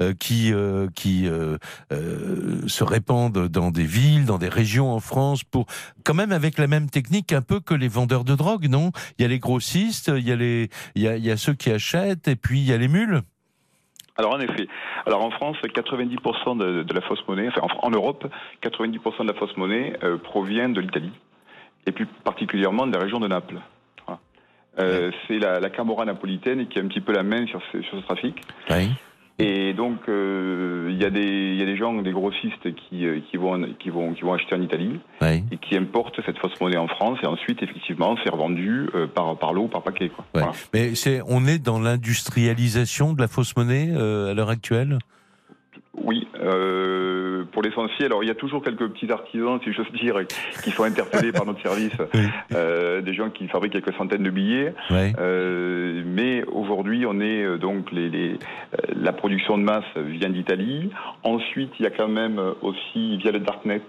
euh, 0.00 0.14
qui 0.18 0.54
euh, 0.54 0.88
qui 0.94 1.26
euh, 1.28 1.58
euh, 1.92 2.62
se 2.66 2.84
répandent 2.84 3.41
dans 3.48 3.70
des 3.70 3.84
villes, 3.84 4.26
dans 4.26 4.38
des 4.38 4.48
régions 4.48 4.92
en 4.92 5.00
France, 5.00 5.44
pour 5.44 5.66
quand 6.04 6.14
même 6.14 6.32
avec 6.32 6.58
la 6.58 6.66
même 6.66 6.90
technique 6.90 7.32
un 7.32 7.42
peu 7.42 7.60
que 7.60 7.74
les 7.74 7.88
vendeurs 7.88 8.24
de 8.24 8.34
drogue, 8.34 8.68
non? 8.68 8.90
Il 9.18 9.22
y 9.22 9.24
a 9.24 9.28
les 9.28 9.38
grossistes, 9.38 10.10
il 10.14 10.26
y 10.26 10.32
a 10.32 10.36
les, 10.36 10.68
il 10.94 11.02
y 11.02 11.08
a, 11.08 11.16
il 11.16 11.24
y 11.24 11.30
a 11.30 11.36
ceux 11.36 11.54
qui 11.54 11.70
achètent, 11.70 12.28
et 12.28 12.36
puis 12.36 12.60
il 12.60 12.66
y 12.66 12.72
a 12.72 12.78
les 12.78 12.88
mules? 12.88 13.22
Alors 14.18 14.34
en 14.34 14.40
effet, 14.40 14.68
alors 15.06 15.24
en 15.24 15.30
France, 15.30 15.56
90% 15.62 16.58
de, 16.58 16.82
de 16.82 16.94
la 16.94 17.00
fausse 17.00 17.26
monnaie, 17.26 17.48
enfin 17.48 17.66
en, 17.80 17.86
en 17.86 17.90
Europe, 17.90 18.30
90% 18.62 19.22
de 19.22 19.32
la 19.32 19.38
fausse 19.38 19.56
monnaie 19.56 19.94
euh, 20.02 20.18
provient 20.18 20.68
de 20.68 20.80
l'Italie, 20.80 21.12
et 21.86 21.92
plus 21.92 22.06
particulièrement 22.06 22.86
de 22.86 22.92
la 22.92 22.98
région 22.98 23.20
de 23.20 23.28
Naples. 23.28 23.58
Voilà. 24.06 24.20
Euh, 24.80 25.10
C'est 25.26 25.38
la, 25.38 25.60
la 25.60 25.70
Camorra 25.70 26.04
napolitaine 26.04 26.68
qui 26.68 26.78
a 26.78 26.82
un 26.82 26.88
petit 26.88 27.00
peu 27.00 27.12
la 27.12 27.22
main 27.22 27.46
sur 27.46 27.62
sur 27.70 27.98
ce 27.98 28.04
trafic. 28.04 28.36
Oui. 28.70 28.90
Et 29.44 29.72
donc, 29.74 29.98
euh, 30.08 30.88
il 30.90 31.00
y, 31.00 31.04
a 31.04 31.10
des- 31.10 31.20
il 31.52 31.56
y 31.58 31.62
a 31.62 31.66
des 31.66 31.76
gens, 31.76 31.92
des 32.00 32.12
grossistes 32.12 32.74
qui, 32.74 33.06
euh, 33.06 33.20
qui, 33.30 33.36
vont, 33.36 33.60
qui, 33.78 33.90
vont, 33.90 34.12
qui 34.14 34.22
vont 34.22 34.34
acheter 34.34 34.54
en 34.54 34.62
Italie 34.62 35.00
et 35.50 35.56
qui 35.58 35.76
importent 35.76 36.20
cette 36.24 36.38
fausse 36.38 36.58
monnaie 36.60 36.76
en 36.76 36.88
France 36.88 37.18
et 37.22 37.26
ensuite, 37.26 37.62
effectivement, 37.62 38.16
c'est 38.22 38.30
revendu 38.30 38.88
euh, 38.94 39.06
par, 39.06 39.36
par 39.38 39.52
lot 39.52 39.64
ou 39.64 39.68
par 39.68 39.82
paquet. 39.82 40.08
Quoi. 40.08 40.24
Ouais. 40.34 40.40
Voilà. 40.42 40.52
Mais 40.74 40.94
c'est, 40.94 41.20
on 41.28 41.46
est 41.46 41.58
dans 41.58 41.80
l'industrialisation 41.80 43.12
de 43.12 43.20
la 43.20 43.28
fausse 43.28 43.56
monnaie 43.56 43.88
euh, 43.92 44.30
à 44.30 44.34
l'heure 44.34 44.50
actuelle? 44.50 44.98
Oui, 45.94 46.26
euh, 46.40 47.44
pour 47.52 47.62
l'essentiel. 47.62 48.06
Alors, 48.06 48.24
il 48.24 48.26
y 48.26 48.30
a 48.30 48.34
toujours 48.34 48.64
quelques 48.64 48.88
petits 48.88 49.12
artisans, 49.12 49.60
si 49.62 49.74
j'ose 49.74 49.92
dire, 49.92 50.16
qui 50.64 50.70
sont 50.70 50.84
interpellés 50.84 51.32
par 51.32 51.44
notre 51.44 51.60
service, 51.60 51.92
euh, 52.54 53.02
des 53.02 53.12
gens 53.12 53.28
qui 53.28 53.46
fabriquent 53.48 53.74
quelques 53.74 53.94
centaines 53.94 54.22
de 54.22 54.30
billets. 54.30 54.74
Ouais. 54.90 55.12
Euh, 55.18 56.02
mais 56.06 56.44
aujourd'hui, 56.44 57.04
on 57.06 57.20
est 57.20 57.42
euh, 57.42 57.58
donc 57.58 57.92
les, 57.92 58.08
les, 58.08 58.30
euh, 58.30 58.36
la 58.96 59.12
production 59.12 59.58
de 59.58 59.64
masse 59.64 59.84
vient 59.96 60.30
d'Italie. 60.30 60.90
Ensuite, 61.24 61.72
il 61.78 61.82
y 61.82 61.86
a 61.86 61.90
quand 61.90 62.08
même 62.08 62.38
euh, 62.38 62.52
aussi 62.62 63.18
via 63.18 63.30
le 63.30 63.40
darknet. 63.40 63.82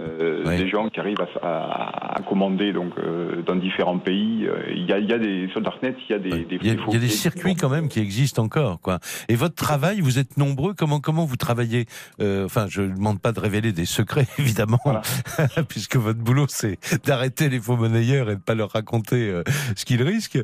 Euh, 0.00 0.44
Ouais. 0.44 0.58
des 0.58 0.68
gens 0.68 0.88
qui 0.88 1.00
arrivent 1.00 1.20
à, 1.42 1.46
à- 1.46 2.18
à 2.18 2.22
commander 2.22 2.72
donc 2.72 2.92
euh, 2.98 3.42
dans 3.42 3.56
différents 3.56 3.98
pays. 3.98 4.46
Euh, 4.46 4.62
Il 4.74 4.86
y 4.88 4.92
a, 4.92 4.98
il 4.98 5.08
y 5.08 5.12
a 5.12 5.18
des 5.18 5.48
sur 5.48 5.60
le 5.60 5.64
darknet, 5.64 5.94
il 6.08 6.12
y 6.12 6.14
a 6.14 6.18
des, 6.18 6.30
Ouais. 6.32 6.44
des, 6.44 6.56
Il 6.60 6.66
y 6.66 6.70
a, 6.70 6.74
des 6.74 6.78
faux 6.80 6.90
il 6.90 6.94
y 6.94 6.96
a 6.96 7.00
des 7.00 7.06
billets. 7.06 7.16
circuits 7.16 7.54
quand 7.54 7.68
même 7.70 7.88
qui 7.88 8.00
existent 8.00 8.42
encore, 8.42 8.80
quoi. 8.80 8.98
Et 9.28 9.34
votre 9.36 9.54
travail, 9.54 10.00
vous 10.00 10.18
êtes 10.18 10.36
nombreux. 10.36 10.74
Comment 10.74 11.00
comment 11.00 11.24
vous 11.24 11.36
travaillez 11.36 11.86
Enfin, 12.20 12.66
je 12.68 12.82
ne 12.82 12.94
demande 12.94 13.20
pas 13.20 13.32
de 13.32 13.40
révéler 13.40 13.72
des 13.72 13.84
secrets, 13.86 14.26
évidemment, 14.38 14.78
Voilà. 14.84 15.02
puisque 15.68 15.96
votre 15.96 16.18
boulot 16.20 16.46
c'est 16.48 16.78
d'arrêter 17.06 17.48
les 17.48 17.60
faux 17.60 17.76
monnayeurs 17.76 18.30
et 18.30 18.36
de 18.36 18.40
pas 18.40 18.54
leur 18.54 18.70
raconter 18.70 19.42
ce 19.76 19.84
qu'ils 19.84 20.02
risquent. 20.02 20.40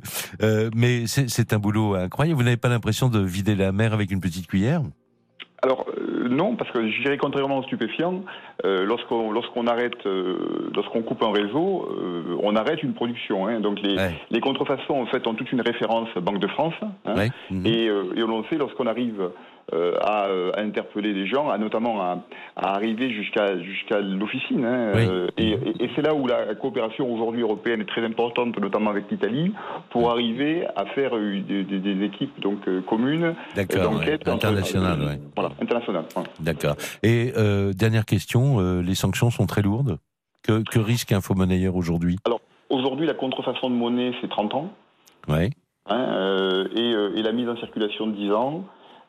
Mais 0.74 1.05
c'est 1.07 1.53
un 1.53 1.59
boulot 1.59 1.94
incroyable. 1.94 2.36
Vous 2.38 2.44
n'avez 2.44 2.57
pas 2.57 2.68
l'impression 2.68 3.09
de 3.09 3.20
vider 3.20 3.55
la 3.55 3.72
mer 3.72 3.92
avec 3.92 4.11
une 4.11 4.20
petite 4.20 4.46
cuillère? 4.46 4.82
Alors 5.62 5.84
non, 6.28 6.56
parce 6.56 6.70
que 6.70 6.88
je 6.90 7.02
dirais 7.02 7.16
contrairement 7.18 7.58
aux 7.58 7.62
stupéfiants, 7.64 8.22
euh, 8.64 8.84
lorsqu'on 8.84 9.30
lorsqu'on 9.32 9.66
arrête, 9.66 9.94
euh, 10.06 10.70
lorsqu'on 10.74 11.02
coupe 11.02 11.22
un 11.22 11.32
réseau, 11.32 11.88
euh, 11.90 12.36
on 12.42 12.54
arrête 12.56 12.82
une 12.82 12.94
production. 12.94 13.46
hein. 13.46 13.60
Donc 13.60 13.80
les, 13.80 13.96
Ouais. 13.96 14.14
les 14.30 14.40
contrefaçons 14.40 14.94
en 14.94 15.06
fait 15.06 15.26
ont 15.26 15.34
toute 15.34 15.50
une 15.52 15.60
référence 15.60 16.08
Banque 16.16 16.38
de 16.40 16.46
France. 16.48 16.74
hein. 16.82 17.14
Ouais. 17.16 17.28
Mhm. 17.50 17.66
Et, 17.66 17.84
et 17.84 18.22
on 18.22 18.38
le 18.38 18.44
sait 18.50 18.56
lorsqu'on 18.56 18.86
arrive 18.86 19.30
euh, 19.72 19.94
à, 20.00 20.26
euh, 20.26 20.52
à 20.54 20.60
interpeller 20.60 21.12
les 21.12 21.26
gens, 21.26 21.48
à 21.50 21.58
notamment 21.58 22.00
à, 22.02 22.18
à 22.56 22.74
arriver 22.74 23.10
jusqu'à 23.10 23.58
jusqu'à 23.60 24.00
l'officine. 24.00 24.64
hein, 24.64 24.92
Oui. 24.94 25.06
euh, 25.08 25.26
et 25.36 25.50
et- 25.50 25.84
et 25.84 25.90
c'est 25.94 26.02
là 26.02 26.14
où 26.14 26.26
la 26.26 26.54
coopération 26.54 27.12
aujourd'hui 27.12 27.42
européenne 27.42 27.80
est 27.80 27.88
très 27.88 28.04
importante, 28.04 28.58
notamment 28.58 28.90
avec 28.90 29.10
l'Italie, 29.10 29.52
pour 29.90 30.10
arriver 30.10 30.66
à 30.76 30.84
faire 30.86 31.16
euh, 31.16 31.40
des, 31.46 31.64
des- 31.64 31.78
des 31.78 32.04
équipes 32.04 32.40
donc 32.40 32.66
euh, 32.68 32.80
communes 32.82 33.34
ouais. 33.78 33.84
d'enquête 33.84 34.24
ouais. 35.06 35.20
Voilà, 35.36 35.50
voilà. 36.14 36.28
D'accord. 36.40 36.76
Et 37.02 37.32
euh, 37.36 37.72
dernière 37.72 38.04
question, 38.04 38.60
euh, 38.60 38.82
les 38.82 38.94
sanctions 38.94 39.30
sont 39.30 39.46
très 39.46 39.62
lourdes? 39.62 39.98
Que, 40.42 40.62
que 40.62 40.78
risque 40.78 41.12
un 41.12 41.20
faux 41.20 41.34
monnayeur 41.34 41.76
aujourd'hui 41.76 42.16
Aujourd'hui, 42.70 43.06
la 43.06 43.12
contrefaçon 43.14 43.68
de 43.68 43.74
monnaie, 43.74 44.12
c'est 44.22 44.28
30 44.30 44.54
ans. 44.54 44.70
Ouais. 45.28 45.50
hein, 45.86 45.98
euh, 45.98 46.64
et, 46.74 46.94
euh, 46.94 47.16
et 47.16 47.22
la 47.22 47.32
mise 47.32 47.48
en 47.48 47.56
circulation 47.56 48.06
de 48.06 48.12
10 48.12 48.30
ans. 48.32 48.64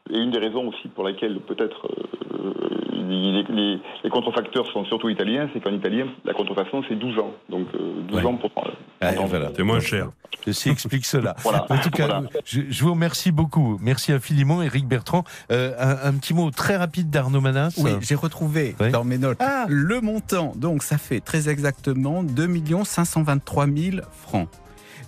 Et 0.09 0.17
une 0.17 0.31
des 0.31 0.39
raisons 0.39 0.67
aussi 0.67 0.87
pour 0.89 1.03
laquelle 1.03 1.39
peut-être 1.41 1.87
euh, 1.87 2.53
les, 2.93 3.43
les- 3.43 3.79
les 4.03 4.09
contrefacteurs 4.09 4.65
sont 4.71 4.83
surtout 4.85 5.09
italiens, 5.09 5.49
c'est 5.53 5.61
qu'en 5.61 5.71
italien, 5.71 6.07
la 6.25 6.33
contrefaçon, 6.33 6.83
c'est 6.89 6.95
12 6.95 7.19
ans. 7.19 7.31
Donc 7.49 7.67
euh, 7.75 8.01
12 8.07 8.17
Ouais. 8.19 8.25
ans 8.25 8.35
pour... 8.35 8.51
Ah, 8.99 9.13
pour- 9.13 9.27
voilà. 9.27 9.49
C'est 9.55 9.63
moins 9.63 9.79
cher. 9.79 10.09
Ceci 10.45 10.69
explique 10.69 11.05
cela. 11.05 11.35
Voilà. 11.43 11.65
En 11.69 11.77
tout 11.77 11.91
cas, 11.91 12.07
Voilà. 12.07 12.23
je, 12.45 12.61
je 12.69 12.83
vous 12.83 12.91
remercie 12.93 13.31
beaucoup. 13.31 13.77
Merci 13.81 14.11
infiniment, 14.11 14.61
Éric 14.63 14.87
Bertrand. 14.87 15.23
Euh, 15.51 15.73
un, 15.79 16.09
un 16.09 16.13
petit 16.17 16.33
mot 16.33 16.49
très 16.51 16.77
rapide 16.77 17.09
d'Arnaud 17.09 17.41
Manas. 17.41 17.79
Oui, 17.83 17.91
j'ai 18.01 18.15
retrouvé 18.15 18.75
Oui. 18.79 18.89
dans 18.91 19.03
mes 19.03 19.17
notes 19.19 19.37
Ah. 19.39 19.65
le 19.69 20.01
montant. 20.01 20.51
Donc, 20.55 20.81
ça 20.83 20.97
fait 20.97 21.19
très 21.19 21.47
exactement 21.47 22.23
2 22.23 22.47
523 22.83 23.67
000 23.67 23.97
francs. 24.11 24.49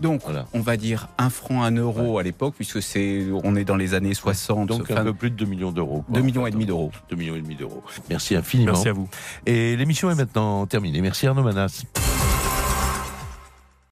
Donc, 0.03 0.21
Voilà. 0.25 0.45
on 0.53 0.59
va 0.59 0.75
dire 0.77 1.07
un 1.17 1.29
franc, 1.29 1.63
un 1.63 1.71
euro 1.71 2.19
à 2.19 2.23
l'époque, 2.23 2.55
puisque 2.57 2.81
c'est, 2.81 3.25
on 3.43 3.55
est 3.55 3.63
dans 3.63 3.77
les 3.77 3.93
années 3.93 4.13
60. 4.13 4.67
Donc 4.67 4.91
un 4.91 5.03
peu 5.03 5.13
plus 5.13 5.31
de 5.31 5.35
2 5.37 5.45
millions 5.45 5.71
d'euros. 5.71 6.03
quoi, 6.05 6.13
2 6.15 6.19
en 6.19 6.23
millions 6.23 6.45
et 6.45 6.51
demi 6.51 6.65
d'euros. 6.65 6.91
2 7.09 7.15
millions 7.15 7.35
et 7.35 7.41
demi 7.41 7.55
d'euros. 7.55 7.81
Merci 8.09 8.35
infiniment. 8.35 8.73
Merci 8.73 8.89
à 8.89 8.93
vous. 8.93 9.07
Et 9.45 9.77
l'émission 9.77 10.11
est 10.11 10.15
maintenant 10.15 10.65
terminée. 10.67 11.01
Merci 11.01 11.25
Arnaud 11.25 11.43
Manas. 11.43 11.83